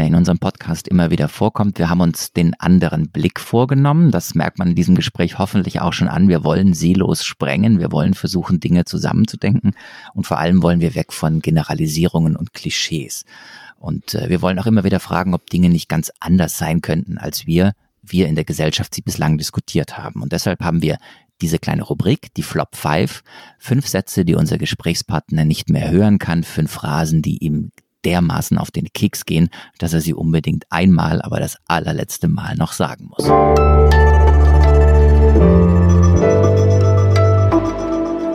in 0.01 0.15
unserem 0.15 0.39
Podcast 0.39 0.87
immer 0.87 1.11
wieder 1.11 1.27
vorkommt. 1.27 1.77
Wir 1.77 1.89
haben 1.89 2.01
uns 2.01 2.33
den 2.33 2.59
anderen 2.59 3.09
Blick 3.09 3.39
vorgenommen. 3.39 4.09
Das 4.09 4.33
merkt 4.33 4.57
man 4.57 4.69
in 4.69 4.75
diesem 4.75 4.95
Gespräch 4.95 5.37
hoffentlich 5.37 5.81
auch 5.81 5.93
schon 5.93 6.07
an. 6.07 6.29
Wir 6.29 6.43
wollen 6.43 6.73
Silos 6.73 7.23
sprengen. 7.23 7.79
Wir 7.79 7.91
wollen 7.91 8.15
versuchen, 8.15 8.59
Dinge 8.59 8.85
zusammenzudenken. 8.85 9.75
Und 10.15 10.25
vor 10.25 10.39
allem 10.39 10.63
wollen 10.63 10.81
wir 10.81 10.95
weg 10.95 11.13
von 11.13 11.41
Generalisierungen 11.41 12.35
und 12.35 12.53
Klischees. 12.53 13.25
Und 13.77 14.15
äh, 14.15 14.29
wir 14.29 14.41
wollen 14.41 14.57
auch 14.59 14.65
immer 14.65 14.83
wieder 14.83 14.99
fragen, 14.99 15.33
ob 15.35 15.49
Dinge 15.49 15.69
nicht 15.69 15.89
ganz 15.89 16.11
anders 16.19 16.57
sein 16.57 16.81
könnten, 16.81 17.17
als 17.17 17.45
wir 17.45 17.73
wir 18.01 18.27
in 18.27 18.35
der 18.35 18.43
Gesellschaft 18.43 18.93
sie 18.93 19.01
bislang 19.01 19.37
diskutiert 19.37 19.97
haben. 19.97 20.21
Und 20.21 20.33
deshalb 20.33 20.61
haben 20.61 20.81
wir 20.81 20.97
diese 21.41 21.59
kleine 21.59 21.83
Rubrik, 21.83 22.33
die 22.35 22.43
Flop 22.43 22.75
5. 22.75 23.23
Fünf 23.59 23.87
Sätze, 23.87 24.25
die 24.25 24.35
unser 24.35 24.57
Gesprächspartner 24.57 25.45
nicht 25.45 25.69
mehr 25.69 25.89
hören 25.89 26.19
kann, 26.19 26.43
fünf 26.43 26.71
Phrasen, 26.71 27.21
die 27.21 27.37
ihm 27.37 27.71
dermaßen 28.05 28.57
auf 28.57 28.71
den 28.71 28.87
Keks 28.93 29.25
gehen, 29.25 29.49
dass 29.77 29.93
er 29.93 30.01
sie 30.01 30.13
unbedingt 30.13 30.65
einmal, 30.69 31.21
aber 31.21 31.39
das 31.39 31.57
allerletzte 31.67 32.27
Mal 32.27 32.55
noch 32.55 32.73
sagen 32.73 33.09
muss. 33.09 33.25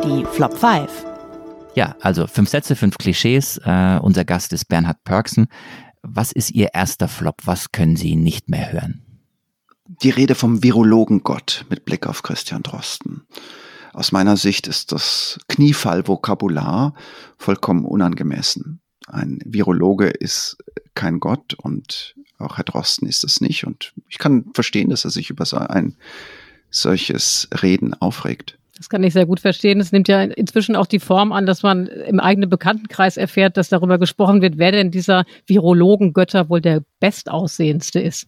Die 0.05 0.25
Flop 0.35 0.57
5. 0.57 1.07
Ja, 1.75 1.95
also 2.01 2.27
fünf 2.27 2.49
Sätze, 2.49 2.75
fünf 2.75 2.99
Klischees. 2.99 3.59
Äh, 3.59 3.99
unser 4.03 4.25
Gast 4.25 4.53
ist 4.53 4.65
Bernhard 4.65 5.05
Perksen. 5.05 5.47
Was 6.03 6.33
ist 6.33 6.51
Ihr 6.51 6.71
erster 6.75 7.09
Flop? 7.09 7.43
Was 7.45 7.73
können 7.73 7.97
Sie 7.97 8.17
nicht 8.17 8.49
mehr 8.49 8.73
hören? 8.73 9.03
Die 10.03 10.11
Rede 10.11 10.35
vom 10.35 10.63
Virologen 10.63 11.23
Gott 11.23 11.65
mit 11.71 11.85
Blick 11.85 12.07
auf 12.07 12.23
Christian 12.23 12.63
Drosten. 12.63 13.23
Aus 13.93 14.13
meiner 14.13 14.37
Sicht 14.37 14.67
ist 14.67 14.93
das 14.93 15.39
Kniefallvokabular 15.49 16.95
vollkommen 17.37 17.85
unangemessen. 17.85 18.81
Ein 19.11 19.41
Virologe 19.45 20.09
ist 20.09 20.59
kein 20.95 21.21
Gott 21.21 21.55
und 21.55 22.15
auch 22.39 22.57
Herr 22.57 22.65
Drosten 22.65 23.09
ist 23.09 23.25
es 23.25 23.41
nicht. 23.41 23.65
Und 23.67 23.93
ich 24.09 24.19
kann 24.19 24.47
verstehen, 24.55 24.91
dass 24.91 25.05
er 25.05 25.11
sich 25.11 25.31
über 25.31 25.45
so 25.45 25.57
ein 25.57 25.97
solches 26.71 27.49
Reden 27.63 27.95
aufregt. 27.95 28.59
Das 28.77 28.89
kann 28.89 29.03
ich 29.03 29.13
sehr 29.13 29.27
gut 29.27 29.41
verstehen. 29.41 29.81
Es 29.81 29.91
nimmt 29.91 30.07
ja 30.07 30.23
inzwischen 30.23 30.77
auch 30.77 30.87
die 30.87 31.01
Form 31.01 31.33
an, 31.33 31.47
dass 31.47 31.65
man 31.65 31.89
im 31.89 32.21
eigenen 32.21 32.49
Bekanntenkreis 32.49 33.17
erfährt, 33.17 33.57
dass 33.57 33.69
darüber 33.69 33.99
gesprochen 33.99 34.41
wird, 34.41 34.57
wer 34.57 34.71
denn 34.71 34.93
dieser 34.93 35.25
Virologengötter 35.47 36.49
wohl 36.49 36.61
der 36.61 36.83
bestaussehendste 37.01 38.01
ist. 38.01 38.27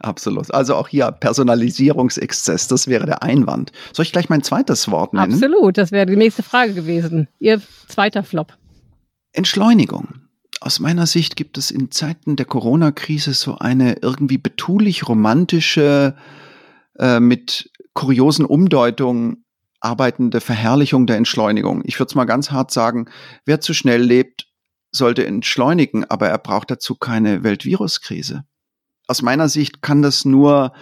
Absolut. 0.00 0.52
Also 0.52 0.74
auch 0.74 0.88
hier 0.88 1.12
Personalisierungsexzess, 1.12 2.68
das 2.68 2.88
wäre 2.88 3.06
der 3.06 3.22
Einwand. 3.22 3.72
Soll 3.92 4.04
ich 4.04 4.12
gleich 4.12 4.28
mein 4.28 4.42
zweites 4.42 4.90
Wort 4.90 5.14
nennen? 5.14 5.32
Absolut, 5.32 5.78
das 5.78 5.92
wäre 5.92 6.06
die 6.06 6.16
nächste 6.16 6.42
Frage 6.42 6.74
gewesen. 6.74 7.28
Ihr 7.38 7.62
zweiter 7.88 8.24
Flop. 8.24 8.52
Entschleunigung. 9.32 10.22
Aus 10.60 10.78
meiner 10.78 11.06
Sicht 11.06 11.36
gibt 11.36 11.58
es 11.58 11.70
in 11.70 11.90
Zeiten 11.90 12.36
der 12.36 12.46
Corona-Krise 12.46 13.34
so 13.34 13.58
eine 13.58 13.94
irgendwie 14.02 14.38
betulich 14.38 15.08
romantische, 15.08 16.16
äh, 16.98 17.18
mit 17.18 17.70
kuriosen 17.94 18.44
Umdeutungen 18.44 19.44
arbeitende 19.80 20.40
Verherrlichung 20.40 21.06
der 21.06 21.16
Entschleunigung. 21.16 21.82
Ich 21.84 21.98
würde 21.98 22.10
es 22.10 22.14
mal 22.14 22.24
ganz 22.24 22.52
hart 22.52 22.70
sagen, 22.70 23.06
wer 23.44 23.60
zu 23.60 23.74
schnell 23.74 24.02
lebt, 24.02 24.46
sollte 24.92 25.26
entschleunigen, 25.26 26.04
aber 26.04 26.28
er 26.28 26.38
braucht 26.38 26.70
dazu 26.70 26.94
keine 26.94 27.42
Weltviruskrise. 27.42 28.44
Aus 29.08 29.22
meiner 29.22 29.48
Sicht 29.48 29.82
kann 29.82 30.02
das 30.02 30.24
nur 30.24 30.72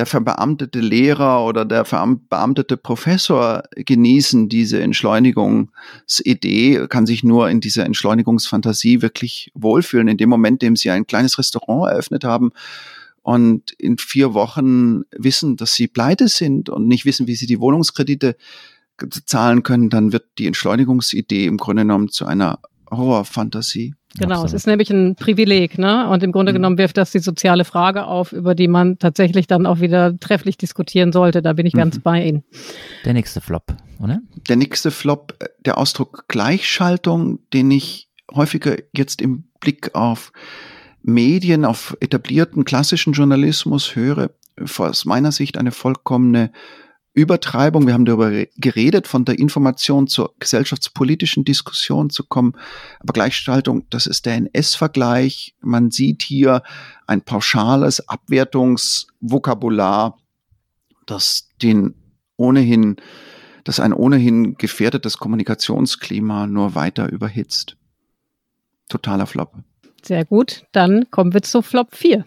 der 0.00 0.06
verbeamtete 0.06 0.80
Lehrer 0.80 1.44
oder 1.44 1.66
der 1.66 1.84
verbeamtete 1.84 2.78
Professor 2.78 3.64
genießen, 3.76 4.48
diese 4.48 4.80
Entschleunigungsidee, 4.80 6.86
kann 6.88 7.04
sich 7.04 7.22
nur 7.22 7.50
in 7.50 7.60
dieser 7.60 7.84
Entschleunigungsfantasie 7.84 9.02
wirklich 9.02 9.52
wohlfühlen. 9.52 10.08
In 10.08 10.16
dem 10.16 10.30
Moment, 10.30 10.62
in 10.62 10.70
dem 10.70 10.76
sie 10.76 10.90
ein 10.90 11.06
kleines 11.06 11.38
Restaurant 11.38 11.92
eröffnet 11.92 12.24
haben 12.24 12.52
und 13.20 13.72
in 13.72 13.98
vier 13.98 14.32
Wochen 14.32 15.02
wissen, 15.14 15.58
dass 15.58 15.74
sie 15.74 15.86
pleite 15.86 16.28
sind 16.28 16.70
und 16.70 16.88
nicht 16.88 17.04
wissen, 17.04 17.26
wie 17.26 17.36
sie 17.36 17.46
die 17.46 17.60
Wohnungskredite 17.60 18.36
zahlen 19.26 19.62
können, 19.62 19.90
dann 19.90 20.14
wird 20.14 20.24
die 20.38 20.46
Entschleunigungsidee 20.46 21.44
im 21.44 21.58
Grunde 21.58 21.82
genommen 21.82 22.08
zu 22.08 22.24
einer 22.24 22.60
Horrorfantasie. 22.90 23.96
Genau, 24.18 24.34
Absolut. 24.34 24.48
es 24.48 24.54
ist 24.54 24.66
nämlich 24.66 24.90
ein 24.90 25.14
Privileg, 25.14 25.78
ne? 25.78 26.08
Und 26.08 26.22
im 26.24 26.32
Grunde 26.32 26.52
mhm. 26.52 26.56
genommen 26.56 26.78
wirft 26.78 26.96
das 26.96 27.12
die 27.12 27.20
soziale 27.20 27.64
Frage 27.64 28.06
auf, 28.06 28.32
über 28.32 28.56
die 28.56 28.66
man 28.66 28.98
tatsächlich 28.98 29.46
dann 29.46 29.66
auch 29.66 29.80
wieder 29.80 30.18
trefflich 30.18 30.58
diskutieren 30.58 31.12
sollte. 31.12 31.42
Da 31.42 31.52
bin 31.52 31.64
ich 31.64 31.74
mhm. 31.74 31.78
ganz 31.78 31.98
bei 32.00 32.24
Ihnen. 32.24 32.42
Der 33.04 33.12
nächste 33.12 33.40
Flop, 33.40 33.72
oder? 34.00 34.20
Der 34.48 34.56
nächste 34.56 34.90
Flop, 34.90 35.36
äh, 35.38 35.46
der 35.64 35.78
Ausdruck 35.78 36.24
Gleichschaltung, 36.26 37.38
den 37.52 37.70
ich 37.70 38.08
häufiger 38.34 38.76
jetzt 38.96 39.22
im 39.22 39.44
Blick 39.60 39.94
auf 39.94 40.32
Medien, 41.02 41.64
auf 41.64 41.96
etablierten 42.00 42.64
klassischen 42.64 43.12
Journalismus 43.12 43.94
höre, 43.94 44.30
aus 44.78 45.04
meiner 45.04 45.32
Sicht 45.32 45.56
eine 45.56 45.70
vollkommene 45.70 46.50
Übertreibung. 47.20 47.86
Wir 47.86 47.94
haben 47.94 48.04
darüber 48.04 48.30
geredet, 48.56 49.06
von 49.06 49.24
der 49.24 49.38
Information 49.38 50.08
zur 50.08 50.34
gesellschaftspolitischen 50.38 51.44
Diskussion 51.44 52.10
zu 52.10 52.24
kommen. 52.24 52.54
Aber 52.98 53.12
Gleichgestaltung, 53.12 53.86
das 53.90 54.06
ist 54.06 54.26
der 54.26 54.34
NS-Vergleich. 54.34 55.54
Man 55.60 55.90
sieht 55.90 56.22
hier 56.22 56.62
ein 57.06 57.22
pauschales 57.22 58.08
Abwertungsvokabular, 58.08 60.18
das 61.06 61.48
den 61.62 61.94
ohnehin, 62.36 62.96
das 63.64 63.80
ein 63.80 63.92
ohnehin 63.92 64.56
gefährdetes 64.56 65.18
Kommunikationsklima 65.18 66.46
nur 66.46 66.74
weiter 66.74 67.10
überhitzt. 67.10 67.76
Totaler 68.88 69.26
Flop. 69.26 69.52
Sehr 70.02 70.24
gut. 70.24 70.64
Dann 70.72 71.10
kommen 71.10 71.34
wir 71.34 71.42
zu 71.42 71.60
Flop 71.62 71.94
4. 71.94 72.24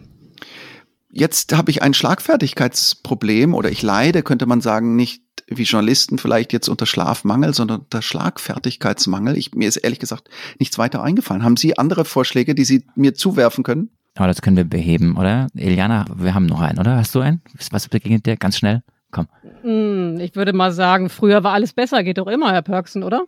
Jetzt 1.16 1.56
habe 1.56 1.70
ich 1.70 1.84
ein 1.84 1.94
Schlagfertigkeitsproblem 1.94 3.54
oder 3.54 3.70
ich 3.70 3.84
leide, 3.84 4.24
könnte 4.24 4.48
man 4.48 4.62
sagen, 4.62 4.96
nicht 4.96 5.22
wie 5.46 5.62
Journalisten 5.62 6.18
vielleicht 6.18 6.54
jetzt 6.54 6.70
unter 6.70 6.88
Schlafmangel, 6.88 7.54
sondern 7.54 7.82
unter 7.82 8.02
Schlagfertigkeitsmangel. 8.02 9.38
Ich, 9.38 9.54
mir 9.54 9.68
ist 9.68 9.78
ehrlich 9.78 10.00
gesagt 10.00 10.30
nichts 10.58 10.80
weiter 10.80 11.04
eingefallen. 11.04 11.44
Haben 11.44 11.56
Sie 11.56 11.78
andere 11.78 12.04
Vorschläge, 12.04 12.56
die 12.56 12.66
Sie 12.66 12.88
mir 12.96 13.14
zuwerfen 13.14 13.64
können? 13.64 13.92
Aber 14.16 14.26
das 14.26 14.42
können 14.42 14.58
wir 14.58 14.64
beheben, 14.64 15.16
oder? 15.16 15.50
Eliana, 15.56 16.06
wir 16.16 16.34
haben 16.34 16.48
noch 16.48 16.62
einen, 16.62 16.80
oder? 16.80 16.98
Hast 16.98 17.14
du 17.14 17.20
einen? 17.20 17.44
Was 17.70 17.90
begegnet 17.90 18.26
dir? 18.26 18.36
Ganz 18.36 18.58
schnell. 18.58 18.82
Komm. 19.12 19.28
Hm, 19.62 20.20
ich 20.20 20.36
würde 20.36 20.54
mal 20.54 20.72
sagen, 20.72 21.10
früher 21.10 21.44
war 21.44 21.54
alles 21.54 21.74
besser, 21.74 22.04
geht 22.04 22.18
doch 22.18 22.26
immer, 22.26 22.52
Herr 22.54 22.64
Perksen, 22.64 23.04
oder? 23.04 23.26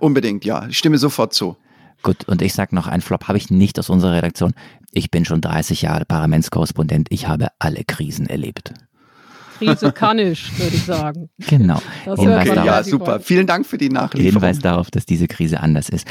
Unbedingt, 0.00 0.44
ja. 0.44 0.66
Ich 0.66 0.78
stimme 0.78 0.98
sofort 0.98 1.34
zu. 1.34 1.56
Gut, 2.02 2.28
und 2.28 2.42
ich 2.42 2.54
sage 2.54 2.74
noch, 2.74 2.86
ein 2.86 3.00
Flop 3.00 3.28
habe 3.28 3.38
ich 3.38 3.50
nicht 3.50 3.78
aus 3.78 3.90
unserer 3.90 4.12
Redaktion. 4.12 4.54
Ich 4.92 5.10
bin 5.10 5.24
schon 5.24 5.40
30 5.40 5.82
Jahre 5.82 6.04
Parlamentskorrespondent. 6.04 7.08
Ich 7.10 7.26
habe 7.26 7.48
alle 7.58 7.84
Krisen 7.84 8.26
erlebt. 8.26 8.72
Krise 9.58 9.92
kann 9.92 10.18
ich, 10.18 10.58
würde 10.58 10.76
ich 10.76 10.84
sagen. 10.84 11.28
Genau. 11.48 11.80
Okay, 12.06 12.54
ja, 12.54 12.82
super. 12.82 13.20
Vielen 13.20 13.46
Dank 13.46 13.66
für 13.66 13.78
die 13.78 13.88
Nachlieferung. 13.88 14.40
Hinweis 14.40 14.58
darauf, 14.58 14.90
dass 14.90 15.06
diese 15.06 15.28
Krise 15.28 15.60
anders 15.60 15.88
ist. 15.88 16.06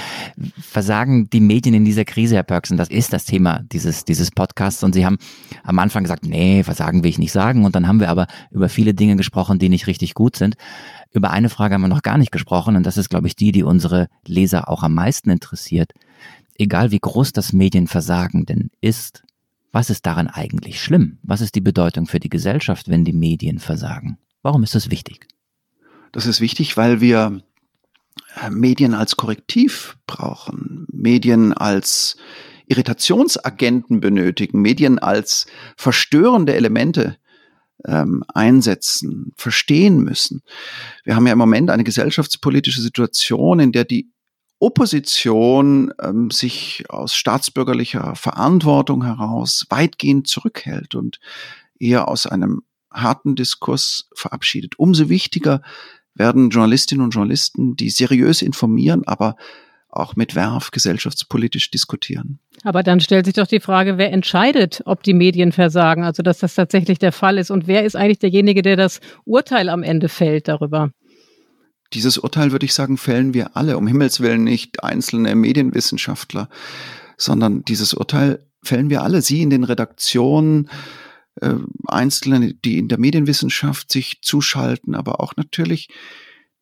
Versagen 0.59 1.29
die 1.29 1.39
Medien 1.39 1.75
in 1.75 1.85
dieser 1.85 2.05
Krise, 2.05 2.35
Herr 2.35 2.43
Perksen, 2.43 2.77
das 2.77 2.89
ist 2.89 3.13
das 3.13 3.25
Thema 3.25 3.61
dieses, 3.71 4.05
dieses 4.05 4.31
Podcasts. 4.31 4.83
Und 4.83 4.93
Sie 4.93 5.05
haben 5.05 5.17
am 5.63 5.79
Anfang 5.79 6.03
gesagt, 6.03 6.25
nee, 6.25 6.63
Versagen 6.63 7.03
will 7.03 7.09
ich 7.09 7.19
nicht 7.19 7.31
sagen. 7.31 7.65
Und 7.65 7.75
dann 7.75 7.87
haben 7.87 7.99
wir 7.99 8.09
aber 8.09 8.27
über 8.51 8.69
viele 8.69 8.93
Dinge 8.93 9.15
gesprochen, 9.15 9.59
die 9.59 9.69
nicht 9.69 9.87
richtig 9.87 10.13
gut 10.13 10.35
sind. 10.35 10.55
Über 11.13 11.31
eine 11.31 11.49
Frage 11.49 11.73
haben 11.73 11.81
wir 11.81 11.87
noch 11.87 12.03
gar 12.03 12.17
nicht 12.17 12.31
gesprochen 12.31 12.75
und 12.75 12.85
das 12.85 12.97
ist, 12.97 13.09
glaube 13.09 13.27
ich, 13.27 13.35
die, 13.35 13.51
die 13.51 13.63
unsere 13.63 14.07
Leser 14.25 14.69
auch 14.69 14.83
am 14.83 14.93
meisten 14.93 15.29
interessiert. 15.29 15.93
Egal 16.59 16.91
wie 16.91 16.99
groß 16.99 17.33
das 17.33 17.53
Medienversagen 17.53 18.45
denn 18.45 18.71
ist, 18.81 19.23
was 19.77 19.91
ist 19.91 20.07
daran 20.07 20.27
eigentlich 20.27 20.81
schlimm? 20.81 21.19
Was 21.21 21.39
ist 21.39 21.53
die 21.53 21.61
Bedeutung 21.61 22.07
für 22.07 22.19
die 22.19 22.31
Gesellschaft, 22.31 22.89
wenn 22.89 23.05
die 23.05 23.13
Medien 23.13 23.59
versagen? 23.59 24.17
Warum 24.41 24.63
ist 24.63 24.73
das 24.73 24.89
wichtig? 24.89 25.27
Das 26.11 26.25
ist 26.25 26.41
wichtig, 26.41 26.77
weil 26.77 26.99
wir 26.99 27.43
äh, 28.41 28.49
Medien 28.49 28.95
als 28.95 29.17
Korrektiv 29.17 29.99
brauchen, 30.07 30.87
Medien 30.91 31.53
als 31.53 32.17
Irritationsagenten 32.65 33.99
benötigen, 33.99 34.63
Medien 34.63 34.97
als 34.97 35.45
verstörende 35.75 36.55
Elemente 36.55 37.17
ähm, 37.85 38.23
einsetzen, 38.33 39.31
verstehen 39.37 39.99
müssen. 39.99 40.41
Wir 41.03 41.15
haben 41.15 41.27
ja 41.27 41.33
im 41.33 41.37
Moment 41.37 41.69
eine 41.69 41.83
gesellschaftspolitische 41.83 42.81
Situation, 42.81 43.59
in 43.59 43.73
der 43.73 43.85
die 43.85 44.09
Opposition 44.59 45.93
ähm, 46.01 46.31
sich 46.31 46.85
aus 46.89 47.15
staatsbürgerlicher 47.15 48.15
Verantwortung 48.15 49.03
heraus 49.05 49.65
weitgehend 49.69 50.27
zurückhält 50.27 50.95
und 50.95 51.19
eher 51.79 52.07
aus 52.07 52.25
einem 52.25 52.63
harten 52.91 53.35
Diskurs 53.35 54.09
verabschiedet. 54.15 54.79
Umso 54.79 55.09
wichtiger 55.09 55.61
werden 56.15 56.49
Journalistinnen 56.49 57.03
und 57.03 57.11
Journalisten, 57.11 57.75
die 57.75 57.89
seriös 57.89 58.41
informieren, 58.41 59.03
aber 59.05 59.35
auch 59.89 60.15
mit 60.15 60.35
Werf 60.35 60.71
gesellschaftspolitisch 60.71 61.71
diskutieren. 61.71 62.39
Aber 62.63 62.83
dann 62.83 62.99
stellt 62.99 63.25
sich 63.25 63.35
doch 63.35 63.47
die 63.47 63.59
Frage, 63.59 63.97
wer 63.97 64.11
entscheidet, 64.11 64.81
ob 64.85 65.03
die 65.03 65.13
Medien 65.13 65.51
versagen, 65.51 66.03
also 66.03 66.23
dass 66.23 66.39
das 66.39 66.55
tatsächlich 66.55 66.99
der 66.99 67.11
Fall 67.11 67.37
ist 67.37 67.51
und 67.51 67.67
wer 67.67 67.85
ist 67.85 67.95
eigentlich 67.95 68.19
derjenige, 68.19 68.61
der 68.61 68.75
das 68.75 68.99
Urteil 69.25 69.69
am 69.69 69.83
Ende 69.83 70.09
fällt 70.09 70.47
darüber? 70.47 70.91
Dieses 71.93 72.17
Urteil, 72.17 72.51
würde 72.51 72.65
ich 72.65 72.73
sagen, 72.73 72.97
fällen 72.97 73.33
wir 73.33 73.55
alle, 73.55 73.77
um 73.77 73.87
Himmels 73.87 74.19
willen 74.19 74.43
nicht 74.43 74.83
einzelne 74.83 75.35
Medienwissenschaftler, 75.35 76.49
sondern 77.17 77.63
dieses 77.63 77.93
Urteil 77.93 78.45
fällen 78.63 78.89
wir 78.89 79.03
alle. 79.03 79.21
Sie 79.21 79.41
in 79.41 79.49
den 79.49 79.63
Redaktionen, 79.63 80.69
äh, 81.41 81.55
Einzelne, 81.85 82.53
die 82.53 82.77
in 82.77 82.87
der 82.87 82.99
Medienwissenschaft 82.99 83.91
sich 83.91 84.19
zuschalten, 84.21 84.95
aber 84.95 85.19
auch 85.21 85.35
natürlich 85.35 85.89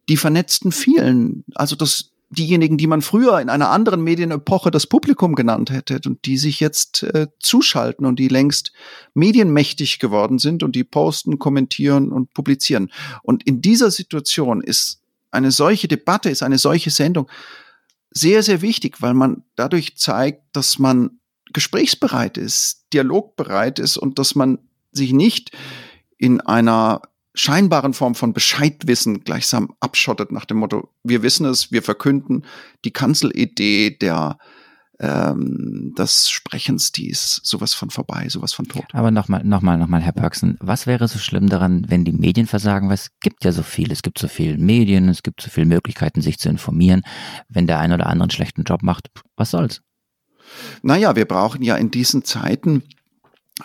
die 0.09 0.17
vernetzten 0.17 0.71
vielen. 0.71 1.43
Also 1.55 1.75
das 1.75 2.11
diejenigen, 2.29 2.77
die 2.77 2.87
man 2.87 3.01
früher 3.01 3.39
in 3.39 3.49
einer 3.49 3.69
anderen 3.69 4.03
Medienepoche 4.03 4.71
das 4.71 4.87
Publikum 4.87 5.35
genannt 5.35 5.69
hätte 5.69 5.99
und 6.05 6.25
die 6.25 6.37
sich 6.37 6.59
jetzt 6.59 7.03
äh, 7.03 7.27
zuschalten 7.39 8.05
und 8.05 8.19
die 8.19 8.27
längst 8.27 8.73
medienmächtig 9.13 9.99
geworden 9.99 10.39
sind 10.39 10.63
und 10.63 10.75
die 10.75 10.83
posten, 10.83 11.39
kommentieren 11.39 12.11
und 12.11 12.33
publizieren. 12.33 12.91
Und 13.23 13.43
in 13.43 13.61
dieser 13.61 13.91
Situation 13.91 14.61
ist 14.61 15.01
eine 15.35 15.51
solche 15.51 15.87
Debatte, 15.87 16.29
ist 16.29 16.43
eine 16.43 16.57
solche 16.57 16.89
Sendung 16.89 17.29
sehr, 18.11 18.41
sehr 18.43 18.61
wichtig, 18.61 19.01
weil 19.01 19.13
man 19.13 19.43
dadurch 19.55 19.97
zeigt, 19.97 20.41
dass 20.53 20.79
man 20.79 21.19
gesprächsbereit 21.53 22.37
ist, 22.37 22.85
dialogbereit 22.93 23.77
ist 23.77 23.97
und 23.97 24.17
dass 24.17 24.35
man 24.35 24.59
sich 24.91 25.11
nicht 25.11 25.51
in 26.17 26.41
einer 26.41 27.01
scheinbaren 27.33 27.93
Form 27.93 28.15
von 28.15 28.33
Bescheidwissen 28.33 29.23
gleichsam 29.25 29.75
abschottet 29.81 30.31
nach 30.31 30.45
dem 30.45 30.57
Motto, 30.57 30.89
wir 31.03 31.21
wissen 31.21 31.45
es, 31.45 31.71
wir 31.71 31.83
verkünden 31.83 32.45
die 32.85 32.91
Kanzelidee 32.91 33.91
der 33.91 34.39
ähm, 34.99 35.93
des 35.97 36.29
Sprechens, 36.29 36.91
die 36.91 37.09
ist 37.09 37.41
sowas 37.43 37.73
von 37.73 37.89
vorbei, 37.89 38.27
sowas 38.29 38.53
von 38.53 38.65
tot. 38.67 38.85
Aber 38.93 39.11
nochmal, 39.11 39.43
nochmal, 39.43 39.77
nochmal, 39.77 40.01
Herr 40.01 40.13
Pörksen, 40.13 40.57
was 40.61 40.87
wäre 40.87 41.07
so 41.07 41.19
schlimm 41.19 41.49
daran, 41.49 41.85
wenn 41.89 42.05
die 42.05 42.13
Medien 42.13 42.47
versagen? 42.47 42.87
Weil 42.87 42.95
es 42.95 43.11
gibt 43.19 43.43
ja 43.43 43.51
so 43.51 43.63
viel, 43.63 43.91
es 43.91 44.01
gibt 44.01 44.19
so 44.19 44.27
viele 44.27 44.57
Medien, 44.57 45.09
es 45.09 45.23
gibt 45.23 45.41
so 45.41 45.49
viele 45.49 45.65
Möglichkeiten, 45.65 46.21
sich 46.21 46.37
zu 46.37 46.49
informieren. 46.49 47.01
Wenn 47.49 47.67
der 47.67 47.79
eine 47.79 47.95
oder 47.95 48.07
andere 48.07 48.23
einen 48.23 48.31
schlechten 48.31 48.63
Job 48.63 48.83
macht, 48.83 49.09
was 49.35 49.51
soll's? 49.51 49.81
Naja, 50.81 51.15
wir 51.15 51.25
brauchen 51.25 51.61
ja 51.63 51.75
in 51.75 51.91
diesen 51.91 52.23
Zeiten 52.23 52.83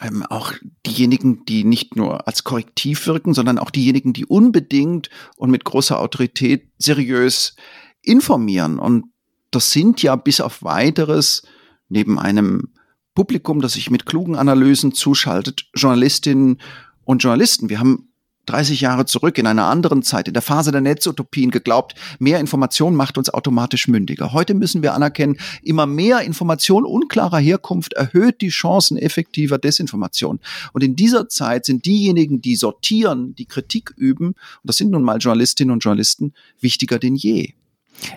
ähm, 0.01 0.25
auch 0.25 0.53
diejenigen, 0.87 1.45
die 1.45 1.65
nicht 1.65 1.97
nur 1.97 2.27
als 2.27 2.45
Korrektiv 2.45 3.07
wirken, 3.07 3.35
sondern 3.35 3.59
auch 3.59 3.71
diejenigen, 3.71 4.13
die 4.13 4.25
unbedingt 4.25 5.11
und 5.37 5.51
mit 5.51 5.65
großer 5.65 5.99
Autorität 5.99 6.71
seriös 6.79 7.57
informieren. 8.03 8.79
Und 8.79 9.07
das 9.51 9.73
sind 9.73 10.03
ja 10.03 10.17
bis 10.17 10.41
auf 10.41 10.63
weiteres 10.63 11.43
neben 11.89 12.19
einem 12.19 12.69
Publikum, 13.15 13.61
das 13.61 13.73
sich 13.73 13.91
mit 13.91 14.07
klugen 14.07 14.37
Analysen 14.37 14.93
zuschaltet, 14.93 15.67
Journalistinnen 15.75 16.61
und 17.05 17.23
Journalisten. 17.23 17.69
Wir 17.69 17.81
haben 17.81 18.11
30 18.47 18.81
Jahre 18.81 19.07
zurück 19.07 19.39
in 19.39 19.47
einer 19.47 19.67
anderen 19.67 20.03
Zeit, 20.03 20.27
in 20.27 20.35
der 20.35 20.43
Phase 20.43 20.73
der 20.73 20.81
Netzutopien 20.81 21.51
geglaubt, 21.51 21.95
mehr 22.19 22.41
Information 22.41 22.95
macht 22.95 23.19
uns 23.19 23.31
automatisch 23.31 23.87
mündiger. 23.89 24.33
Heute 24.33 24.55
müssen 24.55 24.83
wir 24.83 24.95
anerkennen, 24.95 25.39
immer 25.63 25.87
mehr 25.87 26.23
Information 26.23 26.85
unklarer 26.85 27.39
Herkunft 27.39 27.93
erhöht 27.93 28.41
die 28.41 28.49
Chancen 28.49 28.97
effektiver 28.97 29.59
Desinformation. 29.59 30.41
Und 30.73 30.83
in 30.83 30.97
dieser 30.97 31.29
Zeit 31.29 31.65
sind 31.65 31.87
diejenigen, 31.87 32.41
die 32.41 32.57
sortieren, 32.57 33.35
die 33.37 33.47
Kritik 33.47 33.93
üben, 33.97 34.29
und 34.29 34.37
das 34.65 34.77
sind 34.77 34.91
nun 34.91 35.03
mal 35.03 35.19
Journalistinnen 35.19 35.73
und 35.73 35.85
Journalisten, 35.85 36.33
wichtiger 36.61 36.99
denn 36.99 37.15
je. 37.15 37.55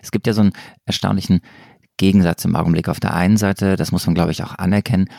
Es 0.02 0.12
gibt 0.12 0.28
ja 0.28 0.34
so 0.34 0.42
einen 0.42 0.54
erstaunlichen 0.86 1.42
Gegensatz 1.98 2.46
im 2.46 2.56
Augenblick. 2.56 2.90
Auf 2.90 3.00
der 3.00 3.14
einen 3.14 3.38
Seite, 3.38 3.76
das 3.76 3.92
muss 3.92 4.06
man 4.06 4.16
glaube 4.16 4.32
ich 4.32 4.44
auch 4.44 4.56
anerkennen, 4.56 5.10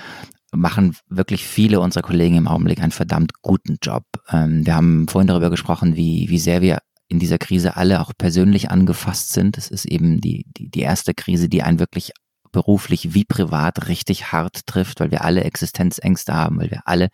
machen 0.53 0.97
wirklich 1.09 1.45
viele 1.45 1.81
unserer 1.81 2.03
Kollegen 2.03 2.37
im 2.37 2.49
Augenblick 2.49 2.81
einen 2.81 2.93
verdammt 2.93 3.33
guten 3.43 3.79
Job. 3.83 4.05
Ähm, 4.31 4.65
wir 4.67 4.75
haben 4.75 5.09
vorhin 5.09 5.29
darüber 5.29 5.51
gesprochen, 5.51 5.97
wie, 5.97 6.27
wie 6.29 6.39
sehr 6.39 6.63
wir 6.63 6.79
in 7.09 7.19
dieser 7.19 7.39
Krise 7.39 7.77
alle 7.77 8.01
auch 8.01 8.13
persönlich 8.17 8.71
angefasst 8.71 9.33
sind. 9.33 9.59
Es 9.59 9.69
ist 9.69 9.85
eben 9.85 10.21
die, 10.21 10.47
die, 10.57 10.71
die 10.71 10.81
erste 10.81 11.15
Krise, 11.15 11.49
die 11.49 11.63
einen 11.63 11.79
wirklich 11.79 12.13
beruflich 12.55 13.15
wie 13.15 13.25
privat 13.25 13.89
richtig 13.89 14.33
hart 14.33 14.67
trifft, 14.67 15.01
weil 15.01 15.11
wir 15.11 15.25
alle 15.25 15.43
Existenzängste 15.43 16.33
haben, 16.33 16.59
weil 16.59 16.71
wir 16.71 16.83
alle 16.85 17.09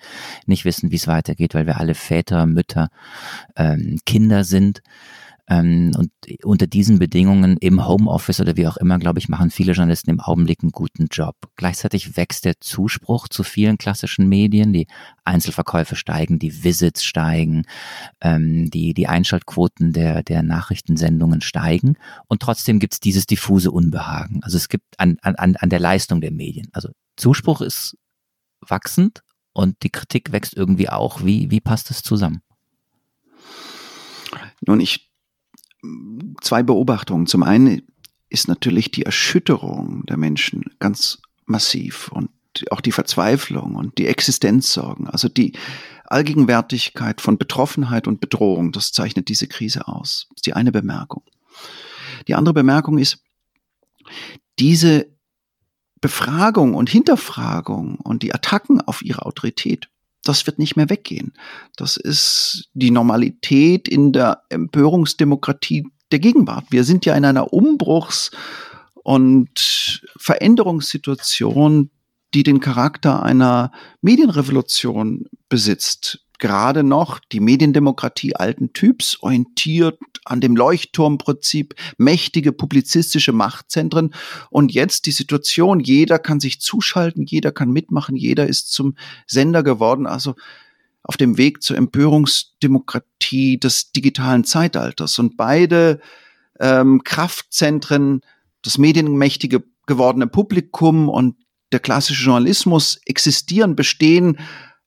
nicht 0.46 0.64
wissen, 0.66 0.90
wie 0.90 0.96
es 0.96 1.06
weitergeht, 1.06 1.54
weil 1.54 1.66
wir 1.66 1.78
alle 1.78 1.94
Väter, 1.94 2.46
Mütter, 2.46 2.88
ähm, 3.56 3.98
Kinder 4.04 4.44
sind. 4.44 4.82
Ähm, 5.50 5.92
und 5.98 6.12
unter 6.44 6.68
diesen 6.68 7.00
Bedingungen 7.00 7.56
im 7.58 7.86
Homeoffice 7.86 8.40
oder 8.40 8.56
wie 8.56 8.68
auch 8.68 8.76
immer, 8.76 8.98
glaube 8.98 9.18
ich, 9.18 9.28
machen 9.28 9.50
viele 9.50 9.72
Journalisten 9.72 10.10
im 10.10 10.20
Augenblick 10.20 10.62
einen 10.62 10.70
guten 10.70 11.08
Job. 11.10 11.34
Gleichzeitig 11.56 12.16
wächst 12.16 12.44
der 12.44 12.60
Zuspruch 12.60 13.26
zu 13.28 13.42
vielen 13.42 13.76
klassischen 13.76 14.28
Medien. 14.28 14.72
Die 14.72 14.86
Einzelverkäufe 15.24 15.96
steigen, 15.96 16.38
die 16.38 16.62
Visits 16.62 17.04
steigen, 17.04 17.64
ähm, 18.20 18.70
die, 18.70 18.94
die 18.94 19.08
Einschaltquoten 19.08 19.92
der, 19.92 20.22
der 20.22 20.44
Nachrichtensendungen 20.44 21.40
steigen. 21.40 21.96
Und 22.28 22.40
trotzdem 22.40 22.78
gibt 22.78 22.94
es 22.94 23.00
dieses 23.00 23.26
diffuse 23.26 23.72
Unbehagen. 23.72 24.44
Also 24.44 24.56
es 24.56 24.68
gibt 24.68 24.98
an, 24.98 25.18
an, 25.22 25.56
an 25.56 25.68
der 25.68 25.80
Leistung 25.80 26.20
der 26.20 26.30
Medien. 26.30 26.68
Also 26.72 26.90
Zuspruch 27.16 27.60
ist 27.60 27.98
wachsend 28.60 29.22
und 29.52 29.82
die 29.82 29.90
Kritik 29.90 30.30
wächst 30.30 30.56
irgendwie 30.56 30.88
auch. 30.88 31.24
Wie, 31.24 31.50
wie 31.50 31.60
passt 31.60 31.90
das 31.90 32.04
zusammen? 32.04 32.40
Nun, 34.64 34.78
ich 34.78 35.09
zwei 36.40 36.62
Beobachtungen. 36.62 37.26
Zum 37.26 37.42
einen 37.42 37.82
ist 38.28 38.48
natürlich 38.48 38.90
die 38.90 39.04
Erschütterung 39.04 40.04
der 40.06 40.16
Menschen 40.16 40.64
ganz 40.78 41.20
massiv 41.46 42.08
und 42.12 42.30
auch 42.70 42.80
die 42.80 42.92
Verzweiflung 42.92 43.74
und 43.74 43.98
die 43.98 44.06
Existenzsorgen, 44.06 45.08
also 45.08 45.28
die 45.28 45.52
Allgegenwärtigkeit 46.04 47.20
von 47.20 47.38
Betroffenheit 47.38 48.08
und 48.08 48.20
Bedrohung, 48.20 48.72
das 48.72 48.92
zeichnet 48.92 49.28
diese 49.28 49.46
Krise 49.46 49.86
aus. 49.86 50.26
Das 50.30 50.38
ist 50.38 50.46
die 50.46 50.54
eine 50.54 50.72
Bemerkung. 50.72 51.22
Die 52.26 52.34
andere 52.34 52.54
Bemerkung 52.54 52.98
ist, 52.98 53.22
diese 54.58 55.06
Befragung 56.00 56.74
und 56.74 56.88
Hinterfragung 56.88 57.96
und 57.96 58.22
die 58.22 58.34
Attacken 58.34 58.80
auf 58.80 59.02
ihre 59.02 59.26
Autorität, 59.26 59.89
das 60.24 60.46
wird 60.46 60.58
nicht 60.58 60.76
mehr 60.76 60.90
weggehen. 60.90 61.32
Das 61.76 61.96
ist 61.96 62.68
die 62.74 62.90
Normalität 62.90 63.88
in 63.88 64.12
der 64.12 64.42
Empörungsdemokratie 64.48 65.86
der 66.12 66.18
Gegenwart. 66.18 66.66
Wir 66.70 66.84
sind 66.84 67.06
ja 67.06 67.14
in 67.14 67.24
einer 67.24 67.52
Umbruchs- 67.52 68.30
und 68.94 70.02
Veränderungssituation, 70.18 71.90
die 72.34 72.42
den 72.42 72.60
Charakter 72.60 73.22
einer 73.22 73.72
Medienrevolution 74.02 75.26
besitzt. 75.48 76.24
Gerade 76.40 76.82
noch 76.82 77.18
die 77.18 77.38
Mediendemokratie 77.38 78.34
alten 78.34 78.72
Typs, 78.72 79.18
orientiert 79.20 79.98
an 80.24 80.40
dem 80.40 80.56
Leuchtturmprinzip, 80.56 81.74
mächtige 81.98 82.52
publizistische 82.52 83.32
Machtzentren. 83.32 84.14
Und 84.48 84.72
jetzt 84.72 85.04
die 85.04 85.12
Situation, 85.12 85.80
jeder 85.80 86.18
kann 86.18 86.40
sich 86.40 86.60
zuschalten, 86.60 87.26
jeder 87.26 87.52
kann 87.52 87.70
mitmachen, 87.70 88.16
jeder 88.16 88.46
ist 88.46 88.72
zum 88.72 88.96
Sender 89.26 89.62
geworden. 89.62 90.06
Also 90.06 90.34
auf 91.02 91.18
dem 91.18 91.36
Weg 91.36 91.62
zur 91.62 91.76
Empörungsdemokratie 91.76 93.58
des 93.58 93.92
digitalen 93.92 94.44
Zeitalters. 94.44 95.18
Und 95.18 95.36
beide 95.36 96.00
ähm, 96.58 97.02
Kraftzentren, 97.04 98.22
das 98.62 98.78
medienmächtige 98.78 99.62
gewordene 99.86 100.26
Publikum 100.26 101.10
und 101.10 101.36
der 101.72 101.80
klassische 101.80 102.24
Journalismus 102.24 102.98
existieren, 103.04 103.76
bestehen 103.76 104.38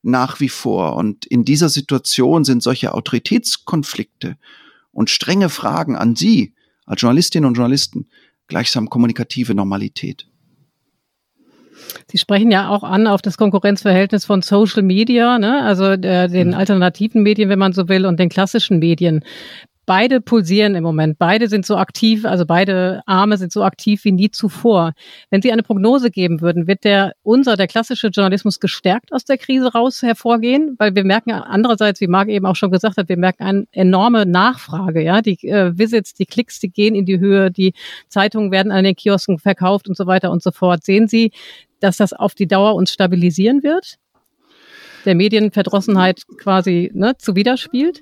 nach 0.04 0.40
wie 0.40 0.50
vor. 0.50 0.96
Und 0.96 1.26
in 1.26 1.46
dieser 1.46 1.70
Situation 1.70 2.44
sind 2.44 2.62
solche 2.62 2.94
Autoritätskonflikte 2.94 4.38
und 4.92 5.10
strenge 5.10 5.50
Fragen 5.50 5.96
an 5.96 6.16
Sie 6.16 6.54
als 6.86 7.02
Journalistinnen 7.02 7.48
und 7.48 7.56
Journalisten 7.56 8.08
gleichsam 8.48 8.90
kommunikative 8.90 9.56
Normalität. 9.56 10.28
Sie 12.12 12.18
sprechen 12.18 12.52
ja 12.52 12.70
auch 12.70 12.84
an 12.84 13.08
auf 13.08 13.22
das 13.22 13.38
Konkurrenzverhältnis 13.38 14.26
von 14.26 14.42
Social 14.42 14.84
Media, 14.84 15.40
ne? 15.40 15.64
also 15.64 15.98
der, 15.98 16.28
den 16.28 16.50
mhm. 16.50 16.54
alternativen 16.54 17.24
Medien, 17.24 17.50
wenn 17.50 17.60
man 17.60 17.74
so 17.74 17.90
will, 17.90 18.06
und 18.06 18.20
den 18.20 18.30
klassischen 18.30 18.80
Medien. 18.80 19.24
Beide 19.86 20.22
pulsieren 20.22 20.76
im 20.76 20.84
Moment. 20.84 21.18
Beide 21.18 21.48
sind 21.48 21.66
so 21.66 21.76
aktiv, 21.76 22.26
also 22.26 22.46
beide 22.46 23.02
Arme 23.06 23.38
sind 23.38 23.52
so 23.52 23.64
aktiv 23.64 24.04
wie 24.06 24.12
nie 24.12 24.32
zuvor. 24.32 24.94
Wenn 25.30 25.42
Sie 25.42 25.52
eine 25.52 25.64
Prognose 25.64 26.10
geben 26.10 26.42
würden, 26.42 26.68
wird 26.68 26.84
der 26.84 27.14
unser, 27.24 27.58
der 27.58 27.68
klassische 27.68 28.08
Journalismus 28.08 28.60
gestärkt 28.60 29.12
aus 29.12 29.26
der 29.26 29.38
Krise 29.38 29.74
raus 29.74 30.02
hervorgehen? 30.02 30.76
Weil 30.78 30.96
wir 30.96 31.04
merken 31.04 31.32
andererseits, 31.32 32.00
wie 32.02 32.08
Marc 32.08 32.30
eben 32.30 32.46
auch 32.46 32.56
schon 32.56 32.72
gesagt 32.72 32.98
hat, 32.98 33.10
wir 33.10 33.18
merken 33.18 33.44
eine 33.44 33.68
enorme 33.72 34.26
Nachfrage. 34.26 35.04
Ja, 35.04 35.22
die 35.22 35.38
äh, 35.48 35.78
Visits, 35.78 36.14
die 36.14 36.26
Klicks, 36.26 36.60
die 36.60 36.70
gehen 36.70 36.96
in 36.96 37.06
die 37.06 37.20
Höhe, 37.20 37.52
die 37.52 37.74
Zeitungen 38.08 38.52
werden 38.52 38.72
an 38.72 38.84
den 38.84 38.96
Kiosken 38.96 39.40
verkauft 39.40 39.90
und 39.90 39.98
so 39.98 40.08
weiter 40.08 40.32
und 40.32 40.42
so 40.42 40.52
fort. 40.52 40.84
Sehen 40.84 41.08
Sie 41.08 41.32
dass 41.84 41.98
das 41.98 42.14
auf 42.14 42.34
die 42.34 42.48
Dauer 42.48 42.76
uns 42.76 42.94
stabilisieren 42.94 43.62
wird? 43.62 43.98
Der 45.06 45.16
Medienverdrossenheit 45.16 46.24
quasi 46.38 46.90
ne, 46.94 47.18
zuwiderspielt? 47.18 48.02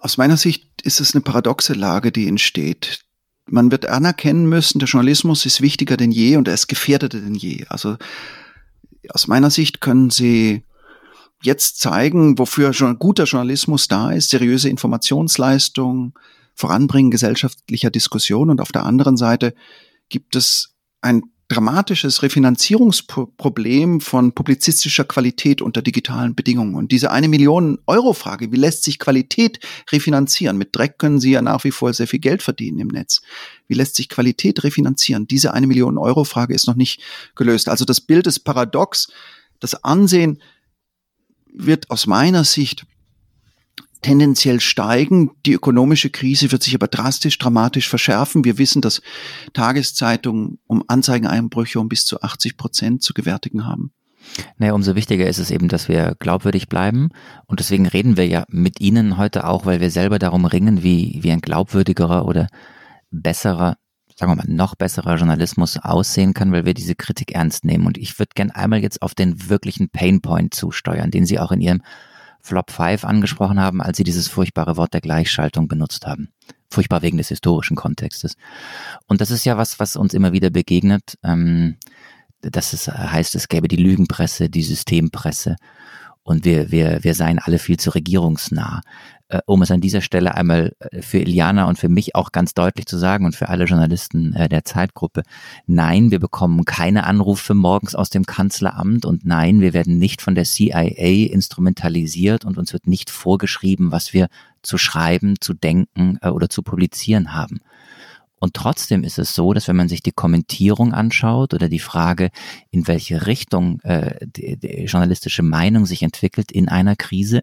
Aus 0.00 0.16
meiner 0.16 0.36
Sicht 0.36 0.66
ist 0.82 1.00
es 1.00 1.14
eine 1.14 1.22
paradoxe 1.22 1.74
Lage, 1.74 2.12
die 2.12 2.28
entsteht. 2.28 3.00
Man 3.46 3.70
wird 3.70 3.86
anerkennen 3.86 4.46
müssen, 4.48 4.78
der 4.78 4.88
Journalismus 4.88 5.44
ist 5.44 5.60
wichtiger 5.60 5.96
denn 5.96 6.12
je 6.12 6.36
und 6.36 6.46
er 6.46 6.54
ist 6.54 6.68
gefährdeter 6.68 7.18
denn 7.18 7.34
je. 7.34 7.66
Also 7.68 7.96
aus 9.08 9.26
meiner 9.26 9.50
Sicht 9.50 9.80
können 9.80 10.10
Sie 10.10 10.64
jetzt 11.42 11.80
zeigen, 11.80 12.38
wofür 12.38 12.72
schon 12.72 12.98
guter 12.98 13.24
Journalismus 13.24 13.88
da 13.88 14.12
ist, 14.12 14.30
seriöse 14.30 14.68
Informationsleistung, 14.68 16.18
Voranbringen 16.54 17.10
gesellschaftlicher 17.10 17.90
Diskussion 17.90 18.50
und 18.50 18.60
auf 18.60 18.72
der 18.72 18.84
anderen 18.84 19.16
Seite 19.16 19.54
gibt 20.08 20.36
es 20.36 20.74
ein 21.00 21.22
dramatisches 21.50 22.22
Refinanzierungsproblem 22.22 24.00
von 24.00 24.32
publizistischer 24.32 25.04
Qualität 25.04 25.60
unter 25.60 25.82
digitalen 25.82 26.36
Bedingungen. 26.36 26.76
Und 26.76 26.92
diese 26.92 27.10
eine 27.10 27.28
Million 27.28 27.78
Euro 27.86 28.12
Frage, 28.12 28.52
wie 28.52 28.56
lässt 28.56 28.84
sich 28.84 29.00
Qualität 29.00 29.58
refinanzieren? 29.90 30.56
Mit 30.56 30.74
Dreck 30.76 30.98
können 30.98 31.18
Sie 31.18 31.32
ja 31.32 31.42
nach 31.42 31.64
wie 31.64 31.72
vor 31.72 31.92
sehr 31.92 32.06
viel 32.06 32.20
Geld 32.20 32.42
verdienen 32.42 32.78
im 32.78 32.88
Netz. 32.88 33.20
Wie 33.66 33.74
lässt 33.74 33.96
sich 33.96 34.08
Qualität 34.08 34.62
refinanzieren? 34.62 35.26
Diese 35.26 35.52
eine 35.52 35.66
Million 35.66 35.98
Euro 35.98 36.22
Frage 36.22 36.54
ist 36.54 36.68
noch 36.68 36.76
nicht 36.76 37.02
gelöst. 37.34 37.68
Also 37.68 37.84
das 37.84 38.00
Bild 38.00 38.28
ist 38.28 38.40
paradox. 38.40 39.08
Das 39.58 39.82
Ansehen 39.82 40.40
wird 41.52 41.90
aus 41.90 42.06
meiner 42.06 42.44
Sicht 42.44 42.86
tendenziell 44.02 44.60
steigen. 44.60 45.30
Die 45.46 45.52
ökonomische 45.52 46.10
Krise 46.10 46.52
wird 46.52 46.62
sich 46.62 46.74
aber 46.74 46.88
drastisch, 46.88 47.38
dramatisch 47.38 47.88
verschärfen. 47.88 48.44
Wir 48.44 48.58
wissen, 48.58 48.82
dass 48.82 49.02
Tageszeitungen 49.52 50.58
um 50.66 50.84
Anzeigeneinbrüche 50.86 51.80
um 51.80 51.88
bis 51.88 52.06
zu 52.06 52.20
80 52.20 52.56
Prozent 52.56 53.02
zu 53.02 53.14
gewärtigen 53.14 53.66
haben. 53.66 53.92
Naja, 54.58 54.74
umso 54.74 54.94
wichtiger 54.94 55.26
ist 55.26 55.38
es 55.38 55.50
eben, 55.50 55.68
dass 55.68 55.88
wir 55.88 56.14
glaubwürdig 56.18 56.68
bleiben. 56.68 57.08
Und 57.46 57.60
deswegen 57.60 57.86
reden 57.86 58.16
wir 58.16 58.26
ja 58.26 58.44
mit 58.48 58.80
Ihnen 58.80 59.16
heute 59.16 59.46
auch, 59.46 59.66
weil 59.66 59.80
wir 59.80 59.90
selber 59.90 60.18
darum 60.18 60.44
ringen, 60.44 60.82
wie, 60.82 61.18
wie 61.22 61.32
ein 61.32 61.40
glaubwürdigerer 61.40 62.26
oder 62.26 62.48
besserer, 63.10 63.76
sagen 64.16 64.32
wir 64.32 64.36
mal, 64.36 64.46
noch 64.48 64.74
besserer 64.74 65.16
Journalismus 65.16 65.78
aussehen 65.78 66.34
kann, 66.34 66.52
weil 66.52 66.64
wir 66.64 66.74
diese 66.74 66.94
Kritik 66.94 67.32
ernst 67.32 67.64
nehmen. 67.64 67.86
Und 67.86 67.98
ich 67.98 68.18
würde 68.18 68.32
gern 68.34 68.50
einmal 68.50 68.80
jetzt 68.80 69.02
auf 69.02 69.14
den 69.14 69.48
wirklichen 69.48 69.88
Painpoint 69.88 70.54
zusteuern, 70.54 71.10
den 71.10 71.26
Sie 71.26 71.38
auch 71.38 71.52
in 71.52 71.60
Ihrem 71.60 71.82
Flop 72.42 72.70
5 72.70 73.04
angesprochen 73.04 73.60
haben, 73.60 73.80
als 73.82 73.96
sie 73.96 74.04
dieses 74.04 74.28
furchtbare 74.28 74.76
Wort 74.76 74.94
der 74.94 75.00
Gleichschaltung 75.00 75.68
benutzt 75.68 76.06
haben. 76.06 76.30
Furchtbar 76.70 77.02
wegen 77.02 77.18
des 77.18 77.28
historischen 77.28 77.76
Kontextes. 77.76 78.36
Und 79.06 79.20
das 79.20 79.30
ist 79.30 79.44
ja 79.44 79.56
was, 79.58 79.80
was 79.80 79.96
uns 79.96 80.14
immer 80.14 80.32
wieder 80.32 80.50
begegnet, 80.50 81.18
ähm, 81.24 81.76
dass 82.42 82.72
es 82.72 82.88
heißt, 82.88 83.34
es 83.34 83.48
gäbe 83.48 83.68
die 83.68 83.76
Lügenpresse, 83.76 84.48
die 84.48 84.62
Systempresse 84.62 85.56
und 86.22 86.44
wir, 86.44 86.70
wir, 86.70 87.02
wir 87.02 87.14
seien 87.14 87.38
alle 87.38 87.58
viel 87.58 87.78
zu 87.78 87.90
regierungsnah 87.90 88.82
um 89.46 89.62
es 89.62 89.70
an 89.70 89.80
dieser 89.80 90.00
Stelle 90.00 90.34
einmal 90.34 90.74
äh, 90.80 91.02
für 91.02 91.18
Iliana 91.18 91.64
und 91.64 91.78
für 91.78 91.88
mich 91.88 92.14
auch 92.14 92.32
ganz 92.32 92.54
deutlich 92.54 92.86
zu 92.86 92.98
sagen 92.98 93.24
und 93.24 93.36
für 93.36 93.48
alle 93.48 93.64
Journalisten 93.64 94.34
äh, 94.34 94.48
der 94.48 94.64
Zeitgruppe, 94.64 95.22
nein, 95.66 96.10
wir 96.10 96.18
bekommen 96.18 96.64
keine 96.64 97.04
Anrufe 97.04 97.54
morgens 97.54 97.94
aus 97.94 98.10
dem 98.10 98.26
Kanzleramt 98.26 99.04
und 99.04 99.24
nein, 99.24 99.60
wir 99.60 99.72
werden 99.72 99.98
nicht 99.98 100.22
von 100.22 100.34
der 100.34 100.44
CIA 100.44 101.30
instrumentalisiert 101.32 102.44
und 102.44 102.58
uns 102.58 102.72
wird 102.72 102.86
nicht 102.86 103.10
vorgeschrieben, 103.10 103.92
was 103.92 104.12
wir 104.12 104.28
zu 104.62 104.78
schreiben, 104.78 105.36
zu 105.40 105.54
denken 105.54 106.18
äh, 106.22 106.28
oder 106.28 106.48
zu 106.48 106.62
publizieren 106.62 107.32
haben. 107.34 107.60
Und 108.40 108.54
trotzdem 108.54 109.04
ist 109.04 109.18
es 109.18 109.34
so, 109.34 109.52
dass 109.52 109.68
wenn 109.68 109.76
man 109.76 109.88
sich 109.88 110.02
die 110.02 110.12
Kommentierung 110.12 110.94
anschaut 110.94 111.52
oder 111.52 111.68
die 111.68 111.78
Frage, 111.78 112.30
in 112.70 112.88
welche 112.88 113.26
Richtung 113.26 113.80
äh, 113.80 114.26
die, 114.26 114.56
die 114.56 114.84
journalistische 114.86 115.42
Meinung 115.42 115.84
sich 115.84 116.02
entwickelt 116.02 116.50
in 116.50 116.68
einer 116.68 116.96
Krise, 116.96 117.40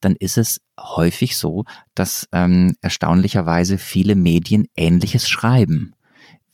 dann 0.00 0.16
ist 0.16 0.38
es 0.38 0.60
häufig 0.80 1.36
so, 1.36 1.64
dass 1.94 2.28
ähm, 2.32 2.76
erstaunlicherweise 2.80 3.76
viele 3.76 4.16
Medien 4.16 4.66
Ähnliches 4.74 5.28
schreiben. 5.28 5.94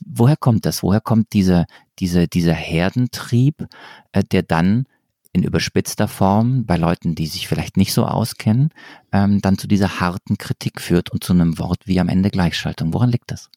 Woher 0.05 0.37
kommt 0.37 0.67
das? 0.67 0.83
Woher 0.83 1.01
kommt 1.01 1.33
dieser, 1.33 1.67
dieser, 2.01 2.27
dieser 2.27 2.53
Herdentrieb, 2.53 3.67
äh, 4.11 4.25
der 4.25 4.43
dann 4.43 4.87
in 5.33 5.45
überspitzter 5.45 6.09
Form 6.09 6.67
bei 6.67 6.77
Leuten, 6.77 7.15
die 7.15 7.27
sich 7.27 7.47
vielleicht 7.47 7.77
nicht 7.77 7.93
so 7.93 8.07
auskennen, 8.07 8.71
ähm, 9.13 9.41
dann 9.41 9.57
zu 9.57 9.69
dieser 9.69 10.01
harten 10.01 10.37
Kritik 10.37 10.81
führt 10.81 11.11
und 11.11 11.23
zu 11.23 11.33
einem 11.33 11.59
Wort 11.59 11.87
wie 11.87 12.01
am 12.01 12.09
Ende 12.09 12.31
Gleichschaltung. 12.31 12.93
Woran 12.93 13.11
liegt 13.11 13.31
das? 13.31 13.51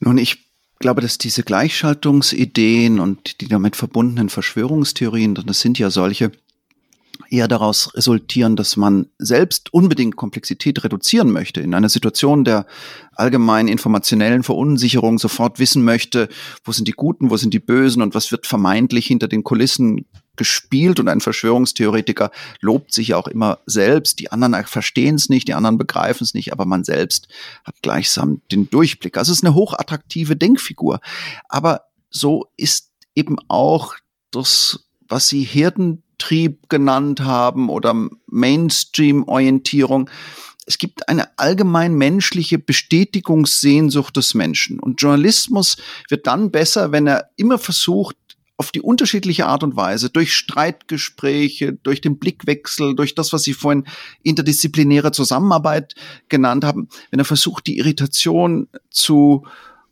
Nun, 0.00 0.18
ich 0.18 0.46
glaube, 0.78 1.00
dass 1.00 1.18
diese 1.18 1.42
Gleichschaltungsideen 1.42 3.00
und 3.00 3.40
die 3.40 3.48
damit 3.48 3.76
verbundenen 3.76 4.28
Verschwörungstheorien, 4.28 5.34
das 5.34 5.60
sind 5.60 5.78
ja 5.78 5.90
solche, 5.90 6.32
eher 7.30 7.48
daraus 7.48 7.94
resultieren, 7.94 8.56
dass 8.56 8.76
man 8.76 9.06
selbst 9.18 9.72
unbedingt 9.72 10.16
Komplexität 10.16 10.84
reduzieren 10.84 11.30
möchte. 11.30 11.60
In 11.60 11.74
einer 11.74 11.88
Situation 11.88 12.44
der 12.44 12.66
allgemeinen 13.14 13.68
informationellen 13.68 14.42
Verunsicherung 14.42 15.18
sofort 15.18 15.58
wissen 15.58 15.82
möchte, 15.82 16.28
wo 16.64 16.72
sind 16.72 16.88
die 16.88 16.92
Guten, 16.92 17.30
wo 17.30 17.36
sind 17.36 17.54
die 17.54 17.58
Bösen 17.58 18.02
und 18.02 18.14
was 18.14 18.30
wird 18.32 18.46
vermeintlich 18.46 19.06
hinter 19.06 19.28
den 19.28 19.44
Kulissen 19.44 20.04
gespielt 20.36 21.00
und 21.00 21.08
ein 21.08 21.20
Verschwörungstheoretiker 21.20 22.30
lobt 22.60 22.92
sich 22.92 23.14
auch 23.14 23.28
immer 23.28 23.58
selbst. 23.66 24.18
Die 24.18 24.32
anderen 24.32 24.64
verstehen 24.64 25.16
es 25.16 25.28
nicht, 25.28 25.48
die 25.48 25.54
anderen 25.54 25.78
begreifen 25.78 26.24
es 26.24 26.34
nicht, 26.34 26.52
aber 26.52 26.64
man 26.64 26.84
selbst 26.84 27.28
hat 27.64 27.74
gleichsam 27.82 28.40
den 28.50 28.70
Durchblick. 28.70 29.16
Also 29.16 29.32
es 29.32 29.38
ist 29.38 29.44
eine 29.44 29.54
hochattraktive 29.54 30.36
Denkfigur. 30.36 31.00
Aber 31.48 31.82
so 32.10 32.46
ist 32.56 32.90
eben 33.14 33.36
auch 33.48 33.94
das, 34.30 34.86
was 35.08 35.28
Sie 35.28 35.42
Herdentrieb 35.42 36.68
genannt 36.68 37.20
haben 37.20 37.68
oder 37.68 38.08
Mainstream-Orientierung. 38.26 40.10
Es 40.66 40.78
gibt 40.78 41.08
eine 41.08 41.38
allgemein 41.38 41.94
menschliche 41.94 42.58
Bestätigungssehnsucht 42.58 44.16
des 44.16 44.34
Menschen. 44.34 44.80
Und 44.80 45.00
Journalismus 45.00 45.76
wird 46.08 46.26
dann 46.26 46.50
besser, 46.50 46.90
wenn 46.90 47.06
er 47.06 47.30
immer 47.36 47.58
versucht, 47.58 48.16
auf 48.58 48.70
die 48.70 48.80
unterschiedliche 48.80 49.46
Art 49.46 49.62
und 49.62 49.76
Weise, 49.76 50.08
durch 50.08 50.34
Streitgespräche, 50.34 51.74
durch 51.74 52.00
den 52.00 52.18
Blickwechsel, 52.18 52.94
durch 52.94 53.14
das, 53.14 53.32
was 53.32 53.42
Sie 53.42 53.52
vorhin 53.52 53.84
interdisziplinäre 54.22 55.12
Zusammenarbeit 55.12 55.94
genannt 56.28 56.64
haben, 56.64 56.88
wenn 57.10 57.18
er 57.18 57.26
versucht, 57.26 57.66
die 57.66 57.78
Irritation 57.78 58.68
zu 58.90 59.46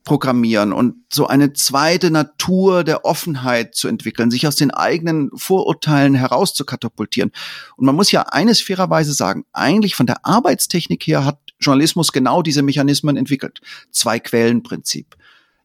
programmieren 0.04 0.72
und 0.72 0.96
so 1.10 1.26
eine 1.26 1.54
zweite 1.54 2.10
Natur 2.10 2.84
der 2.84 3.06
Offenheit 3.06 3.74
zu 3.74 3.88
entwickeln, 3.88 4.30
sich 4.30 4.46
aus 4.46 4.56
den 4.56 4.70
eigenen 4.70 5.30
Vorurteilen 5.34 6.14
herauszukatapultieren. 6.14 7.32
Und 7.76 7.86
man 7.86 7.96
muss 7.96 8.12
ja 8.12 8.22
eines 8.22 8.60
fairerweise 8.60 9.14
sagen, 9.14 9.44
eigentlich 9.52 9.94
von 9.94 10.06
der 10.06 10.26
Arbeitstechnik 10.26 11.06
her 11.06 11.24
hat 11.24 11.38
Journalismus 11.58 12.12
genau 12.12 12.42
diese 12.42 12.62
Mechanismen 12.62 13.16
entwickelt. 13.16 13.60
Zwei-Quellen-Prinzip. 13.90 15.16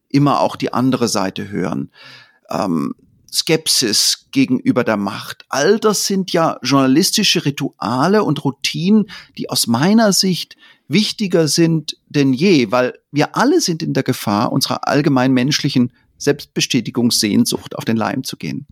Immer 0.07 0.39
auch 0.39 0.55
die 0.55 0.73
andere 0.73 1.09
Seite 1.09 1.49
hören 1.49 1.91
ähm, 2.51 2.93
Skepsis 3.31 4.27
gegenüber 4.31 4.83
der 4.83 4.97
Macht. 4.97 5.45
All 5.49 5.79
das 5.79 6.05
sind 6.05 6.33
ja 6.33 6.57
journalistische 6.63 7.45
Rituale 7.45 8.23
und 8.23 8.43
Routinen, 8.43 9.09
die 9.37 9.49
aus 9.49 9.67
meiner 9.67 10.13
Sicht 10.13 10.57
wichtiger 10.87 11.47
sind 11.47 11.97
denn 12.07 12.33
je, 12.33 12.71
weil 12.71 12.97
wir 13.11 13.35
alle 13.37 13.61
sind 13.61 13.83
in 13.83 13.93
der 13.93 14.03
Gefahr, 14.03 14.51
unserer 14.51 14.87
allgemein 14.87 15.31
menschlichen 15.31 15.93
Selbstbestätigungssehnsucht 16.17 17.77
auf 17.77 17.85
den 17.85 17.95
Leim 17.97 18.23
zu 18.23 18.35
gehen. 18.35 18.67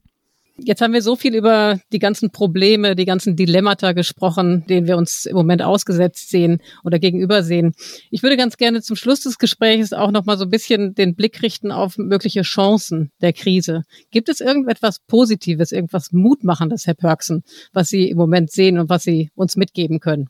Jetzt 0.59 0.81
haben 0.81 0.93
wir 0.93 1.03
so 1.03 1.15
viel 1.15 1.35
über 1.35 1.79
die 1.93 1.99
ganzen 1.99 2.31
Probleme, 2.31 2.95
die 2.95 3.05
ganzen 3.05 3.35
Dilemmata 3.35 3.91
gesprochen, 3.91 4.65
denen 4.67 4.87
wir 4.87 4.97
uns 4.97 5.25
im 5.25 5.35
Moment 5.35 5.61
ausgesetzt 5.61 6.29
sehen 6.29 6.61
oder 6.83 6.97
gegenüber 6.97 7.43
sehen. 7.43 7.73
Ich 8.09 8.23
würde 8.23 8.37
ganz 8.37 8.57
gerne 8.57 8.81
zum 8.81 8.95
Schluss 8.95 9.21
des 9.21 9.37
Gesprächs 9.37 9.93
auch 9.93 10.09
noch 10.09 10.25
mal 10.25 10.37
so 10.37 10.45
ein 10.45 10.49
bisschen 10.49 10.95
den 10.95 11.15
Blick 11.15 11.43
richten 11.43 11.71
auf 11.71 11.97
mögliche 11.97 12.41
Chancen 12.41 13.11
der 13.21 13.33
Krise. 13.33 13.83
Gibt 14.09 14.29
es 14.29 14.41
irgendetwas 14.41 14.99
Positives, 14.99 15.71
irgendwas 15.71 16.11
Mutmachendes, 16.11 16.87
Herr 16.87 16.95
Pörksen, 16.95 17.43
was 17.71 17.89
Sie 17.89 18.09
im 18.09 18.17
Moment 18.17 18.51
sehen 18.51 18.79
und 18.79 18.89
was 18.89 19.03
Sie 19.03 19.29
uns 19.35 19.57
mitgeben 19.57 19.99
können? 19.99 20.27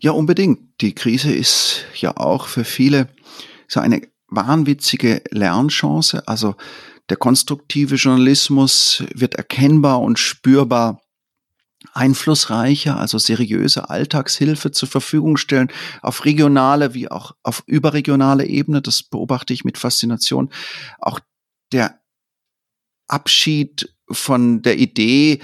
Ja, 0.00 0.10
unbedingt. 0.10 0.58
Die 0.80 0.94
Krise 0.94 1.32
ist 1.32 1.84
ja 1.94 2.16
auch 2.16 2.48
für 2.48 2.64
viele 2.64 3.08
so 3.68 3.80
eine 3.80 4.02
wahnwitzige 4.28 5.22
Lernchance. 5.30 6.26
Also 6.26 6.56
der 7.08 7.16
konstruktive 7.16 7.96
Journalismus 7.96 9.04
wird 9.14 9.34
erkennbar 9.34 10.00
und 10.00 10.18
spürbar 10.18 11.02
einflussreicher, 11.92 12.98
also 12.98 13.18
seriöse 13.18 13.90
Alltagshilfe 13.90 14.72
zur 14.72 14.88
Verfügung 14.88 15.36
stellen, 15.36 15.68
auf 16.02 16.24
regionale 16.24 16.94
wie 16.94 17.10
auch 17.10 17.32
auf 17.42 17.62
überregionale 17.66 18.46
Ebene. 18.46 18.82
Das 18.82 19.02
beobachte 19.02 19.52
ich 19.52 19.64
mit 19.64 19.78
Faszination. 19.78 20.50
Auch 20.98 21.20
der 21.72 22.00
Abschied 23.08 23.94
von 24.10 24.62
der 24.62 24.78
Idee, 24.78 25.40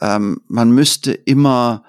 ähm, 0.00 0.40
man 0.48 0.70
müsste 0.70 1.12
immer 1.12 1.84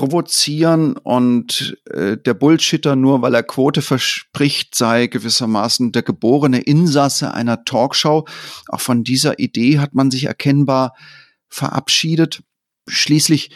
provozieren 0.00 0.96
und 0.96 1.76
äh, 1.90 2.16
der 2.16 2.32
Bullshitter 2.32 2.96
nur, 2.96 3.20
weil 3.20 3.34
er 3.34 3.42
Quote 3.42 3.82
verspricht, 3.82 4.74
sei 4.74 5.08
gewissermaßen 5.08 5.92
der 5.92 6.02
geborene 6.02 6.62
Insasse 6.62 7.34
einer 7.34 7.66
Talkshow. 7.66 8.24
Auch 8.68 8.80
von 8.80 9.04
dieser 9.04 9.38
Idee 9.38 9.78
hat 9.78 9.94
man 9.94 10.10
sich 10.10 10.24
erkennbar 10.24 10.94
verabschiedet. 11.48 12.42
Schließlich, 12.88 13.50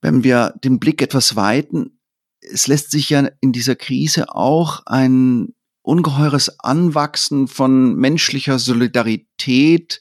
wenn 0.00 0.24
wir 0.24 0.52
den 0.64 0.80
Blick 0.80 1.00
etwas 1.00 1.36
weiten, 1.36 2.00
es 2.40 2.66
lässt 2.66 2.90
sich 2.90 3.10
ja 3.10 3.28
in 3.40 3.52
dieser 3.52 3.76
Krise 3.76 4.34
auch 4.34 4.84
ein 4.86 5.54
ungeheures 5.82 6.58
Anwachsen 6.58 7.46
von 7.46 7.94
menschlicher 7.94 8.58
Solidarität 8.58 10.00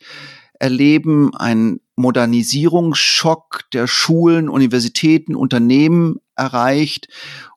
erleben, 0.58 1.36
ein 1.36 1.82
Modernisierungsschock 1.96 3.62
der 3.72 3.88
Schulen, 3.88 4.50
Universitäten, 4.50 5.36
Unternehmen 5.36 6.20
erreicht. 6.36 7.08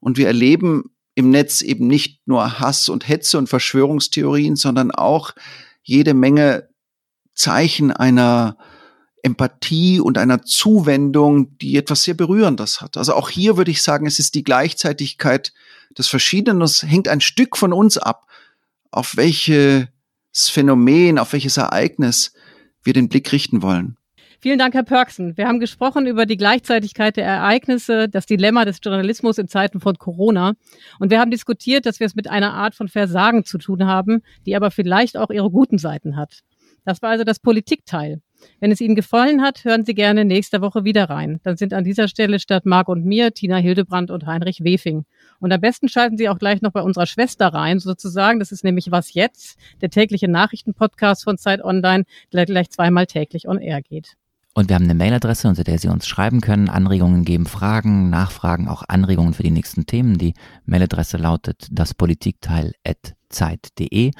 Und 0.00 0.16
wir 0.16 0.26
erleben 0.26 0.90
im 1.14 1.30
Netz 1.30 1.62
eben 1.62 1.88
nicht 1.88 2.26
nur 2.26 2.60
Hass 2.60 2.88
und 2.88 3.08
Hetze 3.08 3.38
und 3.38 3.48
Verschwörungstheorien, 3.48 4.56
sondern 4.56 4.90
auch 4.92 5.32
jede 5.82 6.14
Menge 6.14 6.68
Zeichen 7.34 7.90
einer 7.92 8.56
Empathie 9.22 10.00
und 10.00 10.16
einer 10.16 10.42
Zuwendung, 10.42 11.58
die 11.58 11.76
etwas 11.76 12.04
sehr 12.04 12.14
Berührendes 12.14 12.80
hat. 12.80 12.96
Also 12.96 13.14
auch 13.14 13.30
hier 13.30 13.56
würde 13.56 13.70
ich 13.70 13.82
sagen, 13.82 14.06
es 14.06 14.18
ist 14.18 14.34
die 14.34 14.44
Gleichzeitigkeit 14.44 15.52
des 15.96 16.08
Verschiedenen. 16.08 16.62
Es 16.62 16.82
hängt 16.82 17.08
ein 17.08 17.20
Stück 17.20 17.56
von 17.56 17.72
uns 17.72 17.98
ab, 17.98 18.26
auf 18.90 19.16
welches 19.16 19.88
Phänomen, 20.32 21.18
auf 21.18 21.32
welches 21.32 21.56
Ereignis 21.56 22.32
wir 22.82 22.92
den 22.92 23.08
Blick 23.08 23.32
richten 23.32 23.60
wollen. 23.60 23.97
Vielen 24.40 24.60
Dank, 24.60 24.72
Herr 24.74 24.84
Pörksen. 24.84 25.36
Wir 25.36 25.48
haben 25.48 25.58
gesprochen 25.58 26.06
über 26.06 26.24
die 26.24 26.36
Gleichzeitigkeit 26.36 27.16
der 27.16 27.24
Ereignisse, 27.24 28.08
das 28.08 28.24
Dilemma 28.24 28.64
des 28.64 28.78
Journalismus 28.80 29.36
in 29.36 29.48
Zeiten 29.48 29.80
von 29.80 29.98
Corona. 29.98 30.52
Und 31.00 31.10
wir 31.10 31.18
haben 31.18 31.32
diskutiert, 31.32 31.86
dass 31.86 31.98
wir 31.98 32.06
es 32.06 32.14
mit 32.14 32.30
einer 32.30 32.54
Art 32.54 32.76
von 32.76 32.86
Versagen 32.86 33.44
zu 33.44 33.58
tun 33.58 33.86
haben, 33.86 34.22
die 34.46 34.54
aber 34.54 34.70
vielleicht 34.70 35.16
auch 35.16 35.30
ihre 35.30 35.50
guten 35.50 35.78
Seiten 35.78 36.16
hat. 36.16 36.44
Das 36.84 37.02
war 37.02 37.10
also 37.10 37.24
das 37.24 37.40
Politikteil. 37.40 38.22
Wenn 38.60 38.70
es 38.70 38.80
Ihnen 38.80 38.94
gefallen 38.94 39.42
hat, 39.42 39.64
hören 39.64 39.84
Sie 39.84 39.94
gerne 39.94 40.24
nächste 40.24 40.60
Woche 40.60 40.84
wieder 40.84 41.10
rein. 41.10 41.40
Dann 41.42 41.56
sind 41.56 41.74
an 41.74 41.82
dieser 41.82 42.06
Stelle 42.06 42.38
statt 42.38 42.64
Marc 42.64 42.88
und 42.88 43.04
mir 43.04 43.34
Tina 43.34 43.56
Hildebrand 43.56 44.12
und 44.12 44.24
Heinrich 44.24 44.62
Wefing. 44.62 45.04
Und 45.40 45.50
am 45.50 45.60
besten 45.60 45.88
schalten 45.88 46.16
Sie 46.16 46.28
auch 46.28 46.38
gleich 46.38 46.62
noch 46.62 46.70
bei 46.70 46.82
unserer 46.82 47.06
Schwester 47.06 47.48
rein, 47.48 47.80
sozusagen. 47.80 48.38
Das 48.38 48.52
ist 48.52 48.62
nämlich 48.62 48.92
Was 48.92 49.14
Jetzt, 49.14 49.58
der 49.80 49.90
tägliche 49.90 50.28
Nachrichtenpodcast 50.28 51.24
von 51.24 51.38
Zeit 51.38 51.64
Online, 51.64 52.04
der 52.32 52.46
gleich 52.46 52.70
zweimal 52.70 53.06
täglich 53.06 53.48
on 53.48 53.58
air 53.58 53.82
geht. 53.82 54.16
Und 54.54 54.68
wir 54.68 54.74
haben 54.74 54.84
eine 54.84 54.94
Mailadresse, 54.94 55.48
unter 55.48 55.62
der 55.62 55.78
Sie 55.78 55.88
uns 55.88 56.08
schreiben 56.08 56.40
können, 56.40 56.68
Anregungen 56.68 57.24
geben, 57.24 57.46
Fragen, 57.46 58.10
Nachfragen, 58.10 58.66
auch 58.66 58.82
Anregungen 58.88 59.32
für 59.32 59.44
die 59.44 59.52
nächsten 59.52 59.86
Themen. 59.86 60.18
Die 60.18 60.34
Mailadresse 60.66 61.16
lautet 61.16 61.68
daspolitikteil.zeit.de. 61.70 64.10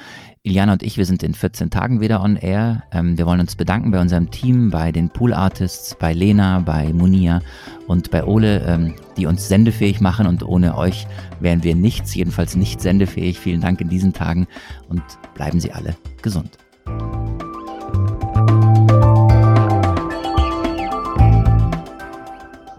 Iliana 0.43 0.73
und 0.73 0.83
ich, 0.83 0.97
wir 0.97 1.05
sind 1.05 1.23
in 1.23 1.33
14 1.33 1.71
Tagen 1.71 1.99
wieder 1.99 2.23
on 2.23 2.37
air. 2.37 2.83
Ähm, 2.93 3.17
wir 3.17 3.25
wollen 3.25 3.41
uns 3.41 3.57
bedanken 3.57 3.91
bei 3.91 3.99
unserem 3.99 4.31
Team, 4.31 4.69
bei 4.69 4.93
den 4.93 5.09
Pool 5.09 5.33
Artists, 5.33 5.97
bei 5.99 6.13
Lena, 6.13 6.59
bei 6.59 6.93
Munia 6.93 7.41
und 7.87 8.09
bei 8.09 8.23
Ole, 8.23 8.61
ähm, 8.61 8.93
die 9.17 9.25
uns 9.25 9.49
sendefähig 9.49 9.99
machen. 9.99 10.25
Und 10.25 10.43
ohne 10.43 10.77
euch 10.77 11.05
wären 11.41 11.63
wir 11.63 11.75
nichts, 11.75 12.15
jedenfalls 12.15 12.55
nicht 12.55 12.79
sendefähig. 12.79 13.37
Vielen 13.39 13.59
Dank 13.59 13.81
in 13.81 13.89
diesen 13.89 14.13
Tagen 14.13 14.47
und 14.87 15.03
bleiben 15.33 15.59
Sie 15.59 15.73
alle 15.73 15.97
gesund. 16.21 16.57